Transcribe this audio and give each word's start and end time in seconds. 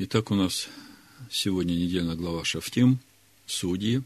Итак, 0.00 0.30
у 0.30 0.36
нас 0.36 0.68
сегодня 1.28 1.72
недельная 1.72 2.14
глава 2.14 2.44
Шафтим, 2.44 3.00
Судьи, 3.46 4.04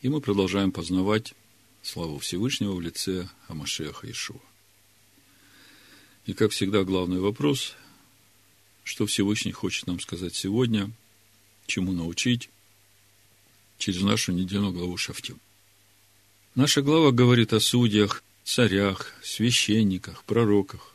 и 0.00 0.08
мы 0.08 0.22
продолжаем 0.22 0.72
познавать 0.72 1.34
славу 1.82 2.18
Всевышнего 2.18 2.72
в 2.72 2.80
лице 2.80 3.28
Амашеха 3.46 4.10
Ишуа. 4.10 4.40
И, 6.24 6.32
как 6.32 6.52
всегда, 6.52 6.84
главный 6.84 7.20
вопрос, 7.20 7.74
что 8.82 9.04
Всевышний 9.04 9.52
хочет 9.52 9.86
нам 9.86 10.00
сказать 10.00 10.34
сегодня, 10.34 10.90
чему 11.66 11.92
научить 11.92 12.48
через 13.76 14.00
нашу 14.00 14.32
недельную 14.32 14.72
главу 14.72 14.96
Шафтим. 14.96 15.38
Наша 16.54 16.80
глава 16.80 17.12
говорит 17.12 17.52
о 17.52 17.60
судьях, 17.60 18.24
царях, 18.42 19.12
священниках, 19.22 20.24
пророках, 20.24 20.93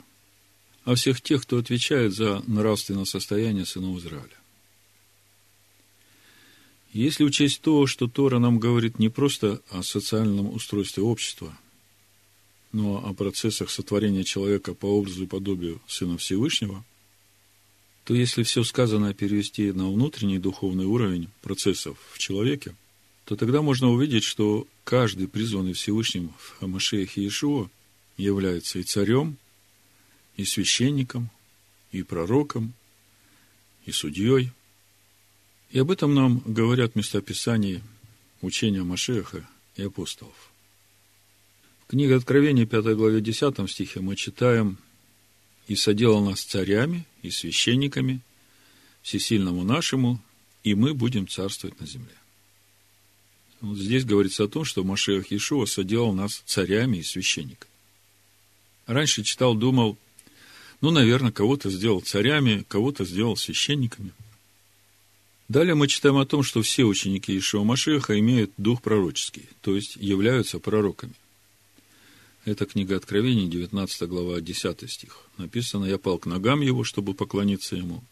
о 0.90 0.96
всех 0.96 1.22
тех, 1.22 1.44
кто 1.44 1.60
отвечает 1.60 2.16
за 2.16 2.42
нравственное 2.48 3.06
состояние 3.06 3.64
сынов 3.64 4.00
Израиля. 4.00 4.36
Если 6.94 7.24
учесть 7.24 7.62
то, 7.62 7.86
что 7.86 8.08
Тора 8.08 8.40
нам 8.40 8.58
говорит 8.58 8.98
не 8.98 9.10
просто 9.10 9.62
о 9.70 9.84
социальном 9.84 10.52
устройстве 10.52 11.04
общества, 11.04 11.56
но 12.72 13.06
о 13.06 13.14
процессах 13.14 13.70
сотворения 13.70 14.24
человека 14.24 14.74
по 14.74 14.88
образу 14.88 15.26
и 15.26 15.28
подобию 15.28 15.80
Сына 15.88 16.18
Всевышнего, 16.18 16.84
то 18.04 18.16
если 18.16 18.42
все 18.42 18.64
сказанное 18.64 19.14
перевести 19.14 19.72
на 19.72 19.92
внутренний 19.92 20.40
духовный 20.40 20.86
уровень 20.86 21.30
процессов 21.42 22.00
в 22.14 22.18
человеке, 22.18 22.76
то 23.26 23.36
тогда 23.36 23.62
можно 23.62 23.92
увидеть, 23.92 24.24
что 24.24 24.66
каждый 24.86 25.28
призванный 25.28 25.74
Всевышним 25.74 26.34
в 26.40 26.64
Амашеях 26.64 27.16
Иешуа 27.16 27.70
является 28.18 28.80
и 28.80 28.84
царем, 28.84 29.38
и 30.40 30.46
священником, 30.46 31.30
и 31.92 32.02
пророком, 32.02 32.74
и 33.86 33.92
судьей. 33.92 34.52
И 35.70 35.80
об 35.80 35.92
этом 35.92 36.16
нам 36.16 36.42
говорят 36.46 36.96
местописания 36.96 37.82
учения 38.42 38.84
Машеха 38.84 39.46
и 39.76 39.84
апостолов. 39.84 40.54
В 41.84 41.90
книге 41.90 42.16
Откровения, 42.16 42.66
5 42.66 42.86
главе 42.96 43.20
10 43.20 43.70
стихе 43.70 44.00
мы 44.00 44.16
читаем 44.16 44.78
«И 45.68 45.76
соделал 45.76 46.24
нас 46.24 46.42
царями 46.42 47.06
и 47.22 47.32
священниками, 47.32 48.22
всесильному 49.02 49.66
нашему, 49.66 50.22
и 50.64 50.74
мы 50.74 50.94
будем 50.94 51.28
царствовать 51.28 51.82
на 51.82 51.86
земле». 51.86 52.16
Вот 53.60 53.78
здесь 53.78 54.06
говорится 54.06 54.46
о 54.46 54.48
том, 54.48 54.64
что 54.64 54.86
Машех 54.86 55.32
Иешуа 55.32 55.66
соделал 55.66 56.14
нас 56.14 56.42
царями 56.46 57.00
и 57.00 57.04
священниками. 57.04 57.74
Раньше 58.88 59.24
читал, 59.24 59.54
думал– 59.54 59.98
ну, 60.82 60.92
наверное, 60.92 61.32
кого-то 61.32 61.70
сделал 61.70 62.02
царями, 62.02 62.66
кого-то 62.68 63.04
сделал 63.04 63.36
священниками. 63.36 64.12
Далее 65.50 65.76
мы 65.76 65.88
читаем 65.88 66.18
о 66.18 66.26
том, 66.26 66.44
что 66.44 66.62
все 66.62 66.86
ученики 66.86 67.38
Ишуа 67.38 67.64
Машеха 67.64 68.18
имеют 68.20 68.52
дух 68.58 68.82
пророческий, 68.82 69.50
то 69.62 69.76
есть 69.76 69.96
являются 69.98 70.60
пророками. 70.60 71.14
Это 72.46 72.66
книга 72.66 72.96
Откровений, 72.96 73.48
19 73.48 74.04
глава, 74.04 74.40
10 74.40 74.90
стих. 74.90 75.24
Написано, 75.38 75.86
«Я 75.86 75.98
пал 75.98 76.18
к 76.18 76.28
ногам 76.28 76.62
его, 76.62 76.84
чтобы 76.84 77.14
поклониться 77.14 77.76
ему. 77.76 78.04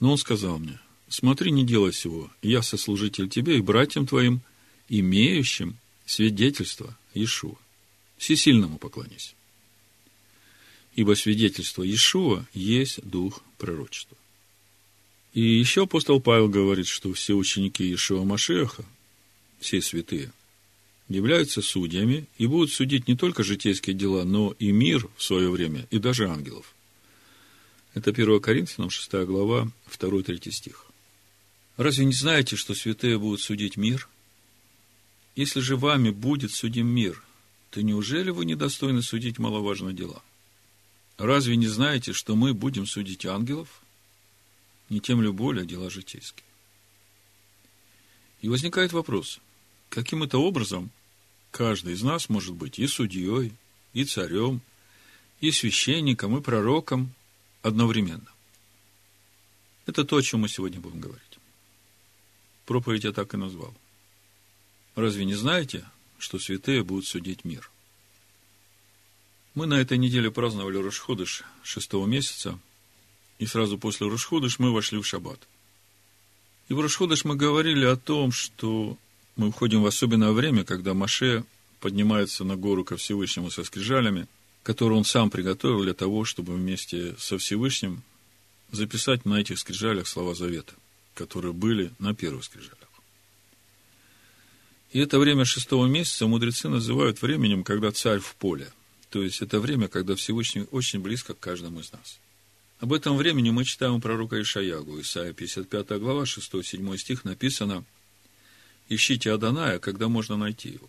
Но 0.00 0.12
он 0.12 0.18
сказал 0.18 0.58
мне, 0.58 0.80
смотри, 1.08 1.50
не 1.52 1.64
делай 1.64 1.92
всего, 1.92 2.30
я 2.42 2.62
сослужитель 2.62 3.28
тебе 3.28 3.58
и 3.58 3.62
братьям 3.62 4.06
твоим, 4.06 4.40
имеющим 4.88 5.76
свидетельство 6.06 6.96
Иешуа. 7.14 7.56
Всесильному 8.16 8.78
поклонись 8.78 9.34
ибо 10.98 11.14
свидетельство 11.14 11.84
Иешуа 11.84 12.44
есть 12.52 13.00
дух 13.04 13.44
пророчества. 13.56 14.16
И 15.32 15.40
еще 15.40 15.84
апостол 15.84 16.20
Павел 16.20 16.48
говорит, 16.48 16.88
что 16.88 17.12
все 17.12 17.34
ученики 17.34 17.84
Иешуа 17.84 18.24
Машеха, 18.24 18.84
все 19.60 19.80
святые, 19.80 20.32
являются 21.08 21.62
судьями 21.62 22.26
и 22.36 22.48
будут 22.48 22.72
судить 22.72 23.06
не 23.06 23.14
только 23.14 23.44
житейские 23.44 23.94
дела, 23.94 24.24
но 24.24 24.56
и 24.58 24.72
мир 24.72 25.08
в 25.16 25.22
свое 25.22 25.48
время, 25.50 25.86
и 25.92 26.00
даже 26.00 26.28
ангелов. 26.28 26.74
Это 27.94 28.10
1 28.10 28.40
Коринфянам 28.40 28.90
6 28.90 29.12
глава, 29.24 29.70
2-3 29.96 30.50
стих. 30.50 30.84
Разве 31.76 32.06
не 32.06 32.12
знаете, 32.12 32.56
что 32.56 32.74
святые 32.74 33.20
будут 33.20 33.40
судить 33.40 33.76
мир? 33.76 34.08
Если 35.36 35.60
же 35.60 35.76
вами 35.76 36.10
будет 36.10 36.50
судим 36.50 36.88
мир, 36.88 37.22
то 37.70 37.84
неужели 37.84 38.30
вы 38.30 38.46
недостойны 38.46 39.00
судить 39.00 39.38
маловажные 39.38 39.94
дела? 39.94 40.24
Разве 41.18 41.56
не 41.56 41.66
знаете, 41.66 42.12
что 42.12 42.36
мы 42.36 42.54
будем 42.54 42.86
судить 42.86 43.26
ангелов? 43.26 43.82
Не 44.88 45.00
тем 45.00 45.20
ли 45.20 45.30
более 45.30 45.66
дела 45.66 45.90
житейские? 45.90 46.44
И 48.40 48.48
возникает 48.48 48.92
вопрос, 48.92 49.40
каким 49.88 50.22
это 50.22 50.38
образом 50.38 50.90
каждый 51.50 51.94
из 51.94 52.02
нас 52.02 52.28
может 52.28 52.54
быть 52.54 52.78
и 52.78 52.86
судьей, 52.86 53.52
и 53.94 54.04
царем, 54.04 54.60
и 55.40 55.50
священником, 55.50 56.38
и 56.38 56.40
пророком 56.40 57.12
одновременно? 57.62 58.32
Это 59.86 60.04
то, 60.04 60.16
о 60.16 60.22
чем 60.22 60.42
мы 60.42 60.48
сегодня 60.48 60.78
будем 60.78 61.00
говорить. 61.00 61.24
Проповедь 62.64 63.04
я 63.04 63.12
так 63.12 63.34
и 63.34 63.36
назвал. 63.36 63.74
Разве 64.94 65.24
не 65.24 65.34
знаете, 65.34 65.84
что 66.16 66.38
святые 66.38 66.84
будут 66.84 67.06
судить 67.06 67.44
мир?– 67.44 67.72
мы 69.54 69.66
на 69.66 69.74
этой 69.74 69.98
неделе 69.98 70.30
праздновали 70.30 70.78
Рошходыш 70.78 71.44
шестого 71.62 72.06
месяца, 72.06 72.58
и 73.38 73.46
сразу 73.46 73.78
после 73.78 74.08
Рошходыш 74.08 74.58
мы 74.58 74.72
вошли 74.72 74.98
в 74.98 75.06
Шаббат. 75.06 75.40
И 76.68 76.74
в 76.74 76.80
Рошходыш 76.80 77.24
мы 77.24 77.36
говорили 77.36 77.84
о 77.84 77.96
том, 77.96 78.30
что 78.30 78.98
мы 79.36 79.50
входим 79.50 79.82
в 79.82 79.86
особенное 79.86 80.32
время, 80.32 80.64
когда 80.64 80.94
Маше 80.94 81.44
поднимается 81.80 82.44
на 82.44 82.56
гору 82.56 82.84
ко 82.84 82.96
Всевышнему 82.96 83.50
со 83.50 83.64
скрижалями, 83.64 84.26
которые 84.62 84.98
он 84.98 85.04
сам 85.04 85.30
приготовил 85.30 85.82
для 85.82 85.94
того, 85.94 86.24
чтобы 86.24 86.54
вместе 86.54 87.14
со 87.18 87.38
Всевышним 87.38 88.02
записать 88.70 89.24
на 89.24 89.40
этих 89.40 89.58
скрижалях 89.58 90.06
слова 90.06 90.34
завета, 90.34 90.74
которые 91.14 91.52
были 91.52 91.92
на 91.98 92.14
первых 92.14 92.44
скрижалях. 92.44 92.76
И 94.92 94.98
это 95.00 95.18
время 95.18 95.44
шестого 95.44 95.86
месяца 95.86 96.26
мудрецы 96.26 96.68
называют 96.68 97.20
временем, 97.20 97.62
когда 97.62 97.92
царь 97.92 98.20
в 98.20 98.34
поле. 98.36 98.72
То 99.10 99.22
есть 99.22 99.40
это 99.40 99.60
время, 99.60 99.88
когда 99.88 100.14
Всевышний 100.14 100.66
очень 100.70 101.00
близко 101.00 101.34
к 101.34 101.40
каждому 101.40 101.80
из 101.80 101.92
нас. 101.92 102.18
Об 102.80 102.92
этом 102.92 103.16
времени 103.16 103.50
мы 103.50 103.64
читаем 103.64 103.94
у 103.94 104.00
пророка 104.00 104.40
Ишаягу, 104.40 105.00
Исайя 105.00 105.32
55 105.32 105.98
глава, 105.98 106.24
6-7 106.24 106.96
стих 106.98 107.24
написано 107.24 107.84
«Ищите 108.88 109.32
Аданая, 109.32 109.78
когда 109.78 110.08
можно 110.08 110.36
найти 110.36 110.70
его. 110.70 110.88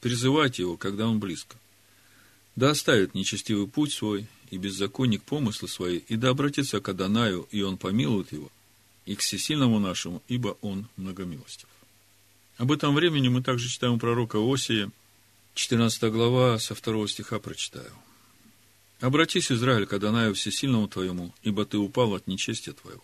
Призывайте 0.00 0.62
его, 0.62 0.76
когда 0.76 1.08
он 1.08 1.18
близко. 1.18 1.56
Да 2.54 2.70
оставит 2.70 3.14
нечестивый 3.14 3.66
путь 3.66 3.92
свой 3.92 4.28
и 4.50 4.58
беззаконник 4.58 5.22
помыслы 5.22 5.68
свои, 5.68 5.98
и 5.98 6.16
да 6.16 6.30
обратится 6.30 6.80
к 6.80 6.88
Адонаю, 6.88 7.48
и 7.50 7.62
он 7.62 7.78
помилует 7.78 8.32
его, 8.32 8.50
и 9.04 9.16
к 9.16 9.20
всесильному 9.20 9.80
нашему, 9.80 10.22
ибо 10.28 10.56
он 10.60 10.86
многомилостив». 10.96 11.68
Об 12.58 12.72
этом 12.72 12.94
времени 12.94 13.28
мы 13.28 13.42
также 13.42 13.68
читаем 13.68 13.94
у 13.94 13.98
пророка 13.98 14.38
Осия, 14.38 14.90
14 15.58 16.12
глава, 16.12 16.60
со 16.60 16.76
второго 16.76 17.08
стиха 17.08 17.40
прочитаю. 17.40 17.90
«Обратись, 19.00 19.50
Израиль, 19.50 19.86
к 19.86 19.92
Адонаю 19.92 20.32
Всесильному 20.34 20.86
твоему, 20.86 21.34
ибо 21.42 21.66
ты 21.66 21.78
упал 21.78 22.14
от 22.14 22.28
нечестия 22.28 22.72
твоего. 22.72 23.02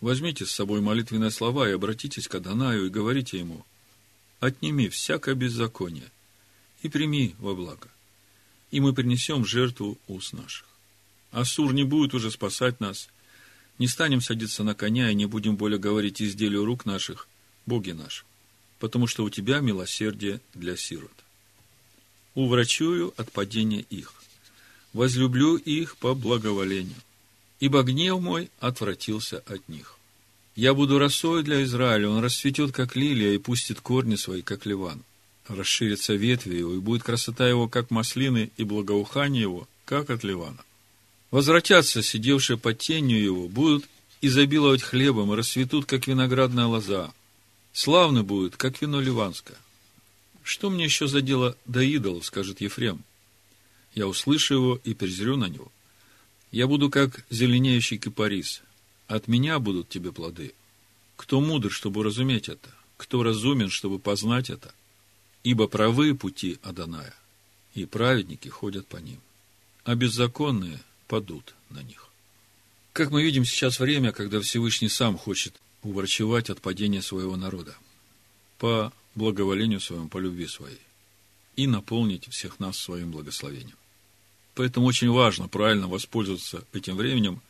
Возьмите 0.00 0.46
с 0.46 0.52
собой 0.52 0.80
молитвенные 0.80 1.32
слова 1.32 1.68
и 1.68 1.72
обратитесь 1.72 2.28
к 2.28 2.34
Адонаю 2.36 2.86
и 2.86 2.90
говорите 2.90 3.40
ему, 3.40 3.66
отними 4.38 4.88
всякое 4.88 5.34
беззаконие 5.34 6.12
и 6.82 6.88
прими 6.88 7.34
во 7.40 7.56
благо, 7.56 7.88
и 8.70 8.78
мы 8.78 8.94
принесем 8.94 9.44
жертву 9.44 9.98
уст 10.06 10.34
наших. 10.34 10.68
Асур 11.32 11.72
не 11.72 11.82
будет 11.82 12.14
уже 12.14 12.30
спасать 12.30 12.78
нас, 12.78 13.08
не 13.80 13.88
станем 13.88 14.20
садиться 14.20 14.62
на 14.62 14.76
коня 14.76 15.10
и 15.10 15.14
не 15.16 15.26
будем 15.26 15.56
более 15.56 15.80
говорить 15.80 16.22
изделию 16.22 16.64
рук 16.64 16.86
наших, 16.86 17.26
боги 17.66 17.90
наши, 17.90 18.24
потому 18.78 19.08
что 19.08 19.24
у 19.24 19.28
тебя 19.28 19.58
милосердие 19.58 20.40
для 20.54 20.76
сирот 20.76 21.24
уврачую 22.38 23.12
от 23.16 23.32
падения 23.32 23.84
их. 23.90 24.12
Возлюблю 24.92 25.56
их 25.56 25.96
по 25.96 26.14
благоволению, 26.14 26.94
ибо 27.58 27.82
гнев 27.82 28.20
мой 28.20 28.50
отвратился 28.60 29.42
от 29.46 29.68
них. 29.68 29.98
Я 30.54 30.72
буду 30.74 30.98
росой 30.98 31.42
для 31.42 31.64
Израиля, 31.64 32.08
он 32.08 32.22
расцветет, 32.22 32.72
как 32.72 32.94
лилия, 32.94 33.34
и 33.34 33.38
пустит 33.38 33.80
корни 33.80 34.14
свои, 34.14 34.42
как 34.42 34.66
ливан. 34.66 35.02
Расширится 35.48 36.14
ветви 36.14 36.56
его, 36.58 36.74
и 36.74 36.78
будет 36.78 37.02
красота 37.02 37.48
его, 37.48 37.68
как 37.68 37.90
маслины, 37.90 38.50
и 38.56 38.64
благоухание 38.64 39.42
его, 39.42 39.68
как 39.84 40.10
от 40.10 40.22
ливана. 40.22 40.62
Возвратятся, 41.32 42.02
сидевшие 42.02 42.56
под 42.56 42.78
тенью 42.78 43.20
его, 43.20 43.48
будут 43.48 43.84
изобиловать 44.20 44.82
хлебом 44.82 45.32
и 45.32 45.36
расцветут, 45.36 45.86
как 45.86 46.06
виноградная 46.06 46.66
лоза. 46.66 47.12
Славны 47.72 48.22
будет, 48.22 48.56
как 48.56 48.80
вино 48.80 49.00
ливанское. 49.00 49.58
Что 50.48 50.70
мне 50.70 50.84
еще 50.84 51.08
за 51.08 51.20
дело 51.20 51.58
до 51.66 51.82
идола, 51.82 52.22
скажет 52.22 52.62
Ефрем. 52.62 53.04
Я 53.94 54.08
услышу 54.08 54.54
его 54.54 54.80
и 54.82 54.94
презрю 54.94 55.36
на 55.36 55.44
него. 55.44 55.70
Я 56.52 56.66
буду 56.66 56.88
как 56.88 57.26
зеленеющий 57.28 57.98
кипарис. 57.98 58.62
от 59.08 59.28
меня 59.28 59.58
будут 59.58 59.90
тебе 59.90 60.10
плоды. 60.10 60.54
Кто 61.16 61.42
мудр, 61.42 61.70
чтобы 61.70 62.02
разуметь 62.02 62.48
это? 62.48 62.70
Кто 62.96 63.22
разумен, 63.22 63.68
чтобы 63.68 63.98
познать 63.98 64.48
это? 64.48 64.72
Ибо 65.44 65.68
правы 65.68 66.14
пути 66.14 66.58
Аданая, 66.62 67.14
и 67.74 67.84
праведники 67.84 68.48
ходят 68.48 68.86
по 68.86 68.96
ним, 68.96 69.20
а 69.84 69.96
беззаконные 69.96 70.80
падут 71.08 71.54
на 71.68 71.82
них. 71.82 72.08
Как 72.94 73.10
мы 73.10 73.22
видим 73.22 73.44
сейчас 73.44 73.80
время, 73.80 74.12
когда 74.12 74.40
Всевышний 74.40 74.88
сам 74.88 75.18
хочет 75.18 75.52
уврачевать 75.82 76.48
от 76.48 76.62
падения 76.62 77.02
своего 77.02 77.36
народа 77.36 77.76
по 78.56 78.94
благоволению 79.18 79.80
своему, 79.80 80.08
по 80.08 80.18
любви 80.18 80.46
своей 80.46 80.80
и 81.56 81.66
наполнить 81.66 82.28
всех 82.28 82.60
нас 82.60 82.78
своим 82.78 83.10
благословением. 83.10 83.76
Поэтому 84.54 84.86
очень 84.86 85.10
важно 85.10 85.48
правильно 85.48 85.88
воспользоваться 85.88 86.64
этим 86.72 86.96
временем, 86.96 87.42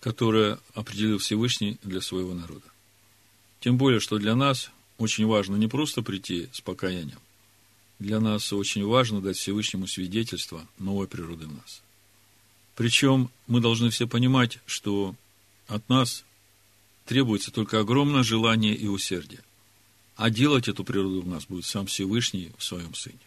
которое 0.00 0.58
определил 0.74 1.18
Всевышний 1.18 1.78
для 1.82 2.00
своего 2.00 2.34
народа. 2.34 2.66
Тем 3.60 3.78
более, 3.78 3.98
что 3.98 4.18
для 4.18 4.36
нас 4.36 4.70
очень 4.98 5.26
важно 5.26 5.56
не 5.56 5.68
просто 5.68 6.02
прийти 6.02 6.48
с 6.52 6.60
покаянием, 6.60 7.18
для 7.98 8.20
нас 8.20 8.52
очень 8.52 8.86
важно 8.86 9.20
дать 9.20 9.36
Всевышнему 9.36 9.86
свидетельство 9.86 10.66
новой 10.78 11.08
природы 11.08 11.46
в 11.46 11.52
нас. 11.52 11.82
Причем 12.76 13.30
мы 13.46 13.60
должны 13.60 13.90
все 13.90 14.06
понимать, 14.06 14.60
что 14.66 15.16
от 15.66 15.88
нас 15.88 16.24
требуется 17.06 17.50
только 17.50 17.80
огромное 17.80 18.22
желание 18.22 18.74
и 18.74 18.86
усердие. 18.86 19.40
А 20.18 20.30
делать 20.30 20.66
эту 20.66 20.82
природу 20.82 21.22
в 21.22 21.28
нас 21.28 21.46
будет 21.46 21.64
сам 21.64 21.86
Всевышний 21.86 22.50
в 22.58 22.64
своем 22.64 22.92
Сыне. 22.92 23.20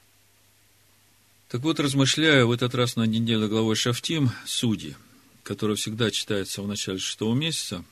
Так 1.47 1.61
вот, 1.61 1.79
размышляя 1.79 2.43
в 2.43 2.51
этот 2.51 2.75
раз 2.75 2.97
на 2.97 3.03
неделю 3.03 3.47
главой 3.47 3.77
Шафтим, 3.77 4.29
судьи, 4.45 4.97
которая 5.43 5.77
всегда 5.77 6.11
читается 6.11 6.61
в 6.61 6.67
начале 6.67 6.99
шестого 6.99 7.33
месяца, 7.33 7.85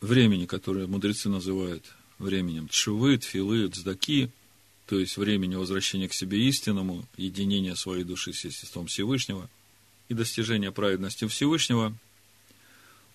времени, 0.00 0.46
которое 0.46 0.88
мудрецы 0.88 1.28
называют 1.28 1.84
временем 2.18 2.66
Тшувы, 2.66 3.18
Тфилы, 3.18 3.68
Цдаки, 3.68 4.30
то 4.86 4.98
есть 4.98 5.16
времени 5.16 5.54
возвращения 5.54 6.08
к 6.08 6.12
себе 6.12 6.48
истинному, 6.48 7.06
единения 7.16 7.76
своей 7.76 8.02
души 8.02 8.32
с 8.32 8.44
естеством 8.44 8.88
Всевышнего 8.88 9.48
и 10.08 10.14
достижения 10.14 10.72
праведности 10.72 11.28
Всевышнего, 11.28 11.96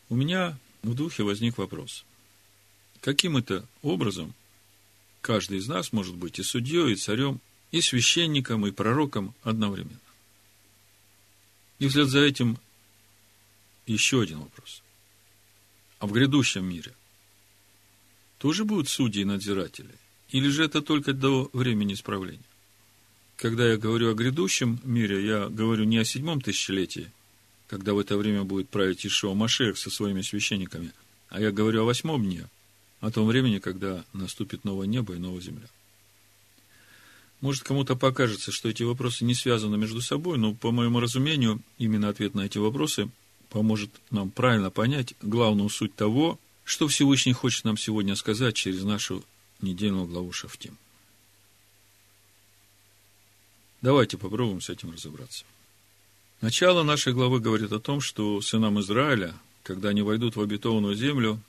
у 0.08 0.16
меня 0.16 0.58
в 0.82 0.94
духе 0.94 1.24
возник 1.24 1.58
вопрос. 1.58 2.06
Каким 3.02 3.36
это 3.36 3.68
образом 3.82 4.34
каждый 5.26 5.58
из 5.58 5.68
нас 5.68 5.92
может 5.92 6.16
быть 6.16 6.38
и 6.38 6.44
судьей, 6.44 6.94
и 6.94 6.96
царем, 6.96 7.42
и 7.72 7.82
священником, 7.82 8.68
и 8.68 8.72
пророком 8.72 9.34
одновременно? 9.42 10.00
И 11.80 11.88
вслед 11.88 12.10
за 12.10 12.20
этим 12.20 12.60
еще 13.88 14.22
один 14.22 14.42
вопрос. 14.42 14.84
А 15.98 16.06
в 16.06 16.12
грядущем 16.12 16.64
мире 16.64 16.94
тоже 18.38 18.66
будут 18.66 18.88
судьи 18.88 19.24
и 19.24 19.26
надзиратели? 19.26 19.96
Или 20.30 20.48
же 20.50 20.64
это 20.64 20.84
только 20.84 21.12
до 21.12 21.50
времени 21.54 21.94
исправления? 21.94 22.52
Когда 23.36 23.68
я 23.68 23.78
говорю 23.78 24.12
о 24.12 24.14
грядущем 24.14 24.80
мире, 24.84 25.26
я 25.26 25.50
говорю 25.50 25.86
не 25.86 25.98
о 25.98 26.06
седьмом 26.06 26.40
тысячелетии, 26.40 27.12
когда 27.68 27.96
в 27.96 28.00
это 28.00 28.16
время 28.16 28.44
будет 28.44 28.70
править 28.70 29.08
Ишуа 29.08 29.34
Машех 29.34 29.80
со 29.80 29.90
своими 29.90 30.22
священниками, 30.22 30.92
а 31.30 31.42
я 31.42 31.52
говорю 31.52 31.82
о 31.82 31.86
восьмом 31.86 32.24
дне, 32.24 32.48
о 33.06 33.12
том 33.12 33.28
времени, 33.28 33.60
когда 33.60 34.04
наступит 34.14 34.64
новое 34.64 34.88
небо 34.88 35.14
и 35.14 35.20
новая 35.20 35.42
земля. 35.42 35.68
Может, 37.40 37.64
кому-то 37.64 37.96
покажется, 37.96 38.52
что 38.52 38.68
эти 38.68 38.82
вопросы 38.82 39.26
не 39.26 39.36
связаны 39.36 39.78
между 39.78 40.02
собой, 40.02 40.40
но, 40.40 40.56
по 40.56 40.72
моему 40.72 41.00
разумению, 41.00 41.62
именно 41.78 42.10
ответ 42.10 42.34
на 42.34 42.42
эти 42.42 42.58
вопросы 42.58 43.10
поможет 43.50 43.92
нам 44.10 44.32
правильно 44.32 44.72
понять 44.72 45.14
главную 45.22 45.70
суть 45.70 45.94
того, 45.94 46.40
что 46.64 46.88
Всевышний 46.88 47.34
хочет 47.34 47.64
нам 47.66 47.78
сегодня 47.78 48.16
сказать 48.16 48.56
через 48.56 48.84
нашу 48.84 49.24
недельную 49.62 50.08
главу 50.08 50.32
Шафтим. 50.32 50.76
Давайте 53.84 54.18
попробуем 54.18 54.62
с 54.62 54.70
этим 54.72 54.92
разобраться. 54.92 55.46
Начало 56.42 56.82
нашей 56.82 57.14
главы 57.14 57.40
говорит 57.40 57.72
о 57.72 57.80
том, 57.80 58.02
что 58.02 58.42
сынам 58.42 58.80
Израиля, 58.80 59.36
когда 59.62 59.90
они 59.90 60.02
войдут 60.02 60.36
в 60.36 60.42
обетованную 60.42 60.96
землю, 60.96 61.40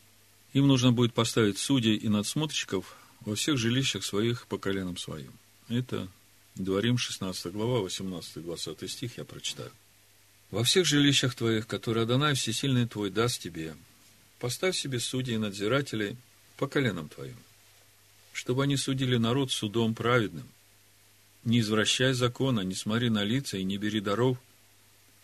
им 0.57 0.69
нужно 0.69 0.91
будет 0.91 1.13
поставить 1.13 1.59
судей 1.59 1.97
и 1.97 2.09
надсмотрщиков 2.09 2.97
во 3.21 3.35
всех 3.35 3.59
жилищах 3.59 4.03
своих 4.03 4.47
по 4.47 4.57
коленам 4.57 4.97
своим. 4.97 5.33
Это 5.69 6.09
Дворим 6.55 6.97
16 6.97 7.53
глава, 7.53 7.87
18-20 7.87 8.89
стих 8.89 9.19
я 9.19 9.25
прочитаю. 9.27 9.71
Во 10.51 10.65
всех 10.65 10.87
жилищах 10.87 11.35
твоих, 11.35 11.67
которые 11.67 12.05
Адонай 12.05 12.35
Всесильный 12.35 12.87
твой 12.87 13.11
даст 13.11 13.43
тебе, 13.43 13.77
поставь 14.39 14.75
себе 14.75 14.99
судей 14.99 15.35
и 15.35 15.39
надзирателей 15.39 16.17
по 16.57 16.67
коленам 16.67 17.11
твоим, 17.11 17.37
чтобы 18.33 18.63
они 18.63 18.79
судили 18.79 19.19
народ 19.19 19.53
судом 19.53 19.95
праведным. 19.95 20.49
Не 21.45 21.61
извращай 21.61 22.15
закона, 22.15 22.61
не 22.61 22.75
смотри 22.75 23.11
на 23.11 23.25
лица 23.25 23.59
и 23.59 23.65
не 23.65 23.77
бери 23.77 24.01
даров, 24.01 24.39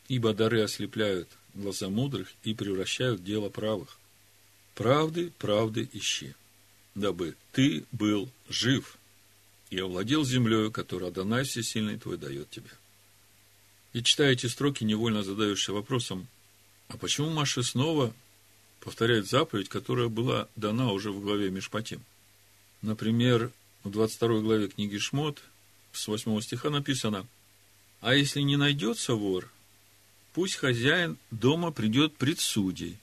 ибо 0.09 0.35
дары 0.35 0.61
ослепляют 0.61 1.31
глаза 1.55 1.89
мудрых 1.89 2.35
и 2.45 2.53
превращают 2.53 3.25
дело 3.25 3.49
правых. 3.49 3.97
Правды, 4.75 5.33
правды 5.39 5.89
ищи, 5.93 6.35
дабы 6.95 7.37
ты 7.53 7.85
был 7.93 8.31
жив 8.49 8.97
и 9.71 9.79
овладел 9.79 10.25
землею, 10.25 10.71
которую 10.71 11.09
Адонай 11.09 11.45
Всесильный 11.45 11.99
твой 11.99 12.17
дает 12.17 12.49
тебе. 12.51 12.71
И 13.93 14.03
читая 14.03 14.33
эти 14.33 14.47
строки, 14.47 14.85
невольно 14.85 15.23
задаешься 15.23 15.73
вопросом, 15.73 16.27
а 16.89 16.97
почему 16.97 17.31
Маша 17.31 17.63
снова 17.63 18.15
повторяет 18.81 19.27
заповедь, 19.27 19.69
которая 19.69 20.09
была 20.09 20.49
дана 20.57 20.93
уже 20.93 21.11
в 21.11 21.21
главе 21.21 21.51
Мишпатим? 21.51 22.03
Например, 22.81 23.51
в 23.85 23.91
22 23.91 24.41
главе 24.41 24.69
книги 24.69 24.97
Шмот, 24.99 25.43
с 25.93 26.09
8 26.09 26.41
стиха 26.41 26.71
написано, 26.71 27.27
«А 28.01 28.15
если 28.15 28.41
не 28.41 28.57
найдется 28.57 29.15
вор, 29.15 29.51
пусть 30.33 30.57
хозяин 30.57 31.19
дома 31.31 31.71
придет 31.71 32.17
пред 32.17 32.41
судей». 32.41 32.99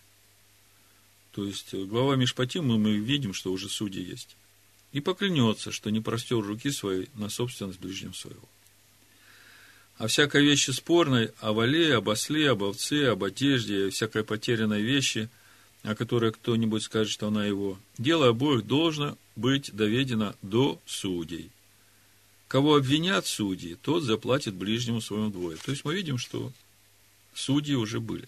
То 1.40 1.46
есть, 1.46 1.74
глава 1.74 2.18
Мишпатим, 2.18 2.66
мы 2.66 2.98
видим, 2.98 3.34
что 3.34 3.54
уже 3.54 3.70
судьи 3.70 4.04
есть. 4.04 4.36
И 4.92 5.00
поклянется, 5.00 5.72
что 5.72 5.90
не 5.90 6.02
простер 6.02 6.40
руки 6.40 6.70
своей 6.70 7.08
на 7.14 7.30
собственность 7.30 7.80
ближнего 7.80 8.12
своего 8.12 8.50
о 9.98 10.08
всякой 10.08 10.44
вещи 10.44 10.72
спорной, 10.72 11.32
о 11.40 11.54
вале, 11.54 11.96
об 11.96 12.10
осле, 12.10 12.50
об 12.50 12.64
овце, 12.64 13.08
об 13.08 13.24
одежде, 13.24 13.88
о 13.88 13.90
всякой 13.90 14.26
потерянной 14.26 14.82
вещи, 14.82 15.30
о 15.84 15.96
которой 15.96 16.34
кто-нибудь 16.34 16.84
скажет, 16.84 17.14
что 17.14 17.28
она 17.28 17.46
его. 17.46 17.80
Дело 17.98 18.28
обоих 18.28 18.68
должно 18.68 19.18
быть 19.38 19.74
доведено 19.74 20.36
до 20.42 20.82
судей. 20.86 21.52
Кого 22.50 22.76
обвинят 22.76 23.26
судьи, 23.28 23.78
тот 23.82 24.04
заплатит 24.04 24.56
ближнему 24.56 25.00
своему 25.00 25.30
двое. 25.30 25.56
То 25.56 25.72
есть 25.72 25.86
мы 25.86 25.96
видим, 25.96 26.18
что 26.18 26.52
судьи 27.34 27.76
уже 27.76 28.02
были. 28.02 28.28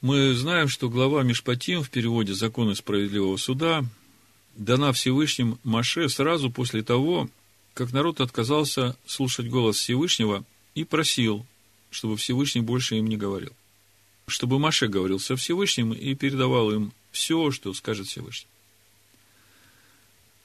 Мы 0.00 0.34
знаем, 0.34 0.68
что 0.68 0.88
глава 0.88 1.22
Мишпатим 1.22 1.82
в 1.82 1.90
переводе 1.90 2.32
«Законы 2.34 2.74
справедливого 2.74 3.36
суда» 3.36 3.84
дана 4.56 4.92
Всевышним 4.92 5.58
Маше 5.62 6.08
сразу 6.08 6.50
после 6.50 6.82
того, 6.82 7.28
как 7.74 7.92
народ 7.92 8.20
отказался 8.20 8.96
слушать 9.06 9.48
голос 9.48 9.76
Всевышнего– 9.76 10.44
и 10.74 10.84
просил, 10.84 11.46
чтобы 11.90 12.16
Всевышний 12.16 12.60
больше 12.60 12.96
им 12.96 13.06
не 13.06 13.16
говорил. 13.16 13.52
Чтобы 14.26 14.58
Маше 14.58 14.88
говорил 14.88 15.18
со 15.18 15.36
Всевышним 15.36 15.92
и 15.92 16.14
передавал 16.14 16.70
им 16.70 16.92
все, 17.10 17.50
что 17.50 17.74
скажет 17.74 18.06
Всевышний. 18.06 18.48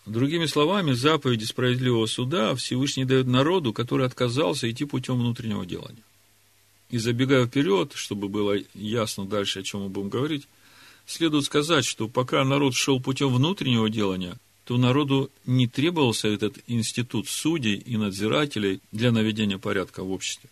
Другими 0.05 0.45
словами, 0.45 0.93
заповеди 0.93 1.45
справедливого 1.45 2.05
суда 2.05 2.55
Всевышний 2.55 3.05
дает 3.05 3.27
народу, 3.27 3.73
который 3.73 4.05
отказался 4.05 4.69
идти 4.69 4.85
путем 4.85 5.19
внутреннего 5.19 5.65
делания. 5.65 6.03
И 6.89 6.97
забегая 6.97 7.47
вперед, 7.47 7.93
чтобы 7.95 8.29
было 8.29 8.57
ясно 8.73 9.25
дальше, 9.25 9.59
о 9.59 9.63
чем 9.63 9.81
мы 9.81 9.89
будем 9.89 10.09
говорить, 10.09 10.47
следует 11.05 11.45
сказать, 11.45 11.85
что 11.85 12.07
пока 12.07 12.43
народ 12.43 12.75
шел 12.75 12.99
путем 12.99 13.33
внутреннего 13.33 13.89
делания, 13.89 14.37
то 14.65 14.77
народу 14.77 15.31
не 15.45 15.67
требовался 15.67 16.27
этот 16.27 16.57
институт 16.67 17.27
судей 17.27 17.75
и 17.75 17.97
надзирателей 17.97 18.81
для 18.91 19.11
наведения 19.11 19.57
порядка 19.57 20.03
в 20.03 20.11
обществе. 20.11 20.49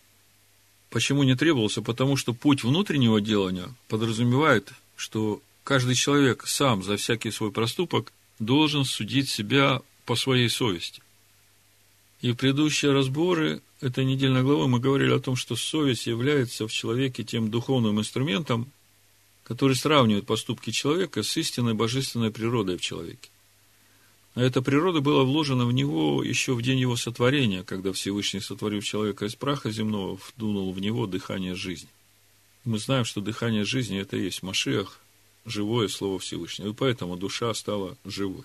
Почему 0.90 1.24
не 1.24 1.34
требовался? 1.34 1.82
Потому 1.82 2.16
что 2.16 2.32
путь 2.32 2.62
внутреннего 2.62 3.20
делания 3.20 3.68
подразумевает, 3.88 4.72
что 4.94 5.42
каждый 5.64 5.96
человек 5.96 6.46
сам 6.46 6.84
за 6.84 6.96
всякий 6.96 7.32
свой 7.32 7.50
проступок 7.50 8.12
должен 8.38 8.84
судить 8.84 9.28
себя 9.28 9.82
по 10.04 10.14
своей 10.14 10.48
совести. 10.48 11.02
И 12.24 12.32
в 12.32 12.36
предыдущие 12.36 12.92
разборы 12.92 13.60
этой 13.82 14.06
недельной 14.06 14.42
главы 14.42 14.66
мы 14.66 14.80
говорили 14.80 15.12
о 15.12 15.20
том, 15.20 15.36
что 15.36 15.56
совесть 15.56 16.06
является 16.06 16.66
в 16.66 16.72
человеке 16.72 17.22
тем 17.22 17.50
духовным 17.50 18.00
инструментом, 18.00 18.72
который 19.42 19.76
сравнивает 19.76 20.24
поступки 20.24 20.70
человека 20.70 21.22
с 21.22 21.36
истинной 21.36 21.74
божественной 21.74 22.30
природой 22.30 22.78
в 22.78 22.80
человеке. 22.80 23.28
А 24.34 24.40
эта 24.40 24.62
природа 24.62 25.02
была 25.02 25.22
вложена 25.22 25.66
в 25.66 25.72
него 25.72 26.24
еще 26.24 26.54
в 26.54 26.62
день 26.62 26.78
его 26.78 26.96
сотворения, 26.96 27.62
когда 27.62 27.92
Всевышний, 27.92 28.40
сотворив 28.40 28.86
человека 28.86 29.26
из 29.26 29.34
праха 29.34 29.70
земного, 29.70 30.18
вдунул 30.34 30.72
в 30.72 30.80
него 30.80 31.06
дыхание 31.06 31.54
жизни. 31.54 31.90
Мы 32.64 32.78
знаем, 32.78 33.04
что 33.04 33.20
дыхание 33.20 33.66
жизни– 33.66 33.98
это 34.00 34.16
и 34.16 34.24
есть 34.24 34.42
Машиах, 34.42 34.98
живое 35.44 35.88
Слово 35.88 36.18
Всевышнего. 36.20 36.70
И 36.70 36.72
поэтому 36.72 37.18
душа 37.18 37.52
стала 37.52 37.98
живой. 38.06 38.44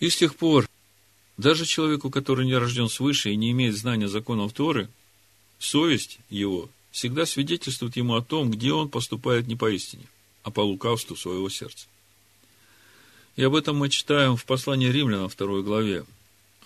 И 0.00 0.10
с 0.10 0.16
тех 0.16 0.34
пор, 0.34 0.68
даже 1.38 1.64
человеку, 1.64 2.10
который 2.10 2.44
не 2.44 2.56
рожден 2.56 2.88
свыше 2.88 3.30
и 3.30 3.36
не 3.36 3.52
имеет 3.52 3.76
знания 3.76 4.08
законов 4.08 4.52
Торы, 4.52 4.88
совесть 5.58 6.18
его 6.28 6.68
всегда 6.90 7.26
свидетельствует 7.26 7.96
ему 7.96 8.16
о 8.16 8.22
том, 8.22 8.50
где 8.50 8.72
он 8.72 8.88
поступает 8.88 9.46
не 9.46 9.54
по 9.54 9.70
истине, 9.70 10.04
а 10.42 10.50
по 10.50 10.60
лукавству 10.60 11.16
своего 11.16 11.48
сердца. 11.48 11.86
И 13.36 13.42
об 13.44 13.54
этом 13.54 13.76
мы 13.76 13.88
читаем 13.88 14.36
в 14.36 14.44
послании 14.44 14.88
римлянам, 14.88 15.28
второй 15.28 15.62
главе. 15.62 16.04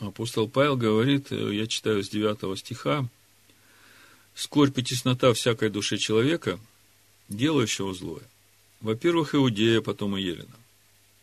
Апостол 0.00 0.49
Павел 0.49 0.76
говорит, 0.76 1.31
э, 1.31 1.55
я 1.55 1.67
читаю 1.67 2.02
с 2.02 2.09
9 2.09 2.59
стиха, 2.59 3.07
«Скорбь 4.35 4.79
и 4.79 4.83
теснота 4.83 5.35
всякой 5.35 5.69
души 5.69 5.99
человека, 5.99 6.59
делающего 7.29 7.93
злое. 7.93 8.23
Во-первых, 8.81 9.35
Иудея, 9.35 9.83
потом 9.83 10.17
и 10.17 10.23
Елена. 10.23 10.57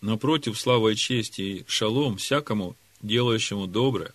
Напротив, 0.01 0.59
слава 0.59 0.89
и 0.89 0.95
честь 0.95 1.39
и 1.39 1.65
шалом 1.67 2.17
всякому, 2.17 2.75
делающему 3.01 3.67
доброе. 3.67 4.13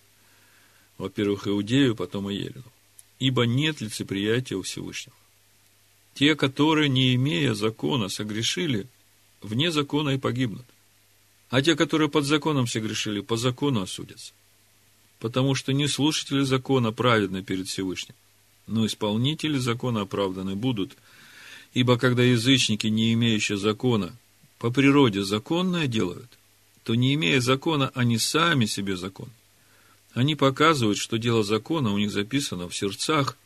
Во-первых, 0.97 1.47
Иудею, 1.47 1.95
потом 1.95 2.29
и 2.29 2.35
Елену. 2.35 2.63
Ибо 3.19 3.45
нет 3.45 3.81
лицеприятия 3.81 4.55
у 4.55 4.61
Всевышнего. 4.61 5.15
Те, 6.13 6.35
которые, 6.35 6.89
не 6.89 7.15
имея 7.15 7.53
закона, 7.53 8.07
согрешили, 8.09 8.87
вне 9.41 9.71
закона 9.71 10.11
и 10.11 10.17
погибнут. 10.17 10.65
А 11.49 11.61
те, 11.61 11.75
которые 11.75 12.09
под 12.09 12.25
законом 12.25 12.67
согрешили, 12.67 13.19
по 13.19 13.37
закону 13.37 13.81
осудятся. 13.81 14.33
Потому 15.19 15.55
что 15.55 15.73
не 15.73 15.87
слушатели 15.87 16.41
закона 16.41 16.91
праведны 16.91 17.43
перед 17.43 17.67
Всевышним, 17.67 18.15
но 18.67 18.85
исполнители 18.85 19.57
закона 19.57 20.01
оправданы 20.01 20.55
будут. 20.55 20.97
Ибо 21.73 21.97
когда 21.97 22.23
язычники, 22.23 22.87
не 22.87 23.13
имеющие 23.13 23.57
закона, 23.57 24.15
по 24.59 24.71
природе 24.71 25.23
законное 25.23 25.87
делают, 25.87 26.29
то 26.85 26.95
не 26.95 27.15
имея 27.15 27.41
закона, 27.41 27.91
они 27.93 28.17
сами 28.17 28.65
себе 28.65 28.95
закон. 28.95 29.29
Они 30.13 30.35
показывают, 30.35 30.97
что 30.97 31.17
дело 31.17 31.43
закона 31.43 31.91
у 31.91 31.97
них 31.97 32.11
записано 32.11 32.69
в 32.69 32.75
сердцах, 32.75 33.37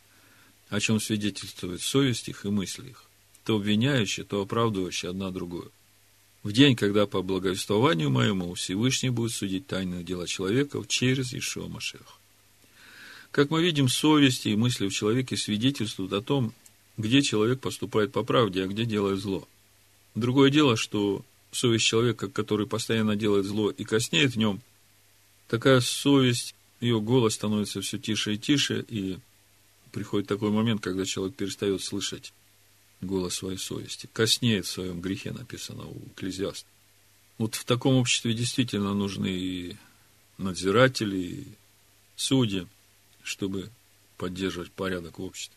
о 0.69 0.79
чем 0.79 0.99
свидетельствует 0.99 1.81
совесть 1.81 2.29
их 2.29 2.45
и 2.45 2.49
мысли 2.49 2.89
их, 2.89 3.05
то 3.43 3.55
обвиняющие, 3.55 4.23
то 4.23 4.41
оправдывающие 4.41 5.09
одна 5.09 5.31
другую 5.31 5.71
в 6.43 6.51
день, 6.51 6.75
когда 6.75 7.05
по 7.05 7.21
благовествованию 7.21 8.09
моему 8.09 8.53
Всевышний 8.53 9.09
будет 9.09 9.31
судить 9.31 9.67
тайные 9.67 10.03
дела 10.03 10.25
человеков 10.27 10.87
через 10.87 11.33
Ишуа 11.33 11.67
Машех. 11.67 12.19
Как 13.31 13.49
мы 13.49 13.61
видим, 13.61 13.89
совесть 13.89 14.45
и 14.45 14.55
мысли 14.55 14.87
в 14.87 14.93
человеке 14.93 15.37
свидетельствуют 15.37 16.13
о 16.13 16.21
том, 16.21 16.53
где 16.97 17.21
человек 17.21 17.59
поступает 17.59 18.11
по 18.11 18.23
правде, 18.23 18.63
а 18.63 18.67
где 18.67 18.85
делает 18.85 19.19
зло. 19.19 19.47
Другое 20.15 20.49
дело, 20.49 20.75
что 20.75 21.23
совесть 21.51 21.85
человека, 21.85 22.29
который 22.29 22.67
постоянно 22.67 23.15
делает 23.15 23.45
зло 23.45 23.69
и 23.71 23.83
коснеет 23.83 24.33
в 24.33 24.37
нем, 24.37 24.61
такая 25.47 25.81
совесть, 25.81 26.55
ее 26.79 27.01
голос 27.01 27.35
становится 27.35 27.81
все 27.81 27.97
тише 27.97 28.35
и 28.35 28.37
тише, 28.37 28.85
и 28.87 29.19
приходит 29.91 30.27
такой 30.27 30.51
момент, 30.51 30.81
когда 30.81 31.05
человек 31.05 31.35
перестает 31.35 31.81
слышать 31.81 32.33
голос 33.01 33.35
своей 33.35 33.57
совести, 33.57 34.09
коснеет 34.11 34.65
в 34.65 34.71
своем 34.71 35.01
грехе, 35.01 35.31
написано 35.31 35.85
у 35.85 36.07
Экклезиаста. 36.07 36.67
Вот 37.37 37.55
в 37.55 37.63
таком 37.63 37.95
обществе 37.95 38.33
действительно 38.33 38.93
нужны 38.93 39.29
и 39.29 39.77
надзиратели, 40.37 41.17
и 41.17 41.47
судьи, 42.15 42.67
чтобы 43.23 43.69
поддерживать 44.17 44.71
порядок 44.71 45.19
в 45.19 45.23
обществе. 45.23 45.55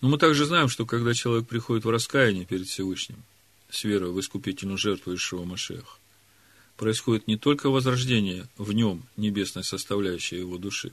Но 0.00 0.08
мы 0.08 0.18
также 0.18 0.46
знаем, 0.46 0.68
что 0.68 0.86
когда 0.86 1.14
человек 1.14 1.46
приходит 1.46 1.84
в 1.84 1.90
раскаяние 1.90 2.46
перед 2.46 2.66
Всевышним, 2.66 3.22
с 3.72 3.84
верой 3.84 4.10
в 4.12 4.20
искупительную 4.20 4.76
жертву 4.76 5.14
Ишуа 5.14 5.44
Машеха, 5.44 5.96
происходит 6.76 7.26
не 7.26 7.38
только 7.38 7.70
возрождение 7.70 8.46
в 8.58 8.72
нем 8.72 9.04
небесной 9.16 9.64
составляющей 9.64 10.36
его 10.36 10.58
души, 10.58 10.92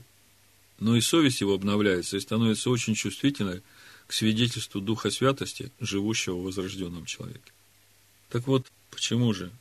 но 0.78 0.96
и 0.96 1.02
совесть 1.02 1.42
его 1.42 1.52
обновляется 1.52 2.16
и 2.16 2.20
становится 2.20 2.70
очень 2.70 2.94
чувствительной 2.94 3.62
к 4.06 4.14
свидетельству 4.14 4.80
Духа 4.80 5.10
Святости, 5.10 5.70
живущего 5.78 6.36
в 6.36 6.44
возрожденном 6.44 7.04
человеке. 7.04 7.52
Так 8.30 8.46
вот, 8.46 8.66
почему 8.90 9.34
же 9.34 9.52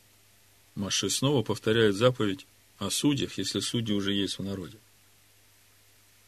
Маше 0.75 1.09
снова 1.09 1.43
повторяет 1.43 1.95
заповедь 1.95 2.47
о 2.77 2.89
судьях, 2.89 3.37
если 3.37 3.59
судьи 3.59 3.93
уже 3.93 4.13
есть 4.13 4.39
в 4.39 4.43
народе? 4.43 4.77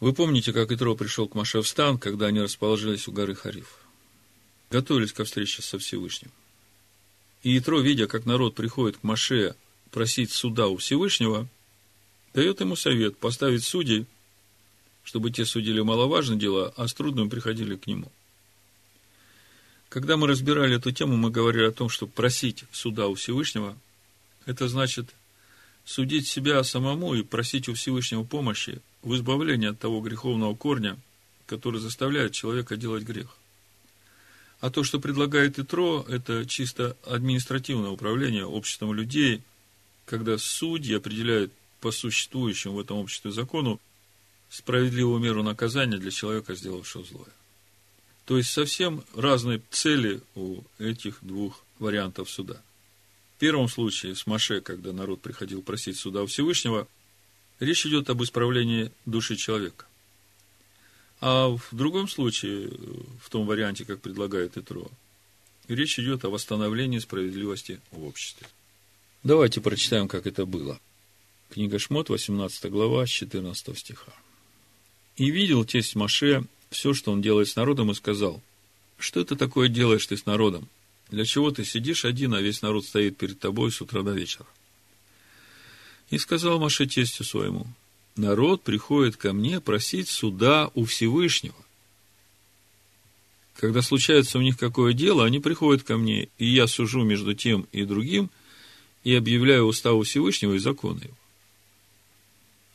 Вы 0.02 0.14
помните, 0.14 0.52
как 0.52 0.74
Итро 0.74 0.94
пришел 0.96 1.30
к 1.30 1.36
Маше 1.36 1.62
в 1.62 1.68
стан, 1.68 1.98
когда 1.98 2.28
они 2.28 2.42
расположились 2.42 3.08
у 3.08 3.14
горы 3.14 3.34
Хариф? 3.34 3.78
Готовились 4.70 5.14
ко 5.14 5.24
встрече 5.24 5.62
со 5.62 5.80
Всевышним. 5.80 6.32
И 7.44 7.58
Итро, 7.58 7.80
видя, 7.80 8.08
как 8.08 8.26
народ 8.26 8.56
приходит 8.56 8.98
к 8.98 9.04
Маше 9.04 9.56
просить 9.90 10.32
суда 10.32 10.68
у 10.68 10.78
Всевышнего, 10.78 11.48
дает 12.34 12.62
ему 12.62 12.76
совет 12.76 13.18
поставить 13.18 13.64
судей– 13.64 14.06
чтобы 15.04 15.32
те 15.32 15.46
судили 15.46 15.82
маловажные 15.82 16.40
дела, 16.40 16.74
а 16.78 16.88
с 16.88 16.94
трудным 16.94 17.30
приходили 17.30 17.76
к 17.76 17.88
нему. 17.88 18.12
Когда 19.90 20.16
мы 20.16 20.28
разбирали 20.28 20.78
эту 20.78 20.92
тему, 20.92 21.18
мы 21.18 21.32
говорили 21.32 21.66
о 21.66 21.72
том, 21.72 21.90
что 21.90 22.08
просить 22.08 22.64
суда 22.72 23.08
у 23.08 23.16
Всевышнего, 23.16 23.78
это 24.46 24.68
значит 24.68 25.14
судить 25.84 26.28
себя 26.28 26.64
самому 26.64 27.14
и 27.16 27.24
просить 27.24 27.68
у 27.68 27.74
Всевышнего 27.74 28.24
помощи 28.24 28.82
в 29.02 29.16
избавлении 29.16 29.70
от 29.70 29.80
того 29.80 30.00
греховного 30.00 30.56
корня, 30.56 30.98
который 31.46 31.82
заставляет 31.82 32.32
человека 32.32 32.78
делать 32.78 33.04
грех. 33.04 33.36
А 34.62 34.70
то, 34.70 34.84
что 34.84 35.00
предлагает 35.00 35.58
Итро, 35.58 36.06
это 36.08 36.46
чисто 36.46 36.96
административное 37.04 37.90
управление 37.90 38.46
обществом 38.46 38.94
людей, 38.94 39.42
когда 40.06 40.38
судьи 40.38 40.96
определяют 40.96 41.52
по 41.80 41.92
существующему 41.92 42.76
в 42.76 42.80
этом 42.80 42.98
обществе 42.98 43.32
закону 43.32 43.82
справедливую 44.52 45.20
меру 45.20 45.42
наказания 45.42 45.98
для 45.98 46.12
человека, 46.12 46.54
сделавшего 46.54 47.04
злое. 47.04 47.34
То 48.26 48.38
есть 48.38 48.52
совсем 48.52 49.04
разные 49.16 49.64
цели 49.72 50.22
у 50.36 50.62
этих 50.78 51.18
двух 51.22 51.64
вариантов 51.80 52.30
суда. 52.30 52.62
В 53.38 53.40
первом 53.40 53.68
случае 53.68 54.16
с 54.16 54.28
Маше, 54.28 54.62
когда 54.62 54.94
народ 54.94 55.22
приходил 55.22 55.64
просить 55.64 55.98
суда 55.98 56.22
у 56.22 56.28
Всевышнего, 56.28 56.88
речь 57.60 57.88
идет 57.88 58.12
об 58.12 58.22
исправлении 58.22 58.92
души 59.08 59.38
человека. 59.38 59.86
А 61.22 61.50
в 61.50 61.68
другом 61.72 62.08
случае, 62.08 62.72
в 63.22 63.30
том 63.30 63.46
варианте, 63.46 63.86
как 63.86 64.02
предлагает 64.02 64.58
Итро, 64.58 64.90
речь 65.68 66.00
идет 66.00 66.26
о 66.26 66.30
восстановлении 66.30 66.98
справедливости 66.98 67.80
в 67.92 68.04
обществе. 68.04 68.48
Давайте 69.24 69.62
прочитаем, 69.62 70.08
как 70.08 70.26
это 70.26 70.48
было. 70.48 70.80
Книга 71.52 71.78
Шмот, 71.78 72.10
18 72.10 72.72
глава, 72.72 73.06
14 73.06 73.78
стиха. 73.78 74.12
И 75.16 75.30
видел 75.30 75.64
тесть 75.64 75.96
Маше 75.96 76.44
все, 76.72 76.96
что 76.96 77.12
он 77.12 77.22
делает 77.22 77.50
с 77.50 77.56
народом, 77.56 77.92
и 77.92 77.96
сказал, 77.96 78.42
что 78.98 79.20
это 79.20 79.36
такое 79.36 79.68
делаешь 79.68 80.08
ты 80.08 80.18
с 80.18 80.26
народом? 80.26 80.68
Для 81.12 81.26
чего 81.26 81.52
ты 81.52 81.66
сидишь 81.66 82.06
один, 82.06 82.34
а 82.34 82.42
весь 82.42 82.64
народ 82.64 82.86
стоит 82.86 83.18
перед 83.18 83.40
тобой 83.40 83.72
с 83.72 83.80
утра 83.82 84.02
до 84.02 84.12
вечера? 84.12 84.48
И 86.10 86.18
сказал 86.18 86.60
Маше 86.60 86.88
тестю 86.88 87.24
своему, 87.24 87.68
народ 88.16 88.64
приходит 88.64 89.18
ко 89.18 89.34
мне 89.34 89.60
просить 89.60 90.10
суда 90.10 90.72
у 90.74 90.86
Всевышнего. 90.86 91.56
Когда 93.56 93.82
случается 93.82 94.38
у 94.38 94.42
них 94.42 94.58
какое 94.58 94.94
дело, 94.94 95.26
они 95.26 95.40
приходят 95.40 95.84
ко 95.84 95.98
мне, 95.98 96.30
и 96.38 96.48
я 96.48 96.68
сужу 96.68 97.04
между 97.04 97.34
тем 97.34 97.68
и 97.72 97.84
другим, 97.86 98.30
и 99.04 99.14
объявляю 99.14 99.66
уставу 99.66 100.04
Всевышнего 100.04 100.54
и 100.54 100.60
законы 100.60 101.04
его. 101.04 101.18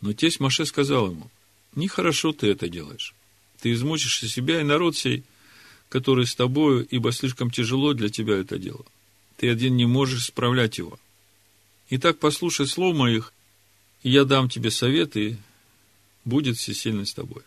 Но 0.01 0.13
тесть 0.13 0.41
Маше 0.41 0.67
сказал 0.67 1.11
ему, 1.11 1.31
Нехорошо 1.77 2.33
ты 2.33 2.49
это 2.49 2.69
делаешь. 2.69 3.15
Ты 3.61 3.73
измучишься 3.73 4.29
себя 4.29 4.61
и 4.61 4.65
народ 4.65 4.97
сей, 4.97 5.25
который 5.91 6.27
с 6.27 6.35
тобою, 6.35 6.87
ибо 6.91 7.13
слишком 7.13 7.51
тяжело 7.51 7.93
для 7.93 8.09
тебя 8.09 8.39
это 8.39 8.59
дело. 8.59 8.85
Ты 9.37 9.51
один 9.51 9.77
не 9.77 9.87
можешь 9.87 10.25
справлять 10.25 10.79
его. 10.79 10.99
Итак, 11.91 12.19
послушай 12.19 12.67
слов 12.67 12.97
моих, 12.97 13.33
и 14.07 14.11
я 14.11 14.25
дам 14.25 14.49
тебе 14.49 14.71
советы, 14.71 15.37
будет 16.25 16.57
всесильный 16.57 17.07
с 17.07 17.13
тобой. 17.13 17.43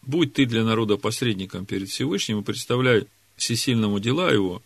Будь 0.00 0.32
ты 0.32 0.46
для 0.46 0.64
народа 0.64 0.96
посредником 0.96 1.66
перед 1.66 1.90
Всевышним 1.90 2.40
и 2.40 2.42
представляй 2.42 3.06
всесильному 3.36 4.00
дела 4.00 4.32
его, 4.32 4.62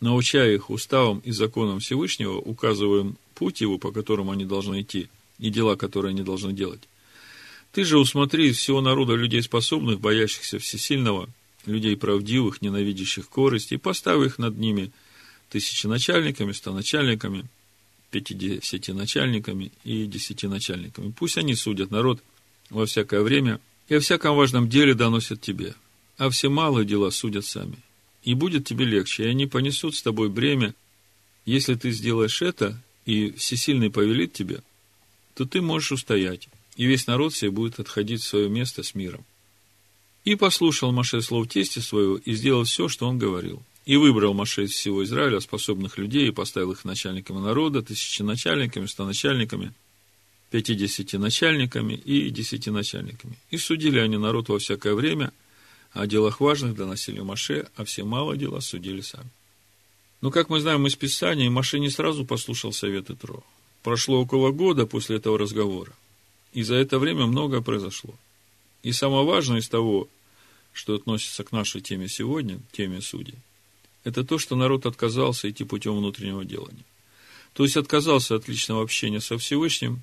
научая 0.00 0.56
их 0.56 0.70
уставам 0.70 1.20
и 1.20 1.30
законам 1.30 1.78
Всевышнего, 1.78 2.32
указывая 2.32 3.02
им 3.02 3.16
путь 3.36 3.60
его, 3.60 3.78
по 3.78 3.92
которому 3.92 4.32
они 4.32 4.44
должны 4.44 4.80
идти, 4.80 5.08
и 5.38 5.50
дела, 5.50 5.76
которые 5.76 6.10
они 6.10 6.22
должны 6.24 6.52
делать. 6.52 6.82
Ты 7.70 7.84
же 7.84 7.96
усмотри 7.96 8.48
из 8.48 8.58
всего 8.58 8.80
народа 8.80 9.14
людей 9.14 9.40
способных, 9.44 10.00
боящихся 10.00 10.58
всесильного, 10.58 11.28
людей 11.64 11.96
правдивых, 11.96 12.60
ненавидящих 12.60 13.28
корости, 13.28 13.74
и 13.74 13.76
поставь 13.76 14.26
их 14.26 14.38
над 14.38 14.58
ними 14.58 14.90
тысяченачальниками, 15.48 16.50
стоначальниками, 18.10 19.70
пятидесятиначальниками 19.70 19.72
и 19.84 20.06
десятиначальниками. 20.06 21.12
Пусть 21.12 21.38
они 21.38 21.54
судят 21.54 21.90
народ 21.90 22.22
во 22.70 22.86
всякое 22.86 23.22
время 23.22 23.60
и 23.88 23.94
о 23.94 24.00
всяком 24.00 24.36
важном 24.36 24.68
деле 24.68 24.94
доносят 24.94 25.40
тебе, 25.40 25.74
а 26.16 26.30
все 26.30 26.48
малые 26.48 26.86
дела 26.86 27.10
судят 27.10 27.44
сами. 27.44 27.78
И 28.22 28.34
будет 28.34 28.66
тебе 28.66 28.84
легче, 28.84 29.24
и 29.24 29.28
они 29.28 29.46
понесут 29.46 29.94
с 29.94 30.02
тобой 30.02 30.28
бремя 30.28 30.74
Если 31.44 31.74
ты 31.76 31.92
сделаешь 31.92 32.42
это, 32.42 32.78
и 33.06 33.30
всесильный 33.30 33.90
повелит 33.90 34.34
тебе, 34.34 34.62
то 35.34 35.46
ты 35.46 35.62
можешь 35.62 35.92
устоять, 35.92 36.48
и 36.76 36.84
весь 36.84 37.06
народ 37.06 37.34
себе 37.34 37.50
будет 37.50 37.80
отходить 37.80 38.20
в 38.20 38.26
свое 38.26 38.50
место 38.50 38.82
с 38.82 38.94
миром. 38.94 39.24
И 40.24 40.34
послушал 40.34 40.92
Маше 40.92 41.22
слов 41.22 41.48
тести 41.48 41.78
своего, 41.78 42.18
и 42.18 42.34
сделал 42.34 42.64
все, 42.64 42.88
что 42.88 43.08
он 43.08 43.18
говорил. 43.18 43.62
И 43.88 43.96
выбрал 43.96 44.34
Маше 44.34 44.64
из 44.64 44.72
всего 44.72 45.02
Израиля 45.02 45.40
способных 45.40 45.96
людей, 45.96 46.28
и 46.28 46.30
поставил 46.30 46.72
их 46.72 46.84
начальниками 46.84 47.38
народа, 47.38 47.80
тысяченачальниками, 47.80 48.84
стоначальниками, 48.84 49.72
пятидесяти 50.50 51.16
начальниками 51.16 51.94
и 51.94 52.28
десяти 52.28 52.70
начальниками. 52.70 53.38
И 53.50 53.56
судили 53.56 53.98
они 53.98 54.18
народ 54.18 54.50
во 54.50 54.58
всякое 54.58 54.92
время, 54.92 55.32
а 55.94 56.02
о 56.02 56.06
делах 56.06 56.40
важных 56.40 56.74
доносили 56.76 57.20
Маше, 57.20 57.66
а 57.76 57.86
все 57.86 58.04
малые 58.04 58.38
дела 58.38 58.60
судили 58.60 59.00
сами. 59.00 59.30
Но, 60.20 60.30
как 60.30 60.50
мы 60.50 60.60
знаем 60.60 60.86
из 60.86 60.94
Писания, 60.94 61.48
Маше 61.48 61.78
не 61.78 61.88
сразу 61.88 62.26
послушал 62.26 62.74
советы 62.74 63.16
Тро. 63.16 63.42
Прошло 63.82 64.20
около 64.20 64.50
года 64.50 64.84
после 64.84 65.16
этого 65.16 65.38
разговора. 65.38 65.94
И 66.52 66.62
за 66.62 66.74
это 66.74 66.98
время 66.98 67.24
многое 67.24 67.62
произошло. 67.62 68.14
И 68.82 68.92
самое 68.92 69.24
важное 69.24 69.60
из 69.60 69.68
того, 69.70 70.08
что 70.74 70.94
относится 70.94 71.42
к 71.42 71.52
нашей 71.52 71.80
теме 71.80 72.06
сегодня, 72.06 72.60
теме 72.72 73.00
судей, 73.00 73.38
это 74.08 74.24
то, 74.24 74.38
что 74.38 74.56
народ 74.56 74.86
отказался 74.86 75.50
идти 75.50 75.64
путем 75.64 75.96
внутреннего 75.96 76.44
делания. 76.44 76.84
То 77.52 77.64
есть 77.64 77.76
отказался 77.76 78.36
от 78.36 78.48
личного 78.48 78.82
общения 78.82 79.20
со 79.20 79.36
Всевышним, 79.36 80.02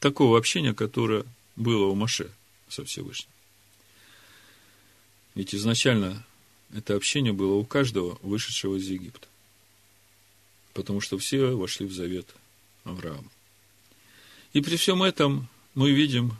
такого 0.00 0.36
общения, 0.36 0.74
которое 0.74 1.24
было 1.54 1.86
у 1.86 1.94
Маше 1.94 2.30
со 2.68 2.84
Всевышним. 2.84 3.30
Ведь 5.36 5.54
изначально 5.54 6.26
это 6.72 6.96
общение 6.96 7.32
было 7.32 7.54
у 7.54 7.64
каждого, 7.64 8.18
вышедшего 8.22 8.76
из 8.76 8.88
Египта. 8.88 9.28
Потому 10.72 11.00
что 11.00 11.16
все 11.16 11.54
вошли 11.54 11.86
в 11.86 11.92
завет 11.92 12.26
Авраама. 12.82 13.30
И 14.52 14.60
при 14.60 14.76
всем 14.76 15.02
этом 15.02 15.48
мы 15.74 15.92
видим, 15.92 16.36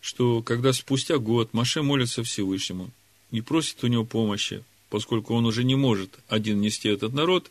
что 0.00 0.40
когда 0.42 0.72
спустя 0.72 1.18
год 1.18 1.52
Маше 1.52 1.82
молится 1.82 2.22
Всевышнему 2.22 2.90
и 3.32 3.40
просит 3.40 3.82
у 3.82 3.88
него 3.88 4.04
помощи, 4.04 4.64
поскольку 4.94 5.34
он 5.34 5.44
уже 5.44 5.64
не 5.64 5.74
может 5.74 6.20
один 6.28 6.60
нести 6.60 6.88
этот 6.88 7.14
народ, 7.14 7.50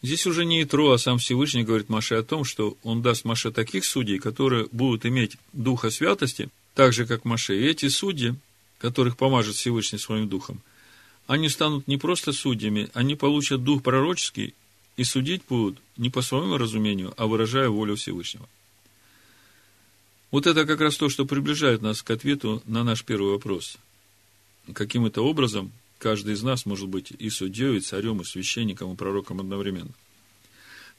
здесь 0.00 0.26
уже 0.28 0.44
не 0.44 0.62
Итро, 0.62 0.92
а 0.92 0.98
сам 0.98 1.18
Всевышний 1.18 1.64
говорит 1.64 1.88
Маше 1.88 2.14
о 2.14 2.22
том, 2.22 2.44
что 2.44 2.76
он 2.84 3.02
даст 3.02 3.24
Маше 3.24 3.50
таких 3.50 3.84
судей, 3.84 4.20
которые 4.20 4.68
будут 4.70 5.04
иметь 5.04 5.38
духа 5.52 5.90
святости, 5.90 6.50
так 6.74 6.92
же, 6.92 7.04
как 7.04 7.24
Маше. 7.24 7.58
И 7.58 7.66
эти 7.66 7.88
судьи, 7.88 8.36
которых 8.78 9.16
помажет 9.16 9.56
Всевышний 9.56 9.98
своим 9.98 10.28
духом– 10.28 10.62
они 11.26 11.48
станут 11.48 11.88
не 11.88 11.96
просто 11.96 12.32
судьями, 12.32 12.90
они 12.94 13.14
получат 13.14 13.64
дух 13.64 13.82
пророческий 13.82 14.54
и 14.96 15.04
судить 15.04 15.42
будут 15.48 15.80
не 15.96 16.10
по 16.10 16.22
своему 16.22 16.58
разумению, 16.58 17.14
а 17.16 17.26
выражая 17.26 17.68
волю 17.68 17.96
Всевышнего. 17.96 18.48
Вот 20.30 20.46
это 20.46 20.64
как 20.64 20.80
раз 20.80 20.96
то, 20.96 21.08
что 21.08 21.26
приближает 21.26 21.82
нас 21.82 22.02
к 22.02 22.10
ответу 22.10 22.62
на 22.66 22.84
наш 22.84 23.04
первый 23.04 23.32
вопрос. 23.32 23.78
Каким 24.72 25.06
это 25.06 25.22
образом 25.22 25.72
каждый 26.02 26.34
из 26.34 26.42
нас 26.42 26.66
может 26.66 26.88
быть 26.88 27.12
и 27.16 27.30
судьей, 27.30 27.76
и 27.76 27.80
царем, 27.80 28.20
и 28.20 28.24
священником, 28.24 28.92
и 28.92 28.96
пророком 28.96 29.38
одновременно. 29.38 29.92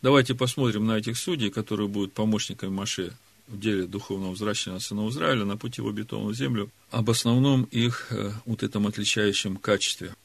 Давайте 0.01 0.33
посмотрим 0.33 0.85
на 0.85 0.97
этих 0.97 1.17
судей, 1.17 1.49
которые 1.49 1.89
будут 1.89 2.13
помощниками 2.13 2.69
Маше 2.69 3.13
в 3.47 3.59
деле 3.59 3.83
духовного 3.83 4.31
возвращения 4.31 4.79
сынов 4.79 5.11
Израиля 5.11 5.43
на 5.43 5.57
пути 5.57 5.81
в 5.81 5.89
обетованную 5.89 6.33
землю, 6.33 6.69
об 6.89 7.09
основном 7.09 7.63
их 7.63 8.07
э, 8.11 8.31
вот 8.45 8.63
этом 8.63 8.87
отличающем 8.87 9.57
качестве. 9.57 10.15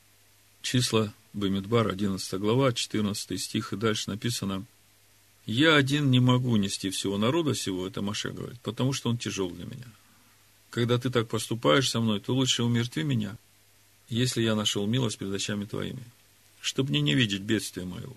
Числа 0.62 1.12
Бамидбар, 1.32 1.88
11 1.88 2.35
глава, 2.35 2.73
14 2.73 3.40
стих, 3.40 3.73
и 3.73 3.76
дальше 3.76 4.11
написано 4.11 4.64
«Я 5.44 5.75
один 5.75 6.12
не 6.12 6.20
могу 6.20 6.56
нести 6.56 6.90
всего 6.90 7.18
народа 7.18 7.57
сего», 7.57 7.85
это 7.85 8.00
Маше 8.00 8.31
говорит, 8.31 8.61
потому 8.61 8.92
что 8.92 9.11
он 9.11 9.18
тяжел 9.18 9.50
для 9.50 9.64
меня. 9.64 9.88
Когда 10.70 10.98
ты 10.98 11.11
так 11.11 11.26
поступаешь 11.26 11.90
со 11.90 11.98
мной, 12.00 12.20
то 12.20 12.33
лучше 12.33 12.62
умертви 12.62 13.02
меня, 13.02 13.37
если 14.09 14.42
я 14.42 14.55
нашел 14.55 14.87
милость 14.87 15.18
перед 15.18 15.35
очами 15.35 15.64
твоими, 15.64 16.03
чтобы 16.61 16.90
мне 16.90 17.01
не 17.01 17.14
видеть 17.14 17.42
бедствия 17.42 17.85
моего. 17.85 18.16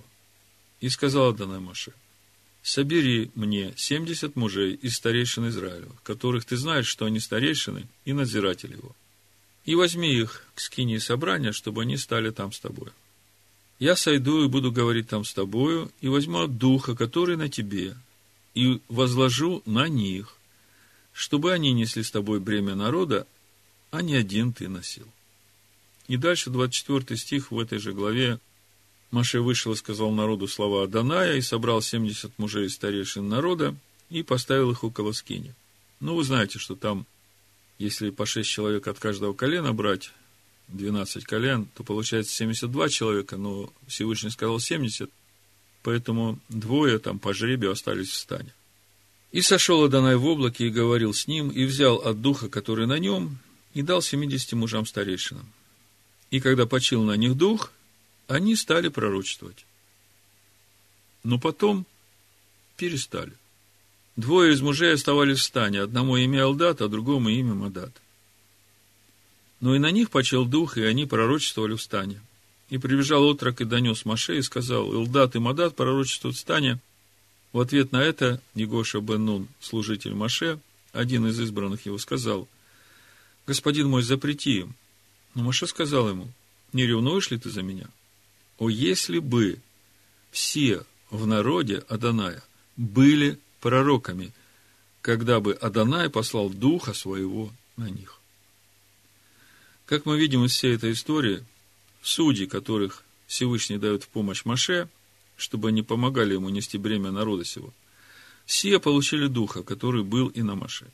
И 0.79 0.89
сказал 0.89 1.29
Адонай 1.29 1.59
Маше, 1.59 1.93
собери 2.63 3.31
мне 3.35 3.73
семьдесят 3.77 4.35
мужей 4.35 4.73
из 4.73 4.95
старейшин 4.95 5.49
Израиля, 5.49 5.87
которых 6.03 6.45
ты 6.45 6.57
знаешь, 6.57 6.87
что 6.87 7.05
они 7.05 7.19
старейшины 7.19 7.87
и 8.05 8.13
надзиратели 8.13 8.73
его. 8.73 8.95
И 9.65 9.75
возьми 9.75 10.11
их 10.13 10.47
к 10.55 10.59
скине 10.59 10.99
собрания, 10.99 11.51
чтобы 11.51 11.83
они 11.83 11.97
стали 11.97 12.31
там 12.31 12.51
с 12.51 12.59
тобой. 12.59 12.89
Я 13.77 13.95
сойду 13.95 14.43
и 14.43 14.47
буду 14.47 14.71
говорить 14.71 15.07
там 15.07 15.23
с 15.25 15.33
тобою, 15.33 15.91
и 16.01 16.07
возьму 16.07 16.41
от 16.41 16.57
духа, 16.57 16.95
который 16.95 17.35
на 17.35 17.49
тебе, 17.49 17.95
и 18.53 18.79
возложу 18.87 19.61
на 19.65 19.87
них, 19.87 20.35
чтобы 21.13 21.51
они 21.51 21.73
несли 21.73 22.03
с 22.03 22.11
тобой 22.11 22.39
бремя 22.39 22.75
народа, 22.75 23.27
а 23.89 24.01
не 24.01 24.15
один 24.15 24.53
ты 24.53 24.67
носил. 24.67 25.07
И 26.11 26.17
дальше 26.17 26.49
24 26.49 27.17
стих 27.17 27.51
в 27.51 27.57
этой 27.57 27.79
же 27.79 27.93
главе 27.93 28.37
Маше 29.11 29.39
вышел 29.39 29.71
и 29.71 29.77
сказал 29.77 30.11
народу 30.11 30.45
слова 30.45 30.83
Аданая, 30.83 31.37
и 31.37 31.41
собрал 31.41 31.81
70 31.81 32.37
мужей 32.37 32.65
из 32.65 32.73
старейшин 32.73 33.29
народа, 33.29 33.77
и 34.09 34.21
поставил 34.21 34.71
их 34.71 34.83
около 34.83 35.13
скини. 35.13 35.55
Ну, 36.01 36.15
вы 36.15 36.25
знаете, 36.25 36.59
что 36.59 36.75
там, 36.75 37.05
если 37.79 38.09
по 38.09 38.25
6 38.25 38.49
человек 38.49 38.89
от 38.89 38.99
каждого 38.99 39.31
колена 39.31 39.71
брать, 39.71 40.11
12 40.67 41.23
колен, 41.23 41.69
то 41.75 41.85
получается 41.85 42.33
72 42.33 42.89
человека, 42.89 43.37
но 43.37 43.71
Всевышний 43.87 44.31
сказал 44.31 44.59
70, 44.59 45.09
поэтому 45.81 46.39
двое 46.49 46.99
там 46.99 47.19
по 47.19 47.33
жребию 47.33 47.71
остались 47.71 48.09
в 48.09 48.17
стане. 48.17 48.53
И 49.31 49.41
сошел 49.41 49.81
Адонай 49.81 50.17
в 50.17 50.25
облаке 50.25 50.67
и 50.67 50.71
говорил 50.71 51.13
с 51.13 51.27
ним, 51.27 51.51
и 51.51 51.63
взял 51.63 51.99
от 51.99 52.19
духа, 52.19 52.49
который 52.49 52.85
на 52.85 52.99
нем, 52.99 53.37
и 53.73 53.81
дал 53.81 54.01
70 54.01 54.51
мужам 54.51 54.85
старейшинам. 54.85 55.49
И 56.31 56.39
когда 56.39 56.65
почил 56.65 57.03
на 57.03 57.17
них 57.17 57.35
дух, 57.35 57.71
они 58.27 58.55
стали 58.55 58.87
пророчествовать. 58.87 59.65
Но 61.23 61.37
потом 61.37 61.85
перестали. 62.77 63.33
Двое 64.15 64.53
из 64.53 64.61
мужей 64.61 64.93
оставались 64.93 65.39
в 65.39 65.43
стане, 65.43 65.81
одному 65.81 66.17
имя 66.17 66.45
Алдат, 66.45 66.81
а 66.81 66.87
другому 66.87 67.29
имя 67.29 67.53
Мадат. 67.53 67.91
Но 69.59 69.75
и 69.75 69.79
на 69.79 69.91
них 69.91 70.09
почел 70.09 70.45
дух, 70.45 70.77
и 70.77 70.83
они 70.83 71.05
пророчествовали 71.05 71.75
в 71.75 71.81
стане. 71.81 72.21
И 72.69 72.77
прибежал 72.77 73.23
отрок 73.25 73.61
и 73.61 73.65
донес 73.65 74.05
Маше 74.05 74.37
и 74.37 74.41
сказал, 74.41 74.91
Илдат 74.93 75.35
и 75.35 75.39
Мадат 75.39 75.75
пророчествуют 75.75 76.37
в 76.37 76.39
стане. 76.39 76.79
В 77.51 77.59
ответ 77.59 77.91
на 77.91 78.01
это 78.01 78.41
Негоша 78.55 79.01
бен 79.01 79.25
Нун, 79.25 79.47
служитель 79.59 80.13
Маше, 80.13 80.59
один 80.93 81.27
из 81.27 81.39
избранных 81.39 81.85
его, 81.85 81.97
сказал, 81.97 82.47
«Господин 83.45 83.89
мой, 83.89 84.01
запрети 84.01 84.59
им». 84.59 84.75
Но 85.33 85.43
Маше 85.43 85.67
сказал 85.67 86.09
ему, 86.09 86.29
«Не 86.73 86.85
ревнуешь 86.85 87.31
ли 87.31 87.37
ты 87.37 87.49
за 87.49 87.61
меня?» 87.61 87.87
О, 88.57 88.69
если 88.69 89.19
бы 89.19 89.59
все 90.31 90.83
в 91.09 91.25
народе 91.25 91.83
Аданая 91.87 92.43
были 92.77 93.39
пророками, 93.59 94.33
когда 95.01 95.39
бы 95.39 95.53
Адонай 95.53 96.09
послал 96.09 96.49
Духа 96.49 96.93
Своего 96.93 97.51
на 97.75 97.89
них. 97.89 98.19
Как 99.85 100.05
мы 100.05 100.17
видим 100.17 100.45
из 100.45 100.53
всей 100.53 100.75
этой 100.75 100.93
истории, 100.93 101.43
судьи, 102.01 102.45
которых 102.45 103.03
Всевышний 103.27 103.77
дает 103.77 104.03
в 104.03 104.07
помощь 104.07 104.45
Маше, 104.45 104.87
чтобы 105.37 105.69
они 105.69 105.81
помогали 105.81 106.33
ему 106.33 106.49
нести 106.49 106.77
бремя 106.77 107.11
народа 107.11 107.43
сего, 107.43 107.73
все 108.45 108.79
получили 108.79 109.27
Духа, 109.27 109.63
который 109.63 110.03
был 110.03 110.27
и 110.27 110.41
на 110.41 110.55
Маше. 110.55 110.87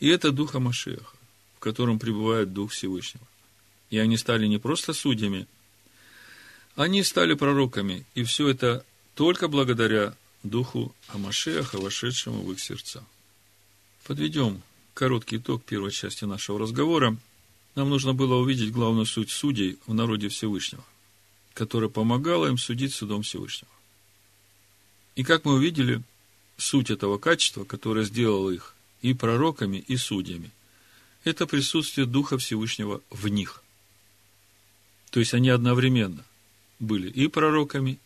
И 0.00 0.08
это 0.08 0.30
Духа 0.30 0.60
Машеха, 0.60 1.16
котором 1.64 1.98
пребывает 1.98 2.52
Дух 2.52 2.72
Всевышнего. 2.72 3.26
И 3.90 3.98
они 3.98 4.16
стали 4.18 4.46
не 4.46 4.58
просто 4.58 4.92
судьями, 4.92 5.46
они 6.76 7.02
стали 7.02 7.34
пророками, 7.34 8.04
и 8.14 8.22
все 8.22 8.48
это 8.48 8.84
только 9.14 9.48
благодаря 9.48 10.14
Духу 10.42 10.94
Амашеха, 11.08 11.78
вошедшему 11.78 12.42
в 12.42 12.52
их 12.52 12.60
сердца. 12.60 13.02
Подведем 14.06 14.60
короткий 14.92 15.38
итог 15.38 15.64
первой 15.64 15.90
части 15.90 16.24
нашего 16.24 16.58
разговора. 16.58 17.16
Нам 17.76 17.88
нужно 17.88 18.12
было 18.12 18.34
увидеть 18.34 18.72
главную 18.72 19.06
суть 19.06 19.30
судей 19.30 19.78
в 19.86 19.94
народе 19.94 20.28
Всевышнего, 20.28 20.84
которая 21.54 21.88
помогала 21.88 22.46
им 22.46 22.58
судить 22.58 22.92
судом 22.92 23.22
Всевышнего. 23.22 23.72
И 25.16 25.24
как 25.24 25.44
мы 25.44 25.54
увидели, 25.54 26.02
суть 26.58 26.90
этого 26.90 27.16
качества, 27.18 27.64
которое 27.64 28.04
сделало 28.04 28.50
их 28.50 28.74
и 29.00 29.14
пророками, 29.14 29.78
и 29.78 29.96
судьями, 29.96 30.50
это 31.24 31.46
присутствие 31.46 32.06
Духа 32.06 32.38
Всевышнего 32.38 33.00
в 33.10 33.28
них. 33.28 33.62
То 35.10 35.20
есть 35.20 35.34
они 35.34 35.48
одновременно 35.48 36.24
были 36.78 37.08
и 37.08 37.28
пророками, 37.28 37.98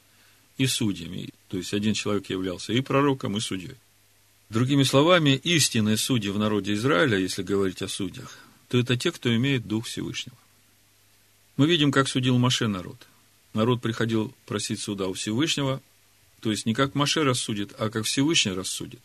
и 0.57 0.67
судьями. 0.67 1.31
То 1.49 1.57
есть 1.57 1.73
один 1.73 1.95
человек 1.95 2.31
являлся 2.31 2.73
и 2.73 2.81
пророком, 2.81 3.37
и 3.37 3.41
судьей. 3.41 3.77
Другими 4.51 4.83
словами, 4.83 5.41
истинные 5.45 5.97
судьи 5.97 6.31
в 6.31 6.39
народе 6.39 6.75
Израиля, 6.75 7.19
если 7.19 7.43
говорить 7.43 7.83
о 7.83 7.89
судьях, 7.89 8.39
то 8.69 8.79
это 8.79 8.97
те, 8.97 9.13
кто 9.13 9.35
имеет 9.35 9.67
Дух 9.67 9.87
Всевышнего. 9.87 10.37
Мы 11.57 11.67
видим, 11.67 11.91
как 11.91 12.09
судил 12.09 12.39
Маше 12.39 12.67
народ. 12.67 13.07
народ 13.53 13.83
приходил 13.83 14.35
просить 14.47 14.81
суда 14.81 15.09
у 15.09 15.15
Всевышнего, 15.15 15.83
то 16.41 16.51
есть 16.51 16.67
не 16.67 16.75
как 16.75 16.95
Маше 16.95 17.25
рассудит, 17.25 17.75
а 17.79 17.91
как 17.91 18.05
Всевышний 18.05 18.53
рассудит. 18.53 19.01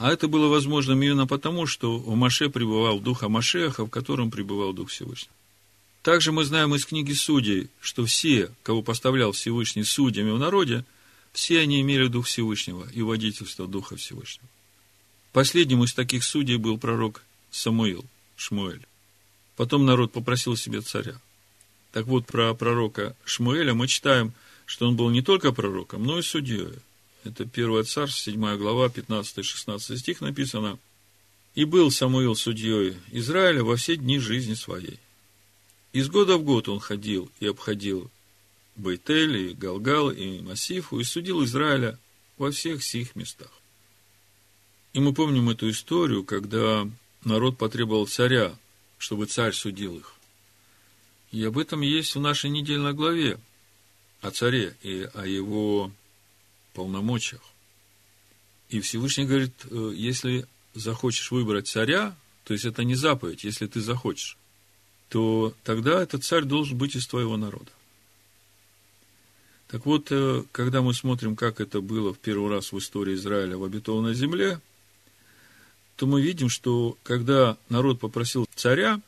А 0.00 0.10
это 0.10 0.28
было 0.28 0.48
возможно 0.48 0.92
именно 0.92 1.26
потому, 1.26 1.66
что 1.66 1.98
в 1.98 2.16
Маше 2.16 2.48
пребывал 2.48 3.00
дух 3.00 3.22
Амашеха, 3.22 3.84
в 3.84 3.90
котором 3.90 4.30
пребывал 4.30 4.72
дух 4.72 4.88
Всевышнего. 4.88 5.34
Также 6.02 6.32
мы 6.32 6.44
знаем 6.44 6.74
из 6.74 6.86
книги 6.86 7.12
Судей, 7.12 7.68
что 7.82 8.06
все, 8.06 8.50
кого 8.62 8.80
поставлял 8.80 9.32
Всевышний 9.32 9.84
судьями 9.84 10.30
в 10.30 10.38
народе, 10.38 10.86
все 11.34 11.60
они 11.60 11.82
имели 11.82 12.06
Дух 12.06 12.26
Всевышнего 12.26 12.88
и 12.94 13.02
водительство 13.02 13.66
Духа 13.68 13.96
Всевышнего. 13.96 14.48
Последним 15.32 15.84
из 15.84 15.92
таких 15.92 16.24
судей 16.24 16.56
был 16.56 16.78
пророк 16.78 17.22
Самуил, 17.50 18.06
Шмуэль. 18.36 18.86
Потом 19.56 19.84
народ 19.84 20.12
попросил 20.12 20.56
себе 20.56 20.80
царя. 20.80 21.20
Так 21.92 22.06
вот, 22.06 22.24
про 22.24 22.54
пророка 22.54 23.14
Шмуэля 23.26 23.74
мы 23.74 23.86
читаем, 23.86 24.32
что 24.64 24.88
он 24.88 24.96
был 24.96 25.10
не 25.10 25.20
только 25.20 25.52
пророком, 25.52 26.04
но 26.04 26.18
и 26.18 26.22
судьей. 26.22 26.68
Это 27.24 27.44
1 27.44 27.84
Царств, 27.84 28.20
7 28.20 28.56
глава, 28.56 28.86
15-16 28.86 29.96
стих 29.96 30.20
написано. 30.20 30.78
«И 31.54 31.64
был 31.64 31.90
Самуил 31.90 32.34
судьей 32.34 32.96
Израиля 33.10 33.62
во 33.64 33.76
все 33.76 33.96
дни 33.96 34.18
жизни 34.18 34.54
своей. 34.54 34.98
Из 35.92 36.08
года 36.08 36.36
в 36.36 36.44
год 36.44 36.68
он 36.68 36.78
ходил 36.80 37.30
и 37.40 37.46
обходил 37.46 38.10
Бейтель, 38.76 39.36
и 39.36 39.54
Галгал, 39.54 40.10
и 40.10 40.40
Массифу, 40.40 41.00
и 41.00 41.04
судил 41.04 41.44
Израиля 41.44 41.98
во 42.38 42.50
всех 42.52 42.82
сих 42.82 43.16
местах. 43.16 43.50
И 44.92 45.00
мы 45.00 45.12
помним 45.12 45.50
эту 45.50 45.68
историю, 45.70 46.24
когда 46.24 46.88
народ 47.24 47.58
потребовал 47.58 48.06
царя, 48.06 48.56
чтобы 48.98 49.26
царь 49.26 49.52
судил 49.52 49.98
их. 49.98 50.14
И 51.32 51.44
об 51.44 51.58
этом 51.58 51.80
есть 51.82 52.14
в 52.14 52.20
нашей 52.20 52.50
недельной 52.50 52.92
главе 52.92 53.38
о 54.20 54.30
царе 54.30 54.76
и 54.82 55.08
о 55.14 55.26
его 55.26 55.92
полномочиях. 56.70 57.42
И 58.68 58.80
Всевышний 58.80 59.26
говорит, 59.26 59.54
«Э, 59.70 59.92
если 59.94 60.46
захочешь 60.74 61.30
выбрать 61.30 61.68
царя, 61.68 62.16
то 62.44 62.54
есть 62.54 62.64
это 62.64 62.84
не 62.84 62.94
заповедь, 62.94 63.44
если 63.44 63.66
ты 63.66 63.80
захочешь, 63.80 64.36
то 65.08 65.54
тогда 65.64 66.02
этот 66.02 66.24
царь 66.24 66.44
должен 66.44 66.78
быть 66.78 66.94
из 66.94 67.06
твоего 67.06 67.36
народа. 67.36 67.70
Так 69.68 69.86
вот, 69.86 70.08
э, 70.10 70.44
когда 70.52 70.82
мы 70.82 70.94
смотрим, 70.94 71.36
как 71.36 71.60
это 71.60 71.80
было 71.80 72.12
в 72.12 72.18
первый 72.18 72.50
раз 72.50 72.72
в 72.72 72.78
истории 72.78 73.14
Израиля 73.14 73.56
в 73.56 73.64
обетованной 73.64 74.14
земле, 74.14 74.60
то 75.96 76.06
мы 76.06 76.22
видим, 76.22 76.48
что 76.48 76.96
когда 77.02 77.56
народ 77.68 78.00
попросил 78.00 78.46
царя, 78.54 79.00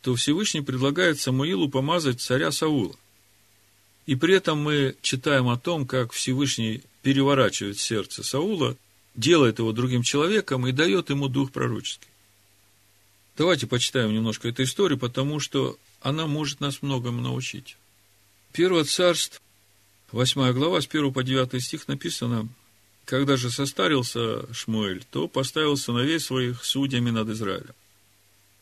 то 0.00 0.14
Всевышний 0.14 0.60
предлагает 0.60 1.20
Самуилу 1.20 1.68
помазать 1.68 2.20
царя 2.20 2.50
Саула. 2.50 2.96
И 4.06 4.16
при 4.16 4.34
этом 4.34 4.58
мы 4.58 4.96
читаем 5.00 5.48
о 5.48 5.58
том, 5.58 5.86
как 5.86 6.12
Всевышний 6.12 6.82
переворачивает 7.02 7.78
сердце 7.78 8.22
Саула, 8.22 8.76
делает 9.14 9.58
его 9.58 9.72
другим 9.72 10.02
человеком 10.02 10.66
и 10.66 10.72
дает 10.72 11.10
ему 11.10 11.28
дух 11.28 11.52
пророческий. 11.52 12.08
Давайте 13.36 13.66
почитаем 13.66 14.12
немножко 14.12 14.48
эту 14.48 14.64
историю, 14.64 14.98
потому 14.98 15.40
что 15.40 15.78
она 16.00 16.26
может 16.26 16.60
нас 16.60 16.82
многому 16.82 17.20
научить. 17.20 17.76
Первое 18.52 18.84
царство, 18.84 19.40
8 20.10 20.52
глава, 20.52 20.80
с 20.80 20.86
1 20.86 21.12
по 21.12 21.22
9 21.22 21.62
стих 21.62 21.88
написано, 21.88 22.48
«Когда 23.04 23.36
же 23.36 23.50
состарился 23.50 24.52
Шмуэль, 24.52 25.04
то 25.10 25.28
поставил 25.28 25.76
сыновей 25.76 26.20
своих 26.20 26.64
судьями 26.64 27.10
над 27.10 27.28
Израилем. 27.30 27.74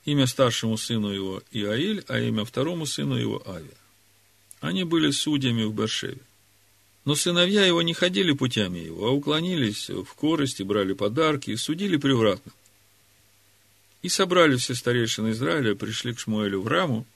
Имя 0.05 0.27
старшему 0.27 0.79
сыну 0.79 1.09
его 1.09 1.43
Иаиль, 1.51 2.05
а 2.09 2.19
имя 2.21 2.45
второму 2.45 2.87
сыну 2.87 3.17
его 3.17 3.43
Авия. 3.47 3.80
Они 4.61 4.85
были 4.85 5.11
судьями 5.11 5.65
в 5.65 5.75
Бершеве. 5.75 6.21
Но 7.05 7.15
сыновья 7.15 7.65
его 7.65 7.83
не 7.83 7.95
ходили 7.95 8.33
путями 8.33 8.79
его, 8.79 9.07
а 9.07 9.11
уклонились 9.11 9.89
в 9.89 10.13
корости, 10.15 10.63
брали 10.63 10.93
подарки 10.93 11.51
и 11.51 11.57
судили 11.57 11.97
превратно. 11.97 12.53
И 14.03 14.09
собрали 14.09 14.57
все 14.57 14.75
старейшины 14.75 15.31
Израиля, 15.31 15.75
пришли 15.75 16.13
к 16.13 16.21
Шмуэлю 16.21 16.61
в 16.61 16.69
Раму 16.69 17.07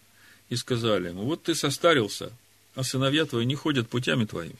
и 0.48 0.56
сказали 0.56 1.08
ему, 1.08 1.24
вот 1.24 1.42
ты 1.42 1.54
состарился, 1.54 2.32
а 2.74 2.82
сыновья 2.82 3.24
твои 3.26 3.44
не 3.44 3.54
ходят 3.54 3.88
путями 3.88 4.24
твоими. 4.24 4.56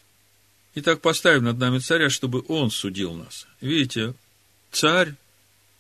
Итак, 0.75 1.01
поставь 1.01 1.40
над 1.40 1.59
нами 1.59 1.79
царя, 1.79 2.11
чтобы 2.11 2.44
он 2.49 2.70
судил 2.70 3.14
нас. 3.14 3.47
Видите, 3.61 4.14
царь 4.73 5.14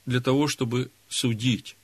для 0.06 0.20
того, 0.20 0.48
чтобы 0.48 0.90
судить. 1.08 1.76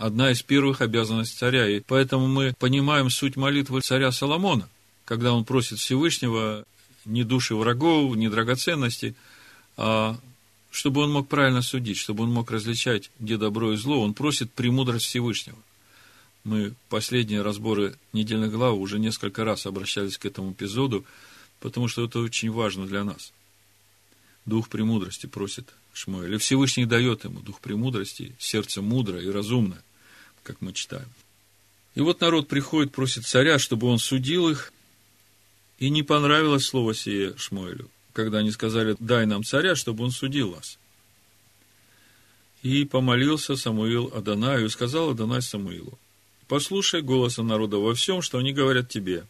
Одна 0.00 0.30
из 0.30 0.42
первых 0.42 0.80
обязанностей 0.80 1.36
царя. 1.36 1.68
И 1.68 1.80
поэтому 1.80 2.26
мы 2.26 2.54
понимаем 2.58 3.10
суть 3.10 3.36
молитвы 3.36 3.82
царя 3.82 4.10
Соломона, 4.12 4.66
когда 5.04 5.34
он 5.34 5.44
просит 5.44 5.78
Всевышнего 5.78 6.64
не 7.04 7.22
души 7.22 7.54
врагов, 7.54 8.16
не 8.16 8.30
драгоценности, 8.30 9.14
а 9.76 10.18
чтобы 10.70 11.02
он 11.02 11.12
мог 11.12 11.28
правильно 11.28 11.60
судить, 11.60 11.98
чтобы 11.98 12.24
он 12.24 12.32
мог 12.32 12.50
различать, 12.50 13.10
где 13.18 13.36
добро 13.36 13.74
и 13.74 13.76
зло, 13.76 14.00
он 14.00 14.14
просит 14.14 14.50
премудрость 14.52 15.04
Всевышнего. 15.04 15.58
Мы 16.44 16.72
последние 16.88 17.42
разборы 17.42 17.94
недельной 18.14 18.48
главы 18.48 18.78
уже 18.78 18.98
несколько 18.98 19.44
раз 19.44 19.66
обращались 19.66 20.16
к 20.16 20.24
этому 20.24 20.52
эпизоду, 20.52 21.04
потому 21.60 21.88
что 21.88 22.06
это 22.06 22.20
очень 22.20 22.50
важно 22.50 22.86
для 22.86 23.04
нас. 23.04 23.34
Дух 24.46 24.70
премудрости 24.70 25.26
просит 25.26 25.74
Шмуэль. 25.92 26.38
Всевышний 26.38 26.86
дает 26.86 27.24
ему 27.24 27.40
дух 27.40 27.60
премудрости, 27.60 28.34
сердце 28.38 28.80
мудрое 28.80 29.24
и 29.24 29.30
разумное, 29.30 29.82
как 30.42 30.60
мы 30.60 30.72
читаем. 30.72 31.08
И 31.94 32.00
вот 32.00 32.20
народ 32.20 32.48
приходит, 32.48 32.92
просит 32.92 33.26
царя, 33.26 33.58
чтобы 33.58 33.86
он 33.88 33.98
судил 33.98 34.48
их, 34.48 34.72
и 35.78 35.90
не 35.90 36.02
понравилось 36.02 36.66
слово 36.66 36.94
сие 36.94 37.36
Шмуэлю 37.36 37.90
когда 38.12 38.38
они 38.38 38.50
сказали, 38.50 38.96
дай 38.98 39.26
нам 39.26 39.44
царя, 39.44 39.74
чтобы 39.74 40.04
он 40.04 40.10
судил 40.10 40.52
нас. 40.52 40.78
И 42.62 42.84
помолился 42.84 43.56
Самуил 43.56 44.12
Адонаю 44.14 44.66
и 44.66 44.68
сказал 44.68 45.10
Адонай 45.10 45.40
Самуилу, 45.40 45.98
послушай 46.46 47.02
голоса 47.02 47.42
народа 47.42 47.78
во 47.78 47.94
всем, 47.94 48.20
что 48.20 48.38
они 48.38 48.52
говорят 48.52 48.88
тебе, 48.88 49.24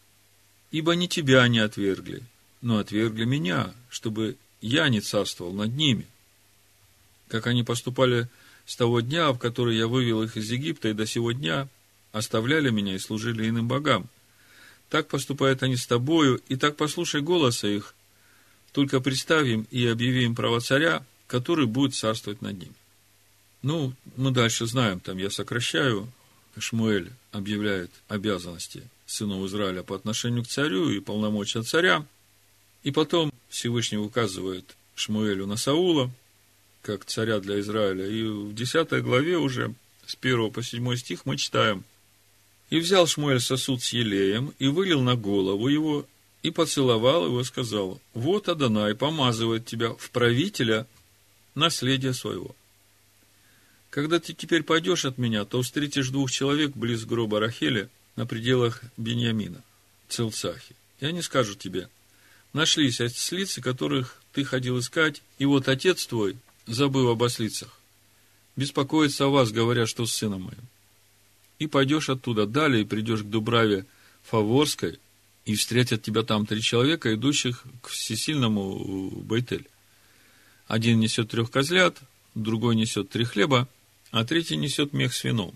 ибо 0.71 0.93
не 0.95 1.07
тебя 1.07 1.43
они 1.43 1.59
отвергли, 1.59 2.23
но 2.61 2.79
отвергли 2.79 3.25
меня, 3.25 3.73
чтобы 3.89 4.35
я 4.59 4.89
не 4.89 4.99
царствовал 4.99 5.53
над 5.53 5.73
ними. 5.75 6.05
Как 7.29 7.47
они 7.47 7.63
поступали 7.63 8.27
с 8.65 8.75
того 8.75 9.01
дня, 9.01 9.31
в 9.31 9.39
который 9.39 9.77
я 9.77 9.87
вывел 9.87 10.23
их 10.23 10.37
из 10.37 10.49
Египта, 10.51 10.89
и 10.89 10.93
до 10.93 11.05
сего 11.05 11.31
дня 11.31 11.67
оставляли 12.11 12.69
меня 12.69 12.95
и 12.95 12.99
служили 12.99 13.47
иным 13.47 13.67
богам. 13.67 14.09
Так 14.89 15.07
поступают 15.07 15.63
они 15.63 15.77
с 15.77 15.87
тобою, 15.87 16.41
и 16.47 16.55
так 16.55 16.75
послушай 16.75 17.21
голоса 17.21 17.67
их, 17.67 17.95
только 18.71 18.99
представим 18.99 19.67
и 19.71 19.85
объявим 19.87 20.35
право 20.35 20.59
царя, 20.59 21.05
который 21.27 21.65
будет 21.65 21.95
царствовать 21.95 22.41
над 22.41 22.59
ним. 22.59 22.73
Ну, 23.61 23.93
мы 24.17 24.31
дальше 24.31 24.65
знаем, 24.65 24.99
там 24.99 25.17
я 25.17 25.29
сокращаю, 25.29 26.11
Шмуэль 26.57 27.11
объявляет 27.31 27.91
обязанности 28.07 28.83
сынов 29.05 29.45
Израиля 29.45 29.83
по 29.83 29.95
отношению 29.95 30.43
к 30.43 30.47
царю 30.47 30.89
и 30.89 30.99
полномочия 30.99 31.63
царя. 31.63 32.05
И 32.83 32.91
потом 32.91 33.31
Всевышний 33.49 33.97
указывает 33.97 34.75
Шмуэлю 34.95 35.45
на 35.45 35.57
Саула, 35.57 36.11
как 36.81 37.05
царя 37.05 37.39
для 37.39 37.59
Израиля. 37.59 38.07
И 38.07 38.23
в 38.23 38.53
10 38.53 39.01
главе 39.03 39.37
уже 39.37 39.73
с 40.05 40.15
1 40.19 40.51
по 40.51 40.63
7 40.63 40.95
стих 40.95 41.25
мы 41.25 41.37
читаем. 41.37 41.83
«И 42.69 42.79
взял 42.79 43.05
Шмуэль 43.05 43.41
сосуд 43.41 43.83
с 43.83 43.93
елеем, 43.93 44.53
и 44.57 44.67
вылил 44.67 45.01
на 45.01 45.15
голову 45.15 45.67
его, 45.67 46.05
и 46.43 46.51
поцеловал 46.51 47.25
его 47.25 47.41
и 47.41 47.43
сказал, 47.43 48.01
вот 48.13 48.49
Адонай 48.49 48.95
помазывает 48.95 49.65
тебя 49.65 49.93
в 49.93 50.09
правителя 50.11 50.87
наследия 51.55 52.13
своего. 52.13 52.55
Когда 53.89 54.19
ты 54.19 54.33
теперь 54.33 54.63
пойдешь 54.63 55.05
от 55.05 55.17
меня, 55.17 55.45
то 55.45 55.61
встретишь 55.61 56.09
двух 56.09 56.31
человек 56.31 56.71
близ 56.75 57.05
гроба 57.05 57.39
Рахеля 57.39 57.89
на 58.15 58.25
пределах 58.25 58.81
Беньямина, 58.97 59.63
Целцахи. 60.07 60.75
И 60.99 61.05
они 61.05 61.21
скажут 61.21 61.59
тебе, 61.59 61.89
нашлись 62.53 63.01
ослицы, 63.01 63.61
которых 63.61 64.21
ты 64.33 64.43
ходил 64.43 64.79
искать, 64.79 65.21
и 65.39 65.45
вот 65.45 65.67
отец 65.67 66.07
твой, 66.07 66.37
забыв 66.67 67.09
об 67.09 67.23
ослицах, 67.23 67.77
беспокоится 68.55 69.25
о 69.25 69.29
вас, 69.29 69.51
говоря, 69.51 69.85
что 69.85 70.05
с 70.05 70.13
сыном 70.13 70.43
моим. 70.43 70.67
И 71.59 71.67
пойдешь 71.67 72.09
оттуда 72.09 72.45
далее, 72.45 72.81
и 72.81 72.85
придешь 72.85 73.21
к 73.21 73.29
Дубраве 73.29 73.85
Фаворской, 74.23 74.99
и 75.45 75.55
встретят 75.55 76.03
тебя 76.03 76.23
там 76.23 76.45
три 76.45 76.61
человека, 76.61 77.13
идущих 77.13 77.63
к 77.81 77.89
всесильному 77.89 79.09
Байтель. 79.21 79.67
Один 80.67 80.99
несет 80.99 81.29
трех 81.29 81.51
козлят, 81.51 81.97
другой 82.35 82.75
несет 82.75 83.09
три 83.09 83.25
хлеба, 83.25 83.67
а 84.11 84.23
третий 84.25 84.57
несет 84.57 84.93
мех 84.93 85.13
с 85.13 85.23
вином. 85.23 85.55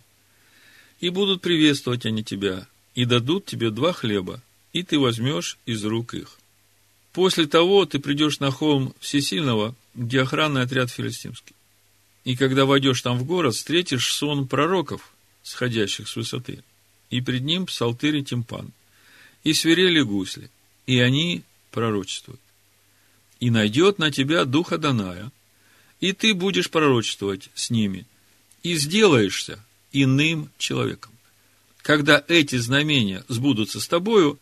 И 0.99 1.09
будут 1.09 1.41
приветствовать 1.41 2.05
они 2.05 2.23
тебя, 2.23 2.67
и 2.95 3.05
дадут 3.05 3.45
тебе 3.45 3.69
два 3.69 3.93
хлеба, 3.93 4.41
и 4.73 4.83
ты 4.83 4.97
возьмешь 4.97 5.57
из 5.65 5.83
рук 5.85 6.13
их. 6.13 6.39
После 7.13 7.45
того 7.45 7.85
ты 7.85 7.99
придешь 7.99 8.39
на 8.39 8.51
холм 8.51 8.93
Всесильного, 8.99 9.75
где 9.95 10.21
охранный 10.21 10.61
отряд 10.61 10.91
филистимский. 10.91 11.55
И 12.23 12.35
когда 12.35 12.65
войдешь 12.65 13.01
там 13.01 13.17
в 13.17 13.25
город, 13.25 13.55
встретишь 13.55 14.13
сон 14.13 14.47
пророков, 14.47 15.13
сходящих 15.43 16.07
с 16.07 16.15
высоты, 16.15 16.63
и 17.09 17.21
пред 17.21 17.43
ним 17.43 17.65
псалтырь 17.65 18.17
и 18.17 18.23
тимпан– 18.23 18.71
и 19.45 19.53
свирели 19.53 20.01
гусли, 20.01 20.49
и 20.87 20.99
они 20.99 21.43
пророчествуют. 21.71 22.41
И 23.39 23.49
найдет 23.49 23.99
на 23.99 24.11
тебя 24.11 24.43
духа 24.43 24.77
Даная, 24.77 25.31
и 26.01 26.11
ты 26.11 26.33
будешь 26.33 26.69
пророчествовать 26.69 27.49
с 27.53 27.69
ними, 27.69 28.05
и 28.63 28.75
сделаешься 28.75 29.63
иным 29.93 30.49
человеком. 30.57 31.11
Когда 31.81 32.23
эти 32.27 32.57
знамения 32.57 33.23
сбудутся 33.27 33.79
с 33.79 33.87
тобою, 33.87 34.39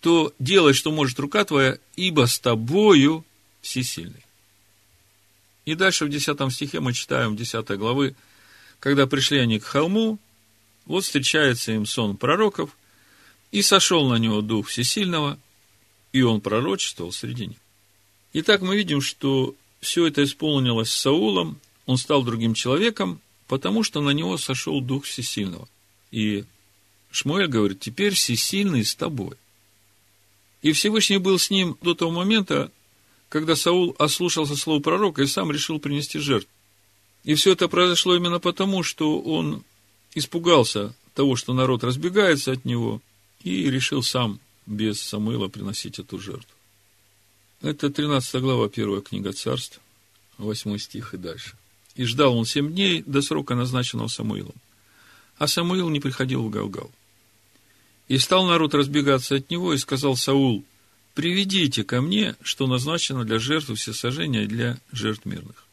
то 0.00 0.34
делай, 0.40 0.74
что 0.74 0.90
может 0.90 1.18
рука 1.20 1.44
твоя, 1.44 1.78
ибо 1.94 2.26
с 2.26 2.38
тобою 2.40 3.24
всесильный. 3.62 4.24
И 5.64 5.74
дальше 5.74 6.04
в 6.04 6.10
10 6.10 6.52
стихе 6.52 6.80
мы 6.80 6.92
читаем 6.92 7.36
10 7.36 7.66
главы, 7.78 8.14
когда 8.80 9.06
пришли 9.06 9.38
они 9.38 9.58
к 9.58 9.64
холму, 9.64 10.18
вот 10.84 11.04
встречается 11.04 11.72
им 11.72 11.86
сон 11.86 12.16
пророков, 12.16 12.76
и 13.50 13.62
сошел 13.62 14.08
на 14.08 14.16
него 14.16 14.42
дух 14.42 14.68
всесильного, 14.68 15.38
и 16.12 16.22
он 16.22 16.40
пророчествовал 16.40 17.12
среди 17.12 17.46
них. 17.46 17.58
Итак, 18.34 18.60
мы 18.60 18.76
видим, 18.76 19.00
что 19.00 19.54
все 19.80 20.06
это 20.06 20.24
исполнилось 20.24 20.90
с 20.90 20.96
Саулом, 20.96 21.60
он 21.86 21.96
стал 21.96 22.22
другим 22.22 22.54
человеком, 22.54 23.20
потому 23.46 23.82
что 23.82 24.00
на 24.00 24.10
него 24.10 24.36
сошел 24.38 24.80
дух 24.80 25.04
всесильного. 25.04 25.68
И 26.10 26.44
Шмуэль 27.10 27.46
говорит, 27.46 27.80
теперь 27.80 28.14
всесильный 28.14 28.84
с 28.84 28.94
тобой. 28.94 29.36
И 30.62 30.72
Всевышний 30.72 31.18
был 31.18 31.38
с 31.38 31.50
ним 31.50 31.76
до 31.80 31.94
того 31.94 32.10
момента, 32.10 32.72
когда 33.34 33.56
Саул 33.56 33.96
ослушался 33.98 34.54
слова 34.54 34.78
пророка 34.78 35.20
и 35.20 35.26
сам 35.26 35.50
решил 35.50 35.80
принести 35.80 36.20
жертву. 36.20 36.48
И 37.24 37.34
все 37.34 37.50
это 37.50 37.66
произошло 37.66 38.14
именно 38.14 38.38
потому, 38.38 38.84
что 38.84 39.20
он 39.20 39.64
испугался 40.14 40.94
того, 41.14 41.34
что 41.34 41.52
народ 41.52 41.82
разбегается 41.82 42.52
от 42.52 42.64
него, 42.64 43.02
и 43.42 43.68
решил 43.68 44.04
сам 44.04 44.38
без 44.66 45.02
Самуила 45.02 45.48
приносить 45.48 45.98
эту 45.98 46.20
жертву. 46.20 46.48
Это 47.60 47.90
13 47.90 48.40
глава, 48.40 48.68
первая 48.68 49.00
книга 49.00 49.32
царств, 49.32 49.80
8 50.38 50.78
стих 50.78 51.14
и 51.14 51.16
дальше. 51.16 51.56
И 51.96 52.04
ждал 52.04 52.38
он 52.38 52.44
семь 52.44 52.72
дней 52.72 53.02
до 53.04 53.20
срока, 53.20 53.56
назначенного 53.56 54.06
Самуилом. 54.06 54.54
А 55.38 55.48
Самуил 55.48 55.88
не 55.88 55.98
приходил 55.98 56.44
в 56.44 56.50
Галгал. 56.50 56.92
И 58.06 58.16
стал 58.16 58.46
народ 58.46 58.74
разбегаться 58.74 59.34
от 59.34 59.50
него, 59.50 59.74
и 59.74 59.78
сказал 59.78 60.14
Саул, 60.14 60.64
«Приведите 61.14 61.84
ко 61.84 62.00
мне, 62.00 62.36
что 62.42 62.66
назначено 62.66 63.24
для 63.24 63.38
жертвы 63.38 63.76
всесожжения 63.76 64.44
и 64.44 64.48
для 64.48 64.78
жертв 64.92 65.24
мирных». 65.24 65.64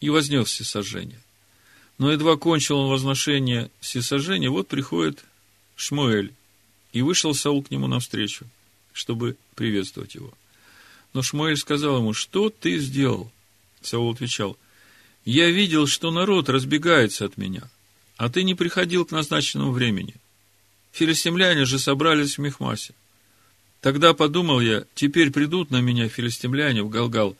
И 0.00 0.10
вознес 0.10 0.48
всесожжение. 0.48 1.20
Но 1.98 2.10
едва 2.10 2.36
кончил 2.36 2.78
он 2.78 2.90
возношение 2.90 3.70
всесожжения, 3.80 4.50
вот 4.50 4.68
приходит 4.68 5.24
Шмуэль, 5.76 6.32
и 6.92 7.02
вышел 7.02 7.34
Саул 7.34 7.62
к 7.62 7.70
нему 7.70 7.86
навстречу, 7.86 8.46
чтобы 8.92 9.36
приветствовать 9.54 10.14
его. 10.14 10.32
Но 11.12 11.22
Шмуэль 11.22 11.56
сказал 11.56 11.98
ему, 11.98 12.12
что 12.12 12.50
ты 12.50 12.78
сделал? 12.78 13.30
Саул 13.80 14.12
отвечал, 14.12 14.56
я 15.24 15.50
видел, 15.50 15.86
что 15.86 16.10
народ 16.10 16.48
разбегается 16.48 17.24
от 17.24 17.36
меня, 17.36 17.62
а 18.16 18.28
ты 18.28 18.42
не 18.42 18.54
приходил 18.54 19.04
к 19.04 19.12
назначенному 19.12 19.72
времени. 19.72 20.14
Филистимляне 20.92 21.64
же 21.64 21.78
собрались 21.78 22.36
в 22.36 22.40
Мехмасе. 22.40 22.94
Тогда 23.84 24.14
подумал 24.14 24.62
я, 24.62 24.86
теперь 24.94 25.30
придут 25.30 25.70
на 25.70 25.82
меня 25.82 26.08
филистимляне 26.08 26.82
в 26.82 26.88
Галгал, 26.88 27.36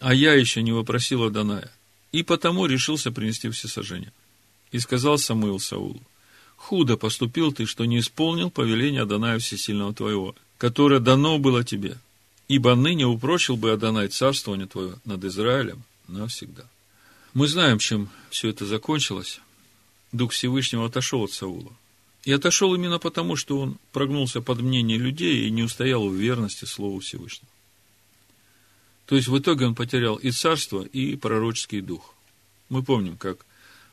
а 0.00 0.14
я 0.14 0.32
еще 0.32 0.62
не 0.62 0.72
вопросил 0.72 1.22
Аданая. 1.24 1.70
И 2.12 2.22
потому 2.22 2.64
решился 2.64 3.12
принести 3.12 3.50
всесожжение. 3.50 4.10
И 4.70 4.78
сказал 4.78 5.18
Самуил 5.18 5.60
Саулу, 5.60 6.00
худо 6.56 6.96
поступил 6.96 7.52
ты, 7.52 7.66
что 7.66 7.84
не 7.84 7.98
исполнил 7.98 8.50
повеление 8.50 9.02
Адоная 9.02 9.38
Всесильного 9.38 9.92
твоего, 9.92 10.34
которое 10.56 10.98
дано 10.98 11.38
было 11.38 11.62
тебе, 11.62 11.98
ибо 12.48 12.74
ныне 12.74 13.06
упрочил 13.06 13.58
бы 13.58 13.70
Адонай 13.70 14.08
царствование 14.08 14.66
твое 14.66 14.94
над 15.04 15.22
Израилем 15.24 15.82
навсегда. 16.08 16.64
Мы 17.34 17.48
знаем, 17.48 17.78
чем 17.78 18.08
все 18.30 18.48
это 18.48 18.64
закончилось. 18.64 19.40
Дух 20.10 20.32
Всевышнего 20.32 20.86
отошел 20.86 21.22
от 21.24 21.32
Саула. 21.32 21.72
И 22.24 22.32
отошел 22.32 22.74
именно 22.74 22.98
потому, 22.98 23.36
что 23.36 23.58
он 23.58 23.78
прогнулся 23.90 24.40
под 24.40 24.60
мнение 24.60 24.96
людей 24.96 25.46
и 25.46 25.50
не 25.50 25.64
устоял 25.64 26.08
в 26.08 26.14
верности 26.14 26.64
Слову 26.64 27.00
Всевышнего. 27.00 27.50
То 29.06 29.16
есть 29.16 29.28
в 29.28 29.36
итоге 29.36 29.66
он 29.66 29.74
потерял 29.74 30.16
и 30.16 30.30
царство, 30.30 30.82
и 30.82 31.16
пророческий 31.16 31.80
дух. 31.80 32.14
Мы 32.68 32.82
помним, 32.82 33.16
как 33.16 33.44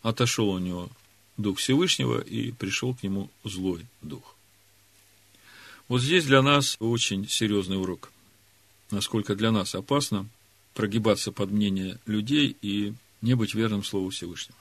отошел 0.04 0.50
у 0.50 0.60
него 0.60 0.90
дух 1.38 1.58
Всевышнего 1.58 2.22
и 2.22 2.52
пришел 2.52 2.94
к 2.94 3.04
нему 3.04 3.30
злой 3.44 3.86
дух. 4.02 4.36
Вот 5.88 6.02
здесь 6.02 6.26
для 6.26 6.44
нас 6.44 6.78
очень 6.80 7.28
серьезный 7.28 7.80
урок. 7.80 8.12
Насколько 8.92 9.36
для 9.36 9.52
нас 9.52 9.74
опасно 9.74 10.28
прогибаться 10.76 11.32
под 11.32 11.50
мнение 11.50 12.00
людей 12.06 12.56
и 12.62 12.94
не 13.22 13.34
быть 13.34 13.56
верным 13.56 13.84
Слову 13.84 14.12
Всевышнего. 14.12 14.58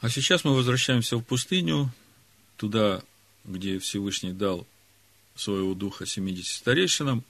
А 0.00 0.08
сейчас 0.08 0.44
мы 0.44 0.54
возвращаемся 0.54 1.18
в 1.18 1.22
пустыню, 1.22 1.92
туда, 2.56 3.02
где 3.44 3.78
Всевышний 3.78 4.32
дал 4.32 4.66
своего 5.34 5.74
духа 5.74 6.06
70 6.06 6.46
старейшинам. 6.46 7.24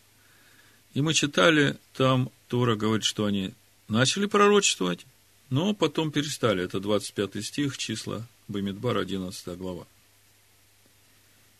И 0.95 1.01
мы 1.01 1.15
читали, 1.15 1.77
там 1.95 2.31
Тора 2.49 2.77
говорит, 2.77 3.05
что 3.05 3.25
они 3.25 3.55
начали 3.89 4.27
пророчествовать, 4.27 5.05
но 5.51 5.75
потом 5.75 6.13
перестали. 6.13 6.65
Это 6.65 6.81
25 6.81 7.45
стих, 7.45 7.77
числа 7.77 8.27
Бамидбар, 8.49 8.99
11 8.99 9.59
глава. 9.59 9.87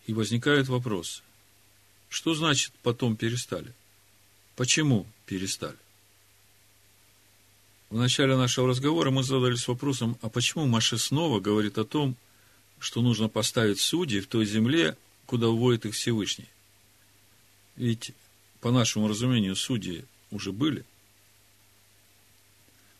И 0.07 0.15
возникает 0.15 0.69
вопрос, 0.69 1.23
что 2.09 2.35
значит 2.35 2.73
потом 2.83 3.17
перестали? 3.17 3.73
Почему 4.57 5.07
перестали? 5.27 5.77
В 7.91 7.97
начале 7.97 8.37
нашего 8.37 8.69
разговора 8.69 9.11
мы 9.11 9.25
задались 9.25 9.67
вопросом, 9.67 10.17
а 10.23 10.29
почему 10.29 10.65
Маша 10.65 10.97
снова 10.97 11.41
говорит 11.41 11.77
о 11.77 11.85
том, 11.85 12.15
что 12.79 13.03
нужно 13.03 13.29
поставить 13.29 13.81
судей 13.81 14.21
в 14.21 14.29
той 14.29 14.47
земле, 14.47 14.97
куда 15.27 15.49
уводит 15.49 15.87
их 15.87 15.95
Всевышний? 15.95 16.49
Ведь, 17.75 18.13
по 18.61 18.71
нашему 18.71 19.09
разумению, 19.09 19.57
судьи 19.57 20.05
уже 20.31 20.53
были. 20.53 20.85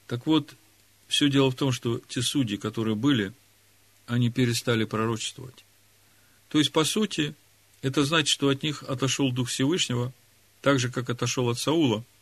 Так 0.09 0.27
вот, 0.27 0.57
все 1.07 1.31
дело 1.31 1.53
в 1.53 1.55
том, 1.55 1.71
что 1.71 2.01
те 2.09 2.21
судьи, 2.21 2.57
которые 2.57 2.97
были, 2.97 3.33
они 4.07 4.29
перестали 4.29 4.83
пророчествовать. 4.83 5.65
То 6.49 6.59
есть, 6.59 6.73
по 6.73 6.83
сути, 6.83 7.37
это 7.81 8.05
значит, 8.05 8.29
что 8.29 8.49
от 8.49 8.65
них 8.65 8.83
отошел 8.83 9.31
Дух 9.31 9.51
Всевышнего, 9.51 10.13
так 10.63 10.81
же, 10.81 10.91
как 10.91 11.11
отошел 11.11 11.49
от 11.49 11.61
Саула– 11.61 12.05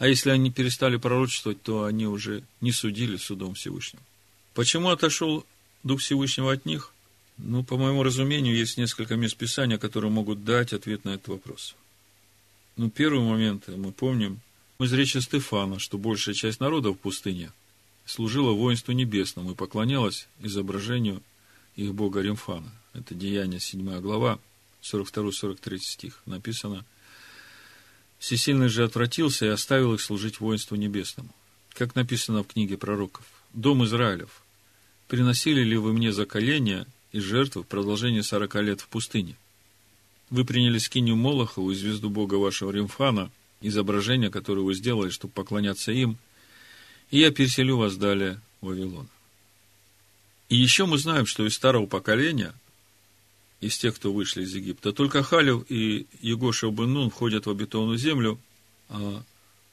а 0.00 0.08
если 0.08 0.30
они 0.30 0.50
перестали 0.50 0.96
пророчествовать, 0.96 1.62
то 1.62 1.84
они 1.84 2.06
уже 2.06 2.42
не 2.62 2.72
судили 2.72 3.18
судом 3.18 3.52
Всевышнего. 3.52 4.02
Почему 4.54 4.88
отошел 4.88 5.44
Дух 5.82 6.00
Всевышнего 6.00 6.50
от 6.50 6.64
них? 6.64 6.94
Ну, 7.36 7.62
по 7.62 7.76
моему 7.76 8.02
разумению, 8.02 8.56
есть 8.56 8.78
несколько 8.78 9.16
мест 9.16 9.36
Писания, 9.36 9.76
которые 9.76 10.10
могут 10.10 10.42
дать 10.42 10.72
ответ 10.72 11.04
на 11.04 11.10
этот 11.10 11.28
вопрос. 11.28 11.76
Ну, 12.78 12.88
первый 12.88 13.20
момент, 13.20 13.68
мы 13.68 13.92
помним 13.92 14.40
из 14.78 14.90
речи 14.94 15.18
Стефана, 15.18 15.78
что 15.78 15.98
большая 15.98 16.34
часть 16.34 16.60
народа 16.60 16.92
в 16.92 16.94
пустыне 16.94 17.52
служила 18.06 18.52
воинству 18.52 18.92
небесному 18.92 19.52
и 19.52 19.54
поклонялась 19.54 20.28
изображению 20.40 21.22
их 21.76 21.92
бога 21.92 22.22
Римфана. 22.22 22.72
Это 22.94 23.14
Деяние 23.14 23.60
7 23.60 24.00
глава, 24.00 24.38
42-43 24.80 25.78
стих. 25.78 26.22
Написано– 26.24 26.86
Всесильный 28.20 28.68
же 28.68 28.84
отвратился 28.84 29.46
и 29.46 29.48
оставил 29.48 29.94
их 29.94 30.00
служить 30.02 30.40
воинству 30.40 30.76
небесному. 30.76 31.30
Как 31.72 31.94
написано 31.94 32.44
в 32.44 32.48
книге 32.48 32.76
пророков. 32.76 33.24
«Дом 33.54 33.82
Израилев, 33.84 34.42
приносили 35.08 35.62
ли 35.62 35.76
вы 35.78 35.94
мне 35.94 36.12
заколения 36.12 36.86
и 37.12 37.18
жертвы 37.18 37.62
в 37.62 37.66
продолжение 37.66 38.22
сорока 38.22 38.60
лет 38.60 38.82
в 38.82 38.88
пустыне? 38.88 39.36
Вы 40.28 40.44
приняли 40.44 40.76
скинию 40.76 41.16
Молохову 41.16 41.70
и 41.70 41.74
звезду 41.74 42.10
Бога 42.10 42.34
вашего 42.34 42.70
Римфана, 42.70 43.30
изображение, 43.62 44.30
которое 44.30 44.60
вы 44.60 44.74
сделали, 44.74 45.08
чтобы 45.08 45.32
поклоняться 45.32 45.90
им, 45.90 46.18
и 47.10 47.18
я 47.18 47.32
переселю 47.32 47.78
вас 47.78 47.96
далее 47.96 48.38
в 48.60 48.66
Вавилон». 48.66 49.08
И 50.50 50.56
еще 50.56 50.84
мы 50.84 50.98
знаем, 50.98 51.24
что 51.24 51.46
из 51.46 51.54
старого 51.54 51.86
поколения– 51.86 52.52
из 53.60 53.76
тех, 53.78 53.94
кто 53.96 54.12
вышли 54.12 54.42
из 54.42 54.54
Египта. 54.54 54.92
Только 54.92 55.22
Халев 55.22 55.64
и 55.70 56.06
Егоша 56.20 56.70
Бен 56.70 57.10
входят 57.10 57.46
в 57.46 57.50
обетованную 57.50 57.98
землю, 57.98 58.40
а 58.88 59.22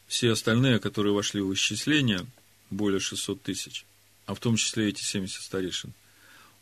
все 0.08 0.32
остальные, 0.32 0.80
которые 0.80 1.14
вошли 1.14 1.42
в 1.42 1.54
исчисление, 1.54 2.26
более 2.70 3.00
600 3.00 3.42
тысяч, 3.42 3.86
а 4.26 4.36
в 4.36 4.40
том 4.40 4.58
числе 4.58 4.90
эти 4.90 5.04
70 5.04 5.42
старейшин, 5.42 5.94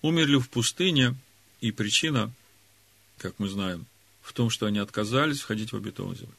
умерли 0.02 0.38
в 0.38 0.50
пустыне, 0.50 1.16
и 1.62 1.72
причина, 1.72 2.32
как 3.18 3.40
мы 3.40 3.48
знаем, 3.48 3.86
в 4.22 4.34
том, 4.34 4.50
что 4.50 4.68
они 4.68 4.80
отказались 4.80 5.40
входить 5.40 5.72
в 5.72 5.76
обетованную 5.76 6.20
землю. 6.20 6.36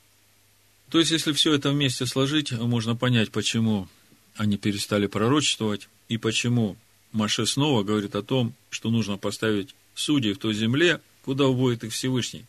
То 0.90 1.01
есть, 1.01 1.11
если 1.11 1.33
все 1.33 1.53
это 1.53 1.70
вместе 1.70 2.07
сложить, 2.07 2.53
можно 2.53 2.94
понять, 2.94 3.33
почему 3.33 3.88
они 4.37 4.57
перестали 4.57 5.07
пророчествовать, 5.07 5.88
и 6.09 6.16
почему 6.16 6.77
Маше 7.11 7.46
снова 7.46 7.83
говорит 7.83 8.14
о 8.14 8.22
том, 8.22 8.55
что 8.70 8.90
нужно 8.90 9.16
поставить 9.16 9.75
судей 9.96 10.35
в 10.35 10.38
той 10.38 10.54
земле, 10.54 11.00
куда 11.24 11.46
уводит 11.46 11.82
их 11.82 11.92
Всевышний. 11.92 12.44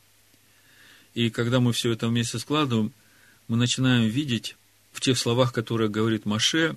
И 1.15 1.31
когда 1.31 1.59
мы 1.59 1.73
все 1.73 1.91
это 1.91 2.07
вместе 2.07 2.37
складываем, 2.37 2.91
мы 3.47 3.57
начинаем 3.57 4.07
видеть 4.07 4.55
в 4.91 5.01
тех 5.01 5.17
словах, 5.17 5.53
которые 5.53 5.89
говорит 5.89 6.25
Маше, 6.25 6.75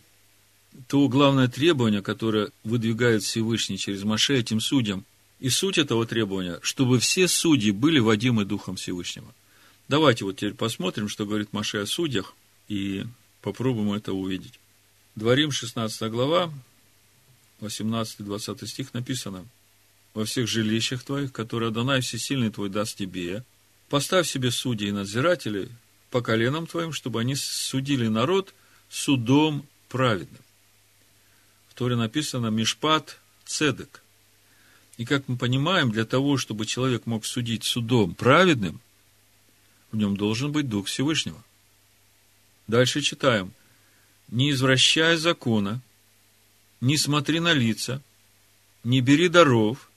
то 0.87 1.09
главное 1.09 1.48
требование, 1.48 2.00
которое 2.00 2.50
выдвигает 2.64 3.22
Всевышний 3.22 3.76
через 3.76 4.04
Маше 4.04 4.38
этим 4.38 4.61
судьям. 4.61 5.04
И 5.40 5.48
суть 5.48 5.78
этого 5.78 6.06
требования, 6.06 6.59
чтобы 6.62 7.00
все 7.00 7.26
судьи 7.26 7.70
были 7.70 7.98
водимы 7.98 8.44
Духом 8.44 8.76
Всевышнего. 8.76 9.35
Давайте 9.88 10.24
вот 10.24 10.37
теперь 10.37 10.54
посмотрим, 10.54 11.09
что 11.09 11.26
говорит 11.26 11.52
Маше 11.52 11.78
о 11.78 11.87
судьях, 11.87 12.35
и 12.68 13.04
попробуем 13.42 13.92
это 13.92 14.12
увидеть. 14.12 14.61
Дворим, 15.16 15.50
16 15.50 16.11
глава, 16.11 16.52
18-20 17.61 18.66
стих 18.66 18.94
написано. 18.94 19.44
«Во 20.14 20.25
всех 20.25 20.49
жилищах 20.49 21.03
твоих, 21.05 21.33
которые 21.33 21.68
Адонай 21.68 22.01
Всесильный 22.01 22.51
твой 22.51 22.68
даст 22.68 22.96
тебе, 22.96 23.44
поставь 23.88 24.29
себе 24.29 24.51
судей 24.51 24.88
и 24.88 24.92
надзирателей 24.92 25.70
по 26.11 26.20
коленам 26.20 26.66
твоим, 26.66 26.92
чтобы 26.92 27.20
они 27.20 27.37
судили 27.37 28.09
народ 28.09 28.55
судом 28.88 29.66
праведным». 29.88 30.42
В 31.68 31.75
Торе 31.75 31.96
написано 31.96 32.49
«Мишпат 32.49 33.18
цедек». 33.44 34.03
И 34.96 35.05
как 35.05 35.29
мы 35.29 35.37
понимаем, 35.37 35.90
для 35.90 36.05
того, 36.05 36.37
чтобы 36.37 36.66
человек 36.66 37.07
мог 37.07 37.25
судить 37.25 37.64
судом 37.64 38.14
праведным, 38.14 38.81
в 39.92 39.96
нем 39.96 40.16
должен 40.16 40.53
быть 40.53 40.68
Дух 40.68 40.88
Всевышнего. 40.88 41.42
Дальше 42.66 43.01
читаем. 43.01 43.53
«Не 44.29 44.51
извращай 44.53 45.16
закона, 45.16 45.81
не 46.81 46.96
смотри 46.96 47.40
на 47.40 47.53
лица, 47.53 48.01
не 48.85 49.01
бери 49.01 49.29
даров, 49.29 49.89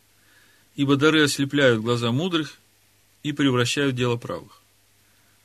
ибо 0.75 0.95
дары 0.95 1.23
ослепляют 1.23 1.81
глаза 1.81 2.11
мудрых 2.11 2.59
и 3.21 3.31
превращают 3.31 3.95
дело 3.95 4.17
правых. 4.17 4.61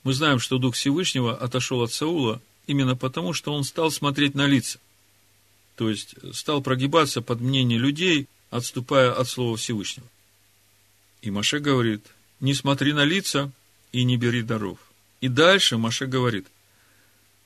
Мы 0.05 0.15
знаем, 0.15 0.39
что 0.39 0.59
Дух 0.59 0.75
Всевышнего 0.75 1.37
отошел 1.37 1.83
от 1.83 1.93
Саула 1.93 2.41
именно 2.67 2.97
потому, 2.97 3.33
что 3.33 3.53
он 3.53 3.65
стал 3.65 3.91
смотреть 3.91 4.35
на 4.35 4.47
лица. 4.47 4.79
То 5.77 5.91
есть, 5.91 6.15
стал 6.35 6.63
прогибаться 6.63 7.23
под 7.23 7.41
мнение 7.41 7.79
людей, 7.79 8.27
отступая 8.51 9.13
от 9.13 9.29
Слова 9.29 9.57
Всевышнего. 9.57 10.09
И 11.23 11.31
Маше 11.31 11.59
говорит, 11.59 12.05
не 12.41 12.55
смотри 12.55 12.93
на 12.93 13.05
лица 13.05 13.51
и 13.93 14.05
не 14.05 14.17
бери 14.17 14.43
даров. 14.43 14.79
И 15.21 15.29
дальше 15.29 15.79
Маше 15.79 16.07
говорит, 16.07 16.47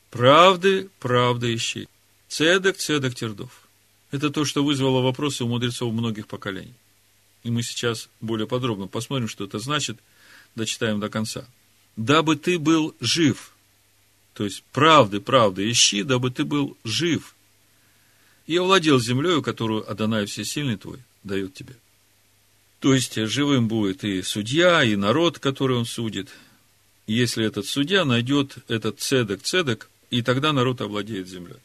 правды, 0.09 0.89
правды 0.99 1.55
ищи, 1.55 1.87
цедок, 2.27 2.77
цедок 2.77 3.15
тердов. 3.15 3.67
Это 4.11 4.29
то, 4.29 4.45
что 4.45 4.63
вызвало 4.63 5.01
вопросы 5.01 5.43
у 5.43 5.47
мудрецов 5.47 5.91
многих 5.91 6.27
поколений. 6.27 6.75
И 7.43 7.51
мы 7.51 7.61
сейчас 7.61 8.09
более 8.21 8.47
подробно 8.47 8.87
посмотрим, 8.87 9.27
что 9.27 9.43
это 9.43 9.59
значит, 9.59 9.99
дочитаем 10.55 10.99
до 10.99 11.09
конца. 11.09 11.45
Дабы 11.95 12.35
ты 12.35 12.57
был 12.57 12.95
жив, 12.99 13.53
то 14.33 14.43
есть 14.43 14.63
правды, 14.71 15.19
правды 15.19 15.69
ищи, 15.69 16.03
дабы 16.03 16.31
ты 16.31 16.43
был 16.45 16.77
жив, 16.83 17.35
и 18.47 18.57
овладел 18.57 18.99
землею, 18.99 19.41
которую 19.41 19.89
Адонай 19.89 20.25
Всесильный 20.25 20.77
твой 20.77 20.99
дает 21.23 21.53
тебе. 21.53 21.75
То 22.79 22.93
есть, 22.93 23.15
живым 23.15 23.67
будет 23.67 24.03
и 24.03 24.21
судья, 24.21 24.83
и 24.83 24.95
народ, 24.95 25.39
который 25.39 25.77
он 25.77 25.85
судит. 25.85 26.29
Если 27.07 27.45
этот 27.45 27.65
судья 27.65 28.03
найдет 28.03 28.57
этот 28.67 28.99
цедок, 28.99 29.41
цедок, 29.43 29.89
и 30.09 30.21
тогда 30.21 30.51
народ 30.51 30.81
овладеет 30.81 31.27
землей. 31.27 31.57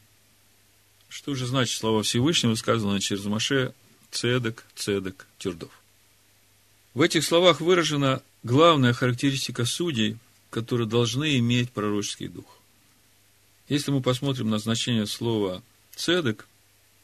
Что 1.09 1.35
же 1.35 1.47
значит 1.47 1.77
слова 1.77 2.03
Всевышнего, 2.03 2.55
сказано 2.55 3.01
через 3.01 3.25
Маше 3.25 3.75
«цедек, 4.11 4.65
цедек, 4.75 5.27
тюрдов». 5.39 5.71
В 6.95 7.03
этих 7.03 7.25
словах 7.25 7.61
выражена 7.61 8.23
главная 8.43 8.93
характеристика 8.93 9.65
судей, 9.65 10.17
которые 10.51 10.89
должны 10.89 11.39
иметь 11.39 11.71
пророческий 11.71 12.29
дух. 12.29 12.59
Если 13.69 13.91
мы 13.91 14.01
посмотрим 14.01 14.49
на 14.51 14.59
значение 14.59 15.07
слова 15.07 15.63
«цедек», 15.95 16.47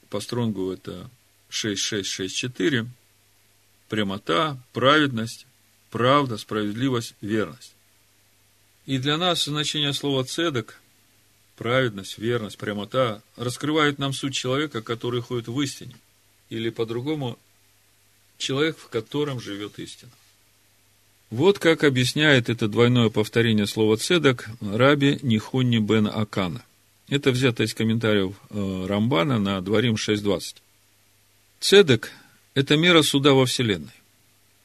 по 0.09 0.21
стронгу 0.21 0.71
это 0.71 1.11
6664, 1.51 2.87
прямота, 3.89 4.59
праведность, 4.73 5.47
правда, 5.91 6.39
справедливость, 6.39 7.15
верность. 7.21 7.75
И 8.87 8.99
для 8.99 9.17
нас 9.17 9.45
значение 9.45 9.93
слова 9.93 10.25
«цедек» 10.25 10.81
праведность, 11.57 12.19
верность, 12.19 12.59
прямота 12.59 13.23
раскрывают 13.37 13.99
нам 13.99 14.13
суть 14.13 14.35
человека, 14.35 14.83
который 14.83 15.21
ходит 15.21 15.49
в 15.49 15.61
истине. 15.61 15.95
Или 16.55 16.71
по-другому, 16.71 17.37
человек, 18.39 18.79
в 18.79 18.89
котором 18.89 19.41
живет 19.41 19.81
истина. 19.81 20.13
Вот 21.31 21.59
как 21.59 21.83
объясняет 21.83 22.49
это 22.49 22.69
двойное 22.69 23.09
повторение 23.11 23.67
слова 23.67 23.97
«цедок» 23.97 24.49
раби 24.61 25.19
Нихунни 25.23 25.79
бен 25.79 26.07
Акана. 26.07 26.65
Это 27.09 27.33
взято 27.33 27.65
из 27.65 27.75
комментариев 27.75 28.37
э, 28.51 28.87
Рамбана 28.89 29.41
на 29.41 29.61
Дворим 29.61 29.95
6.20. 29.97 30.59
Цедок– 31.59 32.13
это 32.55 32.77
мера 32.77 33.03
суда 33.03 33.33
во 33.33 33.47
Вселенной. 33.47 33.91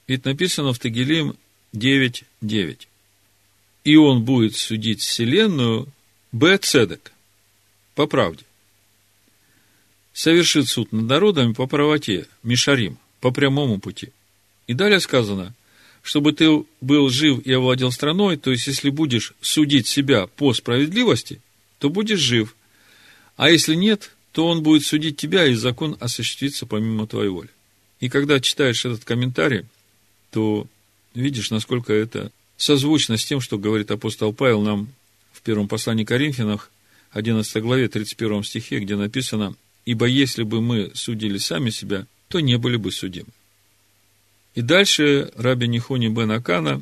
Ведь 0.08 0.26
написано 0.26 0.74
в 0.74 0.78
Тагилим 0.78 1.38
9.9. 1.74 2.88
И 3.84 3.96
он 3.96 4.24
будет 4.26 4.56
судить 4.56 5.02
Вселенную 5.02 5.88
Б. 6.32 6.60
Цедек. 6.60 7.12
По 7.96 8.06
правде. 8.06 8.44
Совершит 10.20 10.68
суд 10.68 10.92
над 10.92 11.06
народами 11.06 11.54
по 11.54 11.66
правоте, 11.66 12.28
Мишарим, 12.44 12.98
по 13.22 13.32
прямому 13.32 13.80
пути. 13.80 14.10
И 14.68 14.74
далее 14.74 15.00
сказано, 15.00 15.56
чтобы 16.02 16.34
ты 16.34 16.66
был 16.82 17.08
жив 17.08 17.40
и 17.46 17.54
овладел 17.54 17.90
страной, 17.90 18.36
то 18.36 18.52
есть, 18.52 18.68
если 18.68 18.90
будешь 18.90 19.34
судить 19.40 19.88
себя 19.88 20.28
по 20.28 20.54
справедливости, 20.54 21.40
то 21.78 21.90
будешь 21.90 22.20
жив. 22.20 22.54
А 23.38 23.50
если 23.50 23.76
нет, 23.76 24.12
то 24.34 24.46
он 24.48 24.62
будет 24.62 24.84
судить 24.84 25.16
тебя, 25.16 25.46
и 25.46 25.54
закон 25.54 25.96
осуществится 26.02 26.66
помимо 26.66 27.08
твоей 27.08 27.30
воли. 27.30 27.50
И 28.02 28.10
когда 28.10 28.42
читаешь 28.42 28.84
этот 28.84 29.06
комментарий, 29.06 29.64
то 30.32 30.68
видишь, 31.16 31.50
насколько 31.50 31.94
это 31.94 32.34
созвучно 32.58 33.16
с 33.16 33.24
тем, 33.24 33.40
что 33.40 33.58
говорит 33.58 33.90
апостол 33.90 34.34
Павел 34.34 34.64
нам 34.64 34.90
в 35.32 35.42
первом 35.44 35.70
послании 35.70 36.04
Коринфянах, 36.04 36.72
11 37.12 37.64
главе, 37.64 37.88
31 37.88 38.44
стихе, 38.44 38.80
где 38.80 38.98
написано, 38.98 39.56
«Ибо 39.92 40.06
если 40.06 40.44
бы 40.44 40.62
мы 40.62 40.92
судили 40.94 41.38
сами 41.38 41.70
себя, 41.72 42.06
то 42.28 42.40
не 42.40 42.58
были 42.58 42.78
бы 42.78 42.92
судимы». 42.92 43.30
И 44.56 44.62
дальше 44.62 45.32
Раби 45.36 45.68
Нихуни 45.68 46.10
бен 46.10 46.32
Акана, 46.32 46.82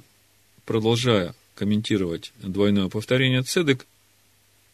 продолжая 0.65 1.33
комментировать 1.55 2.33
двойное 2.41 2.89
повторение 2.89 3.43
цедек, 3.43 3.85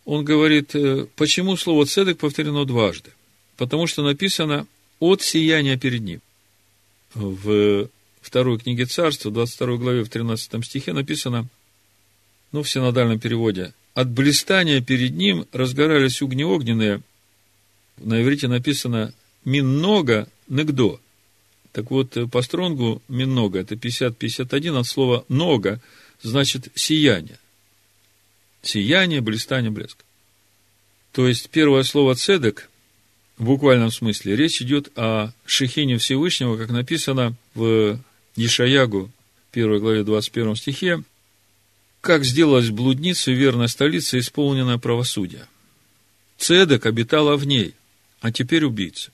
он 0.05 0.25
говорит, 0.25 0.75
э, 0.75 1.05
почему 1.15 1.55
слово 1.57 1.85
цедек 1.85 2.17
повторено 2.17 2.65
дважды? 2.65 3.11
Потому 3.57 3.87
что 3.87 4.03
написано 4.03 4.65
«от 4.99 5.21
сияния 5.21 5.77
перед 5.77 6.01
ним». 6.01 6.21
В 7.13 7.89
второй 8.21 8.57
книге 8.57 8.85
Царства, 8.85 9.31
22 9.31 9.77
главе, 9.77 10.03
в 10.03 10.09
13 10.09 10.65
стихе 10.65 10.93
написано– 10.93 11.47
ну, 12.53 12.61
в 12.63 12.69
синодальном 12.69 13.19
переводе, 13.19 13.73
от 13.95 14.09
блистания 14.09 14.79
перед 14.79 15.13
ним 15.13 15.45
разгорались 15.51 16.21
угни 16.21 16.45
огненные. 16.45 17.01
На 17.97 18.21
иврите 18.21 18.47
написано 18.47 19.13
«минного 19.45 20.27
негдо». 20.47 20.99
Так 21.71 21.89
вот, 21.91 22.17
по 22.31 22.41
стронгу 22.41 23.01
«минного»– 23.07 23.57
это 23.59 23.75
50-51 23.75 24.79
от 24.79 24.87
слова 24.87 25.25
«много», 25.27 25.81
значит 26.21 26.67
«сияние». 26.75 27.39
Сияние, 28.61 29.21
блистание, 29.21 29.71
блеск. 29.71 29.97
То 31.11 31.27
есть, 31.27 31.49
первое 31.49 31.83
слово 31.83 32.15
«цедек» 32.15 32.69
в 33.37 33.45
буквальном 33.45 33.91
смысле 33.91 34.35
речь 34.35 34.61
идет 34.61 34.91
о 34.95 35.31
Шехине 35.45 35.97
Всевышнего, 35.97 36.57
как 36.57 36.69
написано 36.69 37.35
в 37.55 37.99
Ешаягу, 38.35 39.11
1 39.51 39.79
главе 39.79 40.03
21 40.03 40.55
стихе, 40.55 41.03
как 42.01 42.25
сделалась 42.25 42.69
блудница 42.69 43.31
верная 43.31 43.67
столица, 43.67 44.19
исполненная 44.19 44.77
правосудия. 44.77 45.47
Цедек 46.37 46.85
обитала 46.85 47.37
в 47.37 47.45
ней, 47.45 47.73
а 48.23 48.31
теперь 48.31 48.63
убийца. 48.63 49.11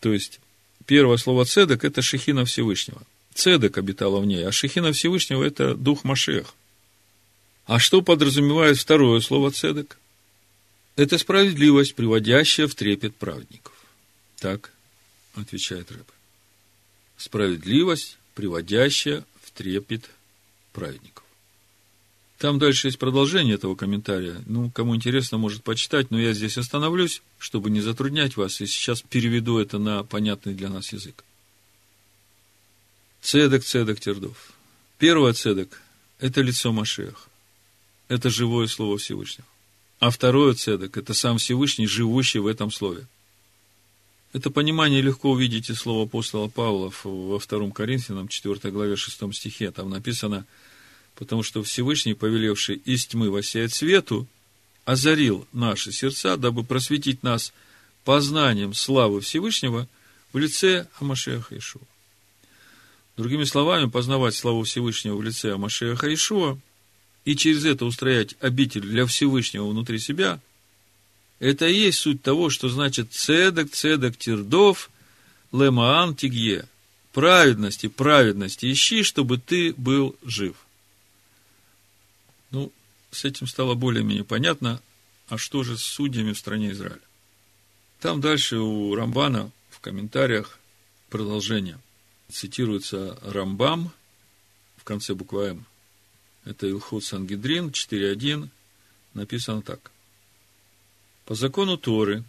То 0.00 0.14
есть, 0.14 0.40
первое 0.86 1.18
слово 1.18 1.44
цедек– 1.44 1.84
это 1.84 2.00
Шехина 2.00 2.46
Всевышнего. 2.46 3.02
Цедек 3.34 3.76
обитала 3.76 4.18
в 4.18 4.24
ней, 4.24 4.46
а 4.46 4.50
Шехина 4.50 4.92
Всевышнего– 4.92 5.44
это 5.44 5.74
Дух 5.74 6.04
Машех. 6.04 6.54
А 7.66 7.78
что 7.78 8.00
подразумевает 8.00 8.78
второе 8.78 9.20
слово 9.20 9.50
цедек? 9.50 9.98
Это 10.96 11.18
справедливость, 11.18 11.94
приводящая 11.94 12.66
в 12.66 12.74
трепет 12.74 13.14
праведников. 13.14 13.74
Так 14.38 14.72
отвечает 15.34 15.92
Рэб. 15.92 16.10
Справедливость, 17.18 18.16
приводящая 18.34 19.22
в 19.42 19.50
трепет 19.50 20.08
праведников. 20.72 21.09
Там 22.40 22.58
дальше 22.58 22.88
есть 22.88 22.98
продолжение 22.98 23.56
этого 23.56 23.74
комментария. 23.74 24.42
Ну, 24.46 24.70
кому 24.70 24.96
интересно, 24.96 25.36
может 25.36 25.62
почитать, 25.62 26.10
но 26.10 26.18
я 26.18 26.32
здесь 26.32 26.56
остановлюсь, 26.56 27.20
чтобы 27.38 27.68
не 27.68 27.82
затруднять 27.82 28.38
вас, 28.38 28.62
и 28.62 28.66
сейчас 28.66 29.02
переведу 29.02 29.58
это 29.58 29.78
на 29.78 30.04
понятный 30.04 30.54
для 30.54 30.70
нас 30.70 30.90
язык. 30.90 31.22
Цедек, 33.20 33.62
цедек, 33.62 34.00
тердов. 34.00 34.54
Первое 34.96 35.34
цедек– 35.34 35.82
это 36.18 36.40
лицо 36.40 36.72
Машех. 36.72 37.28
Это 38.08 38.30
живое 38.30 38.68
слово 38.68 38.96
Всевышнего. 38.96 39.46
А 39.98 40.08
второе 40.08 40.54
цедек– 40.54 40.96
это 40.96 41.12
сам 41.12 41.36
Всевышний, 41.36 41.86
живущий 41.86 42.38
в 42.38 42.46
этом 42.46 42.70
слове. 42.70 43.06
Это 44.32 44.48
понимание 44.48 45.02
легко 45.02 45.32
увидеть 45.32 45.68
из 45.68 45.76
слова 45.76 46.04
апостола 46.04 46.48
Павла 46.48 46.90
во 47.04 47.38
втором 47.38 47.70
Коринфянам, 47.70 48.28
4 48.28 48.70
главе, 48.70 48.96
6 48.96 49.34
стихе. 49.34 49.70
Там 49.72 49.90
написано, 49.90 50.46
потому 51.14 51.42
что 51.42 51.62
Всевышний, 51.62 52.14
повелевший 52.14 52.76
из 52.76 53.06
тьмы 53.06 53.30
воссеять 53.30 53.72
свету, 53.74 54.26
озарил 54.84 55.46
наши 55.52 55.92
сердца, 55.92 56.36
дабы 56.36 56.64
просветить 56.64 57.22
нас 57.22 57.52
познанием 58.04 58.74
славы 58.74 59.20
Всевышнего 59.20 59.88
в 60.32 60.38
лице 60.38 60.86
Амашеха 60.98 61.56
Ишуа. 61.56 61.82
Другими 63.16 63.44
словами, 63.44 63.88
познавать 63.88 64.34
славу 64.34 64.62
Всевышнего 64.64 65.16
в 65.16 65.22
лице 65.22 65.52
Амашеха 65.52 66.12
Ишуа 66.12 66.58
и 67.24 67.36
через 67.36 67.64
это 67.64 67.84
устроять 67.84 68.34
обитель 68.40 68.82
для 68.82 69.04
Всевышнего 69.06 69.68
внутри 69.68 69.98
себя, 69.98 70.40
это 71.38 71.66
и 71.66 71.74
есть 71.74 71.98
суть 71.98 72.22
того, 72.22 72.50
что 72.50 72.68
значит 72.68 73.12
цедок, 73.12 73.70
цедок, 73.70 74.16
тирдов, 74.16 74.90
лемаан, 75.52 76.14
тигье. 76.14 76.66
Праведности, 77.12 77.88
праведности 77.88 78.70
ищи, 78.70 79.02
чтобы 79.02 79.38
ты 79.38 79.74
был 79.76 80.14
жив. 80.22 80.54
Ну, 82.50 82.72
с 83.10 83.24
этим 83.24 83.46
стало 83.46 83.74
более-менее 83.74 84.24
понятно, 84.24 84.80
а 85.28 85.38
что 85.38 85.62
же 85.62 85.76
с 85.76 85.82
судьями 85.82 86.32
в 86.32 86.38
стране 86.38 86.72
Израиля. 86.72 87.00
Там 88.00 88.20
дальше 88.20 88.58
у 88.58 88.94
Рамбана 88.94 89.50
в 89.70 89.80
комментариях 89.80 90.58
продолжение. 91.08 91.78
Цитируется 92.30 93.18
Рамбам 93.22 93.92
в 94.76 94.84
конце 94.84 95.14
буквы 95.14 95.48
М. 95.48 95.66
Это 96.44 96.68
Илхут 96.68 97.04
Сангидрин 97.04 97.68
4.1. 97.68 98.48
Написано 99.14 99.62
так. 99.62 99.90
По 101.26 101.34
закону 101.34 101.76
Торы, 101.76 102.24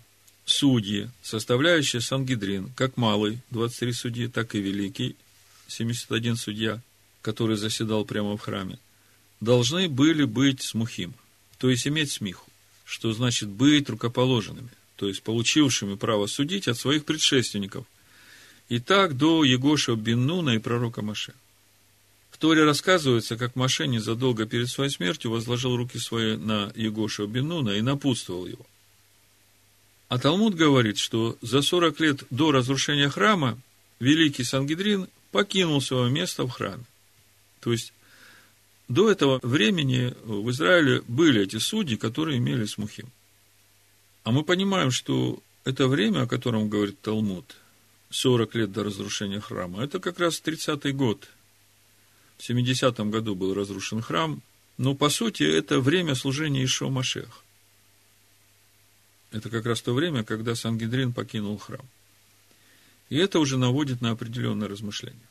судьи, 0.45 1.09
составляющие 1.21 2.01
Сангидрин, 2.01 2.71
как 2.75 2.97
малый, 2.97 3.39
23 3.51 3.93
судьи, 3.93 4.27
так 4.27 4.53
и 4.55 4.59
великий, 4.59 5.15
71 5.67 6.35
судья, 6.35 6.81
который 7.21 7.55
заседал 7.55 8.03
прямо 8.03 8.35
в 8.35 8.41
храме, 8.41 8.77
должны 9.41 9.89
были 9.89 10.23
быть 10.23 10.61
смухим, 10.61 11.13
то 11.57 11.69
есть 11.69 11.87
иметь 11.87 12.11
смеху, 12.11 12.49
что 12.85 13.11
значит 13.11 13.49
быть 13.49 13.89
рукоположенными, 13.89 14.69
то 14.95 15.07
есть 15.07 15.23
получившими 15.23 15.95
право 15.95 16.27
судить 16.27 16.67
от 16.67 16.77
своих 16.77 17.03
предшественников. 17.03 17.85
И 18.69 18.79
так 18.79 19.17
до 19.17 19.43
Егоша 19.43 19.95
Беннуна 19.95 20.51
и 20.51 20.59
пророка 20.59 21.01
Маше. 21.01 21.33
В 22.29 22.37
Торе 22.37 22.63
рассказывается, 22.63 23.35
как 23.35 23.55
Маше 23.55 23.87
незадолго 23.87 24.45
перед 24.45 24.69
своей 24.69 24.89
смертью 24.89 25.31
возложил 25.31 25.75
руки 25.75 25.99
свои 25.99 26.37
на 26.37 26.71
Егоша 26.75 27.25
Беннуна 27.25 27.71
и 27.71 27.81
напутствовал 27.81 28.47
его. 28.47 28.65
А 30.07 30.19
Талмуд 30.19 30.55
говорит, 30.55 30.97
что 30.97 31.37
за 31.41 31.61
40 31.61 31.99
лет 31.99 32.23
до 32.29 32.51
разрушения 32.51 33.09
храма 33.09 33.57
великий 33.99 34.43
Сангидрин 34.43 35.07
покинул 35.31 35.81
свое 35.81 36.11
место 36.11 36.45
в 36.45 36.49
храме. 36.49 36.83
То 37.61 37.71
есть, 37.71 37.93
до 38.91 39.09
этого 39.09 39.39
времени 39.41 40.13
в 40.23 40.49
Израиле 40.51 41.01
были 41.07 41.43
эти 41.43 41.57
судьи, 41.57 41.95
которые 41.95 42.39
имели 42.39 42.65
смухим. 42.65 43.09
А 44.23 44.31
мы 44.31 44.43
понимаем, 44.43 44.91
что 44.91 45.41
это 45.63 45.87
время, 45.87 46.23
о 46.23 46.27
котором 46.27 46.69
говорит 46.69 46.99
Талмуд, 47.01 47.55
40 48.09 48.55
лет 48.55 48.71
до 48.71 48.83
разрушения 48.83 49.39
храма, 49.39 49.83
это 49.83 49.99
как 49.99 50.19
раз 50.19 50.41
30-й 50.43 50.91
год. 50.91 51.29
В 52.37 52.49
70-м 52.49 53.11
году 53.11 53.35
был 53.35 53.53
разрушен 53.53 54.01
храм, 54.01 54.41
но 54.77 54.93
по 54.93 55.09
сути 55.09 55.43
это 55.43 55.79
время 55.79 56.13
служения 56.15 56.65
Ишо 56.65 56.89
Машех. 56.89 57.43
Это 59.31 59.49
как 59.49 59.65
раз 59.65 59.81
то 59.81 59.93
время, 59.93 60.25
когда 60.25 60.55
Сангидрин 60.55 61.13
покинул 61.13 61.57
храм. 61.57 61.85
И 63.09 63.15
это 63.15 63.39
уже 63.39 63.57
наводит 63.57 64.01
на 64.01 64.11
определенное 64.11 64.67
размышление. 64.67 65.30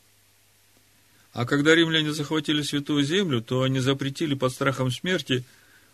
А 1.32 1.44
когда 1.44 1.74
римляне 1.74 2.12
захватили 2.12 2.62
Святую 2.62 3.04
Землю, 3.04 3.40
то 3.40 3.62
они 3.62 3.78
запретили 3.78 4.34
под 4.34 4.52
страхом 4.52 4.90
смерти 4.90 5.44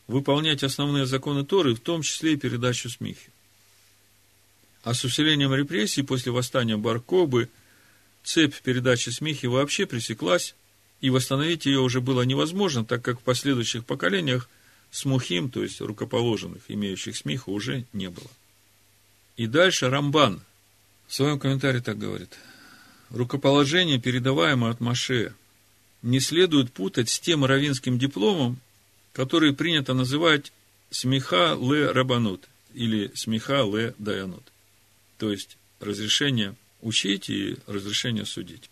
выполнять 0.06 0.62
основные 0.62 1.06
законы 1.06 1.44
Торы, 1.44 1.74
в 1.74 1.80
том 1.80 2.02
числе 2.02 2.34
и 2.34 2.36
передачу 2.36 2.88
Смихи. 2.88 3.28
А 4.82 4.94
с 4.94 5.04
усилением 5.04 5.52
репрессий 5.54 6.02
после 6.02 6.32
восстания 6.32 6.76
Баркобы 6.76 7.48
цепь 8.22 8.54
передачи 8.62 9.10
Смихи 9.10 9.46
вообще 9.46 9.84
пресеклась, 9.84 10.54
и 11.00 11.10
восстановить 11.10 11.66
ее 11.66 11.80
уже 11.80 12.00
было 12.00 12.22
невозможно, 12.22 12.84
так 12.84 13.02
как 13.02 13.20
в 13.20 13.22
последующих 13.22 13.84
поколениях 13.84 14.48
смухим, 14.90 15.50
то 15.50 15.62
есть 15.62 15.80
рукоположенных, 15.80 16.62
имеющих 16.68 17.16
смиху, 17.16 17.52
уже 17.52 17.84
не 17.92 18.08
было. 18.08 18.30
И 19.36 19.46
дальше 19.46 19.90
Рамбан 19.90 20.40
в 21.06 21.14
своем 21.14 21.38
комментарии 21.38 21.80
так 21.80 21.98
говорит. 21.98 22.38
Рукоположение, 23.10 23.98
передаваемое 23.98 24.70
от 24.70 24.80
Маше, 24.80 25.34
не 26.02 26.20
следует 26.20 26.72
путать 26.72 27.08
с 27.08 27.20
тем 27.20 27.44
равинским 27.44 27.98
дипломом, 27.98 28.58
который 29.12 29.54
принято 29.54 29.94
называть 29.94 30.52
смеха 30.90 31.56
ле 31.60 31.90
рабанут 31.90 32.48
или 32.74 33.10
смеха 33.14 33.62
ле 33.62 33.94
даянут. 33.98 34.44
То 35.18 35.30
есть 35.30 35.56
разрешение 35.80 36.54
учить 36.82 37.30
и 37.30 37.56
разрешение 37.66 38.26
судить. 38.26 38.70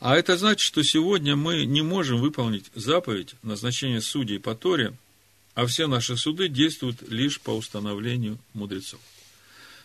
А 0.00 0.16
это 0.16 0.36
значит, 0.36 0.60
что 0.60 0.82
сегодня 0.82 1.34
мы 1.34 1.64
не 1.64 1.82
можем 1.82 2.20
выполнить 2.20 2.66
заповедь 2.74 3.34
назначения 3.42 4.00
судей 4.00 4.38
по 4.38 4.54
Торе– 4.54 4.94
а 5.58 5.66
все 5.66 5.88
наши 5.88 6.16
суды 6.16 6.48
действуют 6.48 7.02
лишь 7.10 7.40
по 7.40 7.50
установлению 7.50 8.38
мудрецов. 8.54 9.00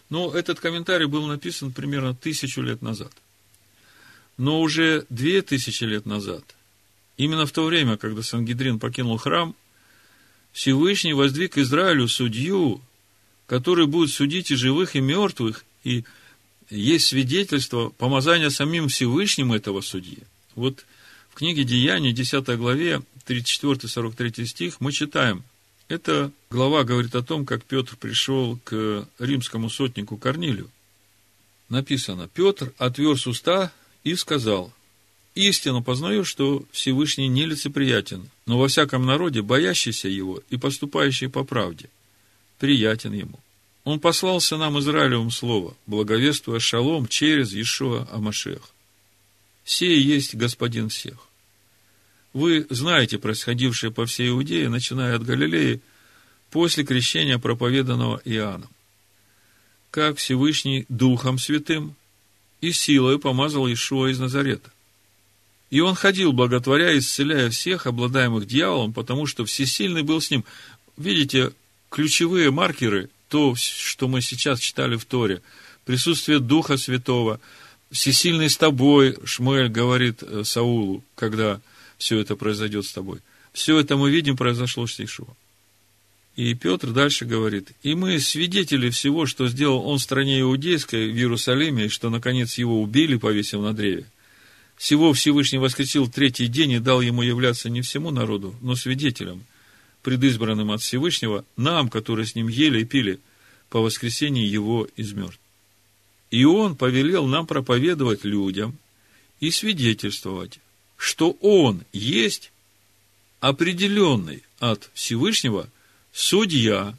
Но 0.08 0.32
этот 0.32 0.60
комментарий 0.60 1.08
был 1.08 1.26
написан 1.26 1.72
примерно 1.72 2.14
тысячу 2.14 2.62
лет 2.62 2.84
назад. 2.84 3.12
Но 4.38 4.62
уже 4.62 5.06
две 5.10 5.42
тысячи 5.42 5.84
лет 5.84 6.06
назад, 6.06 6.44
именно 7.18 7.46
в 7.46 7.52
то 7.52 7.66
время, 7.66 7.98
когда 7.98 8.24
Сангидрин 8.24 8.80
покинул 8.80 9.18
храм, 9.18 9.56
Всевышний 10.52 11.14
воздвиг 11.14 11.58
Израилю 11.58 12.08
судью, 12.08 12.82
который 13.48 13.88
будет 13.88 14.12
судить 14.12 14.52
и 14.52 14.56
живых, 14.56 14.96
и 14.96 15.02
мертвых, 15.02 15.66
и 15.84 16.04
есть 16.70 17.08
свидетельство 17.08 17.90
помазания 17.90 18.50
самим 18.50 18.88
Всевышним 18.88 19.54
этого 19.54 19.82
судьи. 19.82 20.20
Вот 20.56 20.86
в 21.30 21.36
книге 21.36 21.64
Деяний, 21.64 22.12
10 22.12 22.46
главе, 22.58 23.02
34-43 23.28 24.46
стих, 24.46 24.82
мы 24.82 24.92
читаем– 24.92 25.44
эта 25.94 26.32
глава 26.50 26.84
говорит 26.84 27.14
о 27.16 27.24
том, 27.24 27.46
как 27.46 27.66
Петр 27.66 27.96
пришел 27.96 28.58
к 28.64 29.08
римскому 29.20 29.70
сотнику 29.70 30.18
Корнилию. 30.18 30.70
Написано, 31.70 32.28
Петр 32.28 32.74
отверз 32.78 33.28
уста 33.28 33.72
и 34.04 34.16
сказал, 34.16 34.72
«Истинно 35.36 35.82
познаю, 35.82 36.26
что 36.26 36.64
Всевышний 36.72 37.28
нелицеприятен, 37.28 38.30
но 38.46 38.60
во 38.60 38.68
всяком 38.68 39.06
народе 39.06 39.42
боящийся 39.42 40.08
его 40.08 40.42
и 40.50 40.58
поступающий 40.58 41.30
по 41.30 41.44
правде, 41.44 41.90
приятен 42.60 43.14
ему. 43.14 43.40
Он 43.84 44.00
послал 44.00 44.42
нам 44.52 44.80
Израилевым 44.80 45.32
слово, 45.32 45.76
благовествуя 45.88 46.60
шалом 46.60 47.08
через 47.08 47.54
Ишуа 47.54 48.08
Амашех. 48.12 48.62
Сей 49.66 50.00
есть 50.00 50.36
Господин 50.36 50.90
всех. 50.90 51.28
Вы 52.32 52.66
знаете 52.70 53.20
происходившее 53.20 53.92
по 53.92 54.06
всей 54.06 54.30
Иудее, 54.30 54.70
начиная 54.70 55.16
от 55.16 55.24
Галилеи, 55.24 55.82
после 56.50 56.84
крещения, 56.84 57.38
проповеданного 57.38 58.22
Иоанном. 58.26 58.70
Как 59.92 60.18
Всевышний 60.18 60.86
Духом 60.90 61.38
Святым 61.38 61.96
и 62.64 62.72
силой 62.72 63.20
помазал 63.20 63.68
Ишуа 63.68 64.08
из 64.10 64.20
Назарета. 64.20 64.72
И 65.70 65.82
он 65.82 65.96
ходил, 65.96 66.32
благотворя, 66.32 66.98
исцеляя 66.98 67.50
всех, 67.50 67.88
обладаемых 67.88 68.48
дьяволом, 68.48 68.94
потому 68.94 69.26
что 69.26 69.44
всесильный 69.44 70.02
был 70.02 70.22
с 70.22 70.32
ним. 70.32 70.46
Видите, 70.96 71.52
ключевые 71.90 72.52
маркеры, 72.52 73.10
то, 73.28 73.54
что 73.56 74.08
мы 74.08 74.22
сейчас 74.22 74.62
читали 74.62 74.96
в 74.96 75.04
Торе, 75.04 75.42
присутствие 75.84 76.40
Духа 76.40 76.78
Святого, 76.78 77.42
всесильный 77.92 78.50
с 78.50 78.56
тобой, 78.56 79.18
Шмуэль 79.26 79.68
говорит 79.68 80.24
э, 80.24 80.44
Саулу, 80.46 81.04
когда 81.16 81.60
все 81.98 82.18
это 82.20 82.38
произойдет 82.38 82.86
с 82.86 82.94
тобой. 82.94 83.20
Все 83.52 83.78
это 83.78 83.98
мы 83.98 84.10
видим 84.10 84.38
произошло 84.38 84.88
с 84.88 84.98
Ишуа. 85.02 85.36
И 86.36 86.56
Петр 86.56 86.90
дальше 86.92 87.26
говорит, 87.26 87.72
и 87.84 87.94
мы 87.94 88.20
свидетели 88.20 88.90
всего, 88.90 89.28
что 89.28 89.48
сделал 89.48 89.88
он 89.88 90.00
в 90.00 90.02
стране 90.02 90.42
иудейской, 90.42 91.12
в 91.12 91.16
Иерусалиме, 91.16 91.86
и 91.86 91.90
что, 91.90 92.10
наконец, 92.10 92.58
его 92.58 92.82
убили, 92.82 93.18
повесив 93.18 93.62
на 93.62 93.74
древе. 93.74 94.06
Всего 94.76 95.14
Всевышний 95.14 95.60
воскресил 95.60 96.10
третий 96.10 96.48
день 96.48 96.72
и 96.72 96.80
дал 96.80 97.02
ему 97.02 97.22
являться 97.22 97.70
не 97.70 97.82
всему 97.82 98.10
народу, 98.10 98.56
но 98.62 98.76
свидетелям, 98.76 99.44
предызбранным 100.02 100.72
от 100.72 100.82
Всевышнего, 100.82 101.46
нам, 101.56 101.90
которые 101.90 102.26
с 102.26 102.34
ним 102.34 102.48
ели 102.48 102.82
и 102.82 102.86
пили, 102.86 103.20
по 103.70 103.80
воскресении 103.80 104.46
его 104.46 104.88
из 104.96 105.14
мертвых. 105.14 105.40
И 106.32 106.46
он 106.46 106.76
повелел 106.76 107.28
нам 107.28 107.46
проповедовать 107.46 108.24
людям, 108.24 108.78
и 109.44 109.52
свидетельствовать, 109.52 110.60
что 110.96 111.38
Он 111.42 111.84
есть 111.92 112.54
определенный 113.42 114.42
от 114.60 114.90
Всевышнего 114.94 115.68
судья 116.14 116.96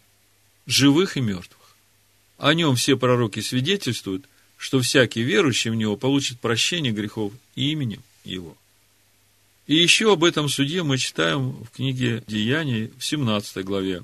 живых 0.67 1.17
и 1.17 1.21
мертвых. 1.21 1.77
О 2.37 2.53
нем 2.53 2.77
все 2.77 2.97
пророки 2.97 3.41
свидетельствуют, 3.41 4.27
что 4.57 4.81
всякий 4.81 5.23
верующий 5.23 5.71
в 5.71 5.75
него 5.75 5.97
получит 5.97 6.41
прощение 6.41 6.93
грехов 6.93 7.33
именем 7.55 8.03
его. 8.25 8.57
И 9.67 9.77
еще 9.77 10.13
об 10.13 10.25
этом 10.25 10.49
суде 10.49 10.83
мы 10.83 10.99
читаем 10.99 11.53
в 11.53 11.71
книге 11.71 12.23
Деяний 12.27 12.93
в 12.99 13.05
17 13.05 13.65
главе, 13.65 14.03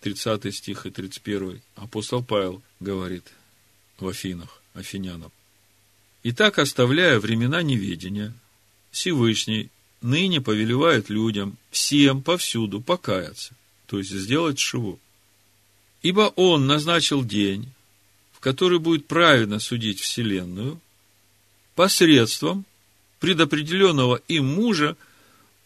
30 0.00 0.54
стих 0.54 0.86
и 0.86 0.90
31. 0.90 1.60
Апостол 1.76 2.22
Павел 2.22 2.62
говорит 2.78 3.24
в 3.98 4.06
Афинах, 4.06 4.62
Афинянам. 4.74 5.32
Итак, 6.24 6.58
оставляя 6.58 7.18
времена 7.18 7.62
неведения, 7.62 8.32
Всевышний 8.92 9.70
ныне 10.02 10.40
повелевает 10.40 11.08
людям 11.08 11.56
всем 11.70 12.22
повсюду 12.22 12.80
покаяться, 12.80 13.54
то 13.92 13.98
есть 13.98 14.10
сделать 14.10 14.58
шиву. 14.58 14.98
Ибо 16.00 16.32
Он 16.36 16.66
назначил 16.66 17.22
день, 17.22 17.68
в 18.32 18.40
который 18.40 18.78
будет 18.78 19.06
правильно 19.06 19.58
судить 19.58 20.00
Вселенную, 20.00 20.80
посредством 21.74 22.64
предопределенного 23.20 24.22
им 24.28 24.46
мужа, 24.46 24.96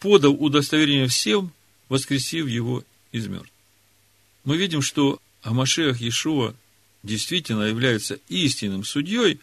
подал 0.01 0.33
удостоверение 0.33 1.07
всем, 1.07 1.53
воскресив 1.87 2.49
его 2.49 2.83
из 3.13 3.27
мертвых. 3.27 3.49
Мы 4.43 4.57
видим, 4.57 4.81
что 4.81 5.21
Амашех 5.41 6.01
Иешуа 6.01 6.53
действительно 7.03 7.63
является 7.63 8.19
истинным 8.27 8.83
судьей, 8.83 9.39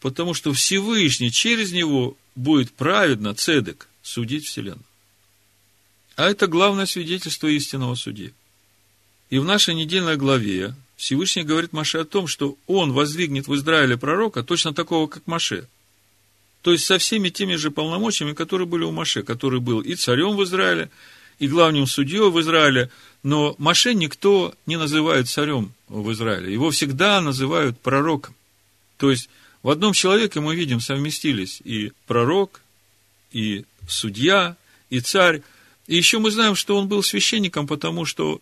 потому 0.00 0.34
что 0.34 0.52
Всевышний 0.52 1.32
через 1.32 1.72
него 1.72 2.18
будет 2.34 2.70
праведно, 2.70 3.34
цедек, 3.34 3.88
судить 4.02 4.44
Вселенную. 4.44 4.84
А 6.16 6.28
это 6.28 6.46
главное 6.46 6.86
свидетельство 6.86 7.48
истинного 7.48 7.94
судьи. 7.94 8.32
И 9.30 9.38
в 9.38 9.44
нашей 9.44 9.74
недельной 9.74 10.16
главе 10.16 10.74
Всевышний 10.96 11.42
говорит 11.42 11.72
Маше 11.72 11.98
о 11.98 12.04
том, 12.04 12.26
что 12.26 12.56
он 12.66 12.92
воздвигнет 12.92 13.48
в 13.48 13.54
Израиле 13.56 13.96
пророка, 13.96 14.42
точно 14.42 14.72
такого, 14.72 15.08
как 15.08 15.26
Маше. 15.26 15.68
То 16.62 16.72
есть 16.72 16.86
со 16.86 16.98
всеми 16.98 17.30
теми 17.30 17.56
же 17.56 17.70
полномочиями, 17.70 18.32
которые 18.32 18.66
были 18.66 18.84
у 18.84 18.92
Маше, 18.92 19.22
который 19.22 19.60
был 19.60 19.80
и 19.80 19.94
царем 19.96 20.36
в 20.36 20.44
Израиле, 20.44 20.90
и 21.38 21.48
главным 21.48 21.86
судьей 21.86 22.30
в 22.30 22.40
Израиле, 22.40 22.90
но 23.22 23.56
Маше 23.58 23.92
никто 23.94 24.54
не 24.66 24.76
называет 24.76 25.28
царем 25.28 25.72
в 25.88 26.12
Израиле. 26.12 26.52
Его 26.52 26.70
всегда 26.70 27.20
называют 27.20 27.78
пророком. 27.80 28.34
То 28.98 29.10
есть 29.10 29.28
в 29.62 29.70
одном 29.70 29.94
человеке 29.94 30.40
мы 30.40 30.54
видим 30.54 30.80
совместились 30.80 31.60
и 31.64 31.92
пророк, 32.06 32.60
и 33.32 33.64
судья, 33.88 34.56
и 34.90 35.00
царь. 35.00 35.42
И 35.86 35.96
еще 35.96 36.18
мы 36.18 36.30
знаем, 36.30 36.54
что 36.54 36.76
он 36.76 36.88
был 36.88 37.02
священником, 37.02 37.66
потому 37.66 38.04
что 38.04 38.40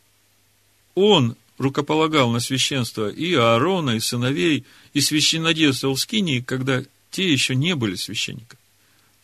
он 0.94 1.36
рукополагал 1.58 2.30
на 2.30 2.40
священство 2.40 3.08
и 3.08 3.34
Аарона, 3.34 3.90
и 3.90 4.00
сыновей, 4.00 4.64
и 4.94 5.00
священнодействовал 5.00 5.94
в 5.94 6.00
Скинии, 6.00 6.40
когда 6.40 6.82
те 7.10 7.30
еще 7.30 7.54
не 7.54 7.74
были 7.74 7.94
священниками. 7.94 8.60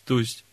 То 0.05 0.19
есть, 0.21 0.45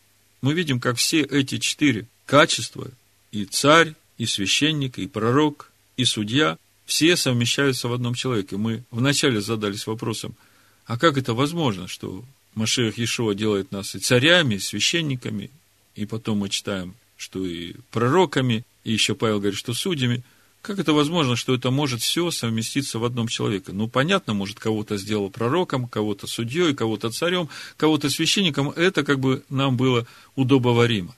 мы 0.41 0.53
видим, 0.53 0.79
как 0.79 0.97
все 0.97 1.21
эти 1.21 1.57
четыре 1.57 2.07
качества, 2.25 2.89
и 3.31 3.45
царь, 3.45 3.93
и 4.17 4.25
священник, 4.25 4.97
и 4.97 5.07
пророк, 5.07 5.71
и 5.97 6.05
судья, 6.05 6.57
все 6.85 7.15
совмещаются 7.17 7.87
в 7.87 7.93
одном 7.93 8.13
человеке. 8.13 8.57
Мы 8.57 8.83
вначале 8.91 9.41
задались 9.41 9.87
вопросом, 9.87 10.35
а 10.85 10.97
как 10.97 11.17
это 11.17 11.33
возможно, 11.33 11.87
что 11.87 12.23
Машех 12.53 12.97
Иешуа 12.97 13.33
делает 13.33 13.71
нас 13.71 13.95
и 13.95 13.99
царями, 13.99 14.55
и 14.55 14.59
священниками, 14.59 15.49
и 15.95 16.05
потом 16.05 16.39
мы 16.39 16.49
читаем, 16.49 16.95
что 17.17 17.45
и 17.45 17.73
пророками, 17.91 18.63
и 18.83 18.91
еще 18.91 19.15
Павел 19.15 19.39
говорит, 19.39 19.57
что 19.57 19.73
судьями– 19.73 20.23
как 20.65 20.79
это 20.79 20.93
возможно, 20.93 21.35
что 21.35 21.53
это 21.53 21.69
может 21.69 22.01
все 22.01 22.31
совместиться 22.31 22.97
в 22.97 23.05
одном 23.05 23.27
человеке? 23.27 23.71
Ну, 23.71 23.87
понятно, 23.87 24.33
может, 24.33 24.59
кого-то 24.59 24.97
сделал 24.97 25.29
пророком, 25.29 25.87
кого-то 25.87 26.25
судьей, 26.25 26.73
кого-то 26.73 27.11
царем, 27.11 27.49
кого-то 27.77 28.09
священником. 28.09 28.71
Это 28.71 29.03
как 29.03 29.19
бы 29.19 29.43
нам 29.47 29.77
было 29.77 30.07
удобоваримо. 30.35 31.15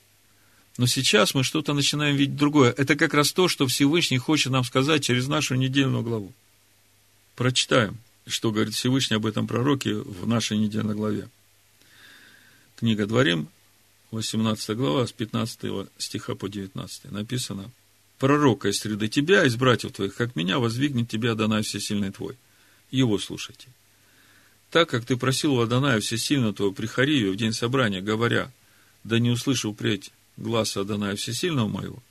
Но 0.78 0.86
сейчас 0.86 1.34
мы 1.34 1.45
что-то 1.45 1.74
начинаем 1.74 2.18
видеть 2.18 2.36
другое. 2.36 2.74
Это 2.78 2.98
как 2.98 3.14
раз 3.14 3.32
то, 3.32 3.48
что 3.48 3.68
Всевышний 3.68 4.18
хочет 4.18 4.52
нам 4.52 4.66
сказать 4.66 5.06
через 5.06 5.30
нашу 5.30 5.56
недельную 5.56 6.04
главу. 6.04 6.34
Прочитаем, 7.38 8.00
что 8.28 8.52
говорит 8.52 8.74
Всевышний 8.74 9.16
об 9.16 9.26
этом 9.26 9.48
пророке 9.48 9.93
в 9.93 10.28
нашей 10.28 10.58
недельной 10.58 10.93
главе. 10.93 11.30
Книга 12.76 13.06
Дворим, 13.06 13.48
18 14.12 14.76
глава, 14.78 15.05
с 15.08 15.12
15 15.12 15.89
стиха 15.97 16.36
по 16.36 16.47
19 16.49 17.12
написано– 17.12 17.72
пророка 18.18 18.70
из 18.70 18.80
среды 18.80 19.08
тебя, 19.08 19.45
из 19.45 19.55
братьев 19.55 19.91
твоих, 19.91 20.16
как 20.16 20.36
меня, 20.36 20.60
воздвигнет 20.60 21.10
тебя 21.10 21.32
Адонай 21.32 21.64
Всесильный 21.64 22.12
твой. 22.12 22.36
Его 22.91 23.20
слушайте. 23.20 23.68
Так 24.72 24.89
как 24.89 25.05
ты 25.05 25.18
просил 25.18 25.55
у 25.55 25.62
Адоная 25.62 25.99
Всесильного 25.99 26.53
твоего 26.53 26.74
при 26.74 26.88
Хариве 26.88 27.32
в 27.32 27.36
день 27.36 27.53
собрания, 27.53 28.01
говоря, 28.01 28.51
да 29.03 29.20
не 29.20 29.30
услышу 29.30 29.74
впредь 29.74 30.12
гласа 30.36 30.82
Адоная 30.82 31.16
Всесильного 31.16 31.68
моего, 31.68 32.03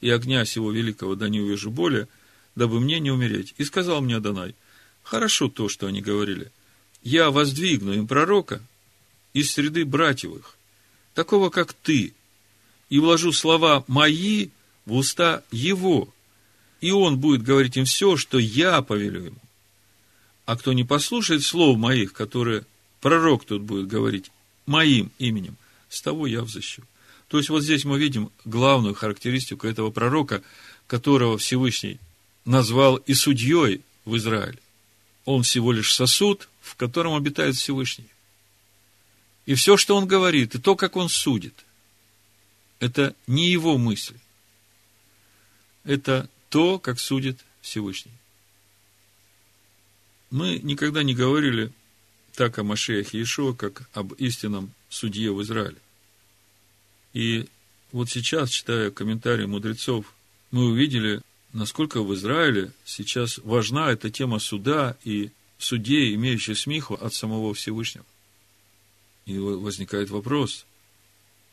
и 0.00 0.10
огня 0.10 0.44
сего 0.44 0.70
великого 0.70 1.14
да 1.14 1.28
не 1.28 1.40
увижу 1.40 1.70
более, 1.70 2.08
дабы 2.54 2.80
мне 2.80 3.00
не 3.00 3.10
умереть. 3.10 3.54
И 3.58 3.64
сказал 3.64 4.00
мне 4.00 4.16
Адонай, 4.16 4.54
хорошо 5.02 5.48
то, 5.48 5.68
что 5.68 5.86
они 5.86 6.00
говорили, 6.00 6.50
я 7.02 7.30
воздвигну 7.30 7.92
им 7.92 8.06
пророка 8.06 8.62
из 9.32 9.52
среды 9.52 9.84
братьев 9.84 10.36
их, 10.36 10.56
такого, 11.20 11.50
как 11.50 11.74
ты, 11.74 12.14
и 12.88 12.98
вложу 12.98 13.30
слова 13.32 13.84
мои 13.88 14.48
в 14.86 14.94
уста 14.94 15.42
Его, 15.52 16.08
и 16.80 16.92
Он 16.92 17.18
будет 17.18 17.42
говорить 17.42 17.76
им 17.76 17.84
все, 17.84 18.16
что 18.16 18.38
я 18.38 18.80
повелю 18.80 19.24
ему. 19.24 19.42
А 20.46 20.56
кто 20.56 20.72
не 20.72 20.82
послушает 20.82 21.42
слов 21.42 21.76
моих, 21.76 22.14
которые 22.14 22.64
пророк 23.02 23.44
тут 23.44 23.60
будет 23.60 23.86
говорить 23.86 24.30
моим 24.64 25.12
именем, 25.18 25.56
с 25.90 26.00
того 26.00 26.26
я 26.26 26.40
взыщу. 26.40 26.84
То 27.28 27.36
есть 27.36 27.50
вот 27.50 27.62
здесь 27.62 27.84
мы 27.84 27.98
видим 27.98 28.30
главную 28.46 28.94
характеристику 28.94 29.66
этого 29.66 29.90
пророка, 29.90 30.42
которого 30.86 31.36
Всевышний 31.36 31.98
назвал 32.46 32.96
и 32.96 33.12
судьей 33.12 33.82
в 34.06 34.16
Израиле. 34.16 34.58
Он 35.26 35.42
всего 35.42 35.72
лишь 35.72 35.92
сосуд, 35.92 36.48
в 36.62 36.76
котором 36.76 37.14
обитает 37.14 37.56
Всевышний. 37.56 38.08
И 39.46 39.54
все, 39.54 39.76
что 39.76 39.96
он 39.96 40.06
говорит, 40.06 40.54
и 40.54 40.58
то, 40.58 40.76
как 40.76 40.96
он 40.96 41.08
судит, 41.08 41.54
это 42.78 43.14
не 43.26 43.50
его 43.50 43.78
мысли 43.78 44.16
это 45.84 46.28
то, 46.48 46.78
как 46.78 46.98
судит 46.98 47.38
Всевышний. 47.60 48.12
Мы 50.30 50.60
никогда 50.62 51.02
не 51.02 51.14
говорили 51.14 51.72
так 52.34 52.58
о 52.58 52.64
Машеях 52.64 53.14
Иешуа, 53.14 53.52
как 53.52 53.88
об 53.92 54.12
истинном 54.14 54.72
судье 54.88 55.32
в 55.32 55.42
Израиле. 55.42 55.78
И 57.12 57.48
вот 57.92 58.08
сейчас, 58.08 58.50
читая 58.50 58.90
комментарии 58.90 59.46
мудрецов, 59.46 60.14
мы 60.52 60.66
увидели, 60.66 61.20
насколько 61.52 62.02
в 62.02 62.14
Израиле 62.14 62.72
сейчас 62.84 63.38
важна 63.38 63.90
эта 63.90 64.10
тема 64.10 64.38
суда 64.38 64.96
и 65.04 65.30
судей, 65.58 66.14
имеющих 66.14 66.56
смеху 66.56 66.94
от 66.94 67.12
самого 67.12 67.52
Всевышнего. 67.52 68.06
И 69.26 69.38
возникает 69.38 70.10
вопрос, 70.10 70.66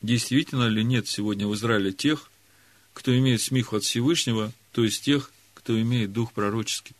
действительно 0.01 0.67
ли 0.67 0.83
нет 0.83 1.07
сегодня 1.07 1.47
в 1.47 1.55
Израиле 1.55 1.91
тех, 1.91 2.29
кто 2.93 3.15
имеет 3.17 3.41
смеху 3.41 3.75
от 3.75 3.83
Всевышнего, 3.83 4.51
то 4.71 4.83
есть 4.83 5.03
тех, 5.03 5.31
кто 5.53 5.79
имеет 5.79 6.13
дух 6.13 6.33
пророческий. 6.33 6.95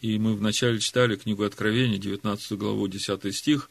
И 0.00 0.18
мы 0.18 0.34
вначале 0.34 0.80
читали 0.80 1.16
книгу 1.16 1.44
Откровения, 1.44 1.98
19 1.98 2.52
главу, 2.52 2.88
10 2.88 3.34
стих, 3.34 3.70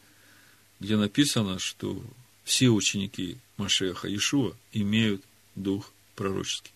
где 0.80 0.98
написано, 0.98 1.60
что 1.60 2.02
все 2.44 2.70
ученики 2.70 3.38
Машеха 3.58 4.08
Иешуа 4.08 4.56
имеют 4.74 5.24
дух 5.56 5.92
пророческий. 6.16 6.72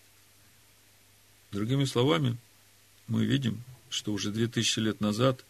Другими 1.52 1.84
словами, 1.84 2.36
мы 3.08 3.24
видим, 3.24 3.62
что 3.88 4.12
уже 4.12 4.30
2000 4.30 4.78
лет 4.80 5.00
назад 5.00 5.44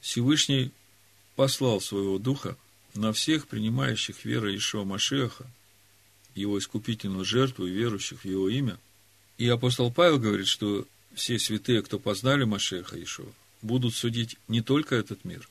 Всевышний 0.00 0.70
послал 1.38 1.80
своего 1.80 2.18
духа 2.18 2.56
на 2.94 3.12
всех 3.12 3.46
принимающих 3.46 4.24
веру 4.24 4.52
Ишуа 4.52 4.82
Машеха, 4.82 5.46
его 6.34 6.58
искупительную 6.58 7.24
жертву 7.24 7.64
и 7.64 7.70
верующих 7.70 8.22
в 8.22 8.24
его 8.24 8.48
имя. 8.48 8.76
И 9.36 9.46
апостол 9.48 9.92
Павел 9.92 10.18
говорит, 10.18 10.48
что 10.48 10.84
все 11.14 11.38
святые, 11.38 11.82
кто 11.82 12.00
познали 12.00 12.42
Машеха 12.42 13.00
Ишуа, 13.00 13.30
будут 13.62 13.94
судить 13.94 14.36
не 14.48 14.62
только 14.62 14.96
этот 14.96 15.24
мир, 15.24 15.48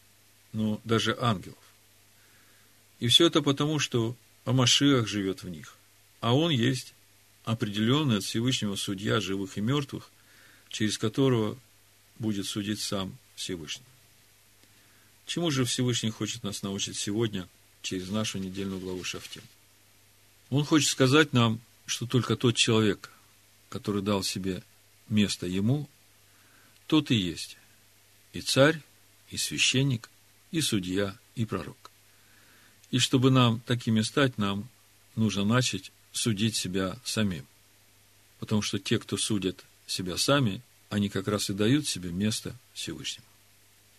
но 0.52 0.82
даже 0.84 1.18
ангелов. 1.22 1.64
И 3.00 3.08
все 3.08 3.28
это 3.28 3.42
потому, 3.42 3.80
что 3.80 4.18
Амашиах 4.44 5.08
живет 5.08 5.44
в 5.44 5.48
них, 5.48 5.78
а 6.20 6.36
он 6.36 6.52
есть 6.52 6.96
определенный 7.46 8.18
от 8.18 8.26
Всевышнего 8.26 8.76
судья 8.76 9.22
живых 9.22 9.58
и 9.58 9.62
мертвых, 9.62 10.12
через 10.68 10.98
которого 10.98 11.58
будет 12.20 12.46
судить 12.46 12.82
сам 12.82 13.18
Всевышний. 13.36 13.87
Чему 15.28 15.52
же 15.52 15.66
Всевышний 15.66 16.10
хочет 16.10 16.44
нас 16.44 16.64
научить 16.64 16.98
сегодня 16.98 17.48
через 17.82 18.10
нашу 18.10 18.40
недельную 18.40 18.80
главу 18.80 19.04
Шафтим. 19.04 19.44
Он 20.50 20.64
хочет 20.64 20.90
сказать 20.90 21.34
нам, 21.34 21.60
что 21.86 22.08
только 22.08 22.38
тот 22.38 22.56
человек, 22.56 23.12
который 23.70 24.02
дал 24.02 24.24
себе 24.24 24.64
место 25.10 25.46
ему, 25.46 25.90
тот 26.88 27.12
и 27.12 27.16
есть 27.16 27.58
и 28.32 28.42
царь, 28.42 28.82
и 29.30 29.38
священник, 29.38 30.10
и 30.52 30.62
судья, 30.62 31.18
и 31.36 31.44
пророк. 31.44 31.92
И 32.92 33.00
чтобы 33.00 33.30
нам 33.30 33.60
такими 33.62 34.02
стать, 34.02 34.38
нам 34.38 34.70
нужно 35.16 35.44
начать 35.44 35.92
судить 36.14 36.56
себя 36.56 36.98
самим. 37.04 37.46
Потому 38.40 38.62
что 38.62 38.80
те, 38.80 38.98
кто 38.98 39.18
судят 39.18 39.66
себя 39.88 40.18
сами, 40.18 40.62
они 40.90 41.10
как 41.10 41.28
раз 41.28 41.50
и 41.50 41.54
дают 41.54 41.86
себе 41.86 42.12
место 42.12 42.56
Всевышнему. 42.74 43.28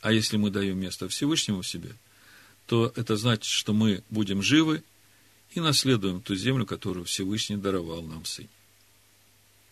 А 0.00 0.12
если 0.12 0.36
мы 0.36 0.50
даем 0.50 0.78
место 0.78 1.08
Всевышнему 1.08 1.62
в 1.62 1.68
себе, 1.68 1.94
то 2.66 2.92
это 2.96 3.16
значит, 3.16 3.44
что 3.44 3.72
мы 3.72 4.02
будем 4.10 4.42
живы 4.42 4.82
и 5.54 5.60
наследуем 5.60 6.20
ту 6.20 6.34
землю, 6.34 6.66
которую 6.66 7.04
Всевышний 7.06 7.56
даровал 7.56 8.02
нам 8.02 8.24
Сын. 8.24 8.48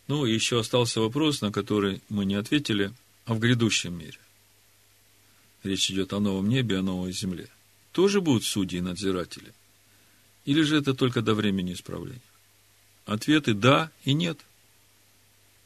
Ну, 0.09 0.25
и 0.25 0.33
еще 0.33 0.61
остался 0.61 1.01
вопрос, 1.01 1.41
на 1.41 1.53
который 1.53 2.01
мы 2.09 2.25
не 2.25 2.37
ответили, 2.37 2.93
а 3.25 3.35
в 3.35 3.39
грядущем 3.39 3.99
мире. 3.99 4.19
Речь 5.63 5.91
идет 5.91 6.13
о 6.13 6.21
новом 6.21 6.49
небе, 6.49 6.79
о 6.79 6.83
новой 6.83 7.13
земле. 7.13 7.49
Тоже 7.93 8.21
будут 8.21 8.45
судьи 8.45 8.79
и 8.79 8.83
надзиратели? 8.83 9.53
Или 10.45 10.63
же 10.63 10.79
это 10.79 10.95
только 10.95 11.23
до 11.23 11.35
времени 11.35 11.73
исправления? 11.73 12.21
Ответы 13.05 13.53
«да» 13.53 13.91
и 14.05 14.13
«нет». 14.13 14.39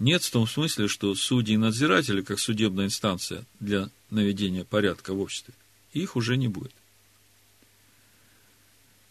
Нет 0.00 0.24
в 0.24 0.30
том 0.30 0.48
смысле, 0.48 0.88
что 0.88 1.14
судьи 1.14 1.54
и 1.54 1.58
надзиратели, 1.58 2.22
как 2.22 2.40
судебная 2.40 2.86
инстанция 2.86 3.44
для 3.60 3.90
наведения 4.08 4.64
порядка 4.64 5.12
в 5.12 5.20
обществе, 5.20 5.52
их 5.92 6.16
уже 6.16 6.38
не 6.38 6.48
будет. 6.48 6.72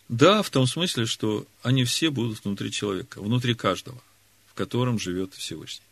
Да, 0.10 0.42
в 0.42 0.50
том 0.50 0.66
смысле, 0.66 1.06
что 1.06 1.46
они 1.62 1.84
все 1.84 2.10
будут 2.10 2.44
внутри 2.44 2.72
человека, 2.72 3.22
внутри 3.22 3.54
каждого, 3.54 4.02
в 4.48 4.56
котором 4.56 4.98
живет 4.98 5.36
Всевышний. 5.36 5.86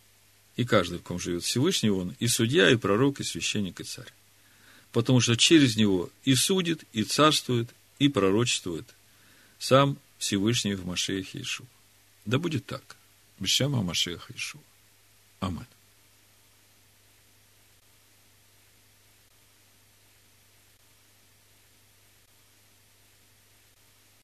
И 0.55 0.65
каждый, 0.65 0.97
в 0.97 1.03
ком 1.03 1.19
живет 1.19 1.43
Всевышний, 1.43 1.91
он 1.91 2.15
и 2.17 2.27
судья, 2.27 2.71
и 2.71 2.75
пророк, 2.75 3.19
и 3.19 3.23
священник, 3.23 3.79
и 3.79 3.83
царь. 3.83 4.11
Потому 4.91 5.21
что 5.21 5.37
через 5.37 5.75
него 5.75 6.09
и 6.23 6.33
судит, 6.33 6.83
и 6.93 7.03
царствует, 7.03 7.69
и 7.99 8.09
пророчествует 8.09 8.87
сам 9.59 9.99
Всевышний 10.17 10.73
в 10.73 10.87
Машеях 10.87 11.35
Иешуа. 11.35 11.67
Да 12.25 12.39
будет 12.39 12.65
так. 12.65 12.95
Бешема 13.39 13.83
Машеях 13.83 14.31
Иешуа. 14.31 14.61
Aman. 15.41 15.67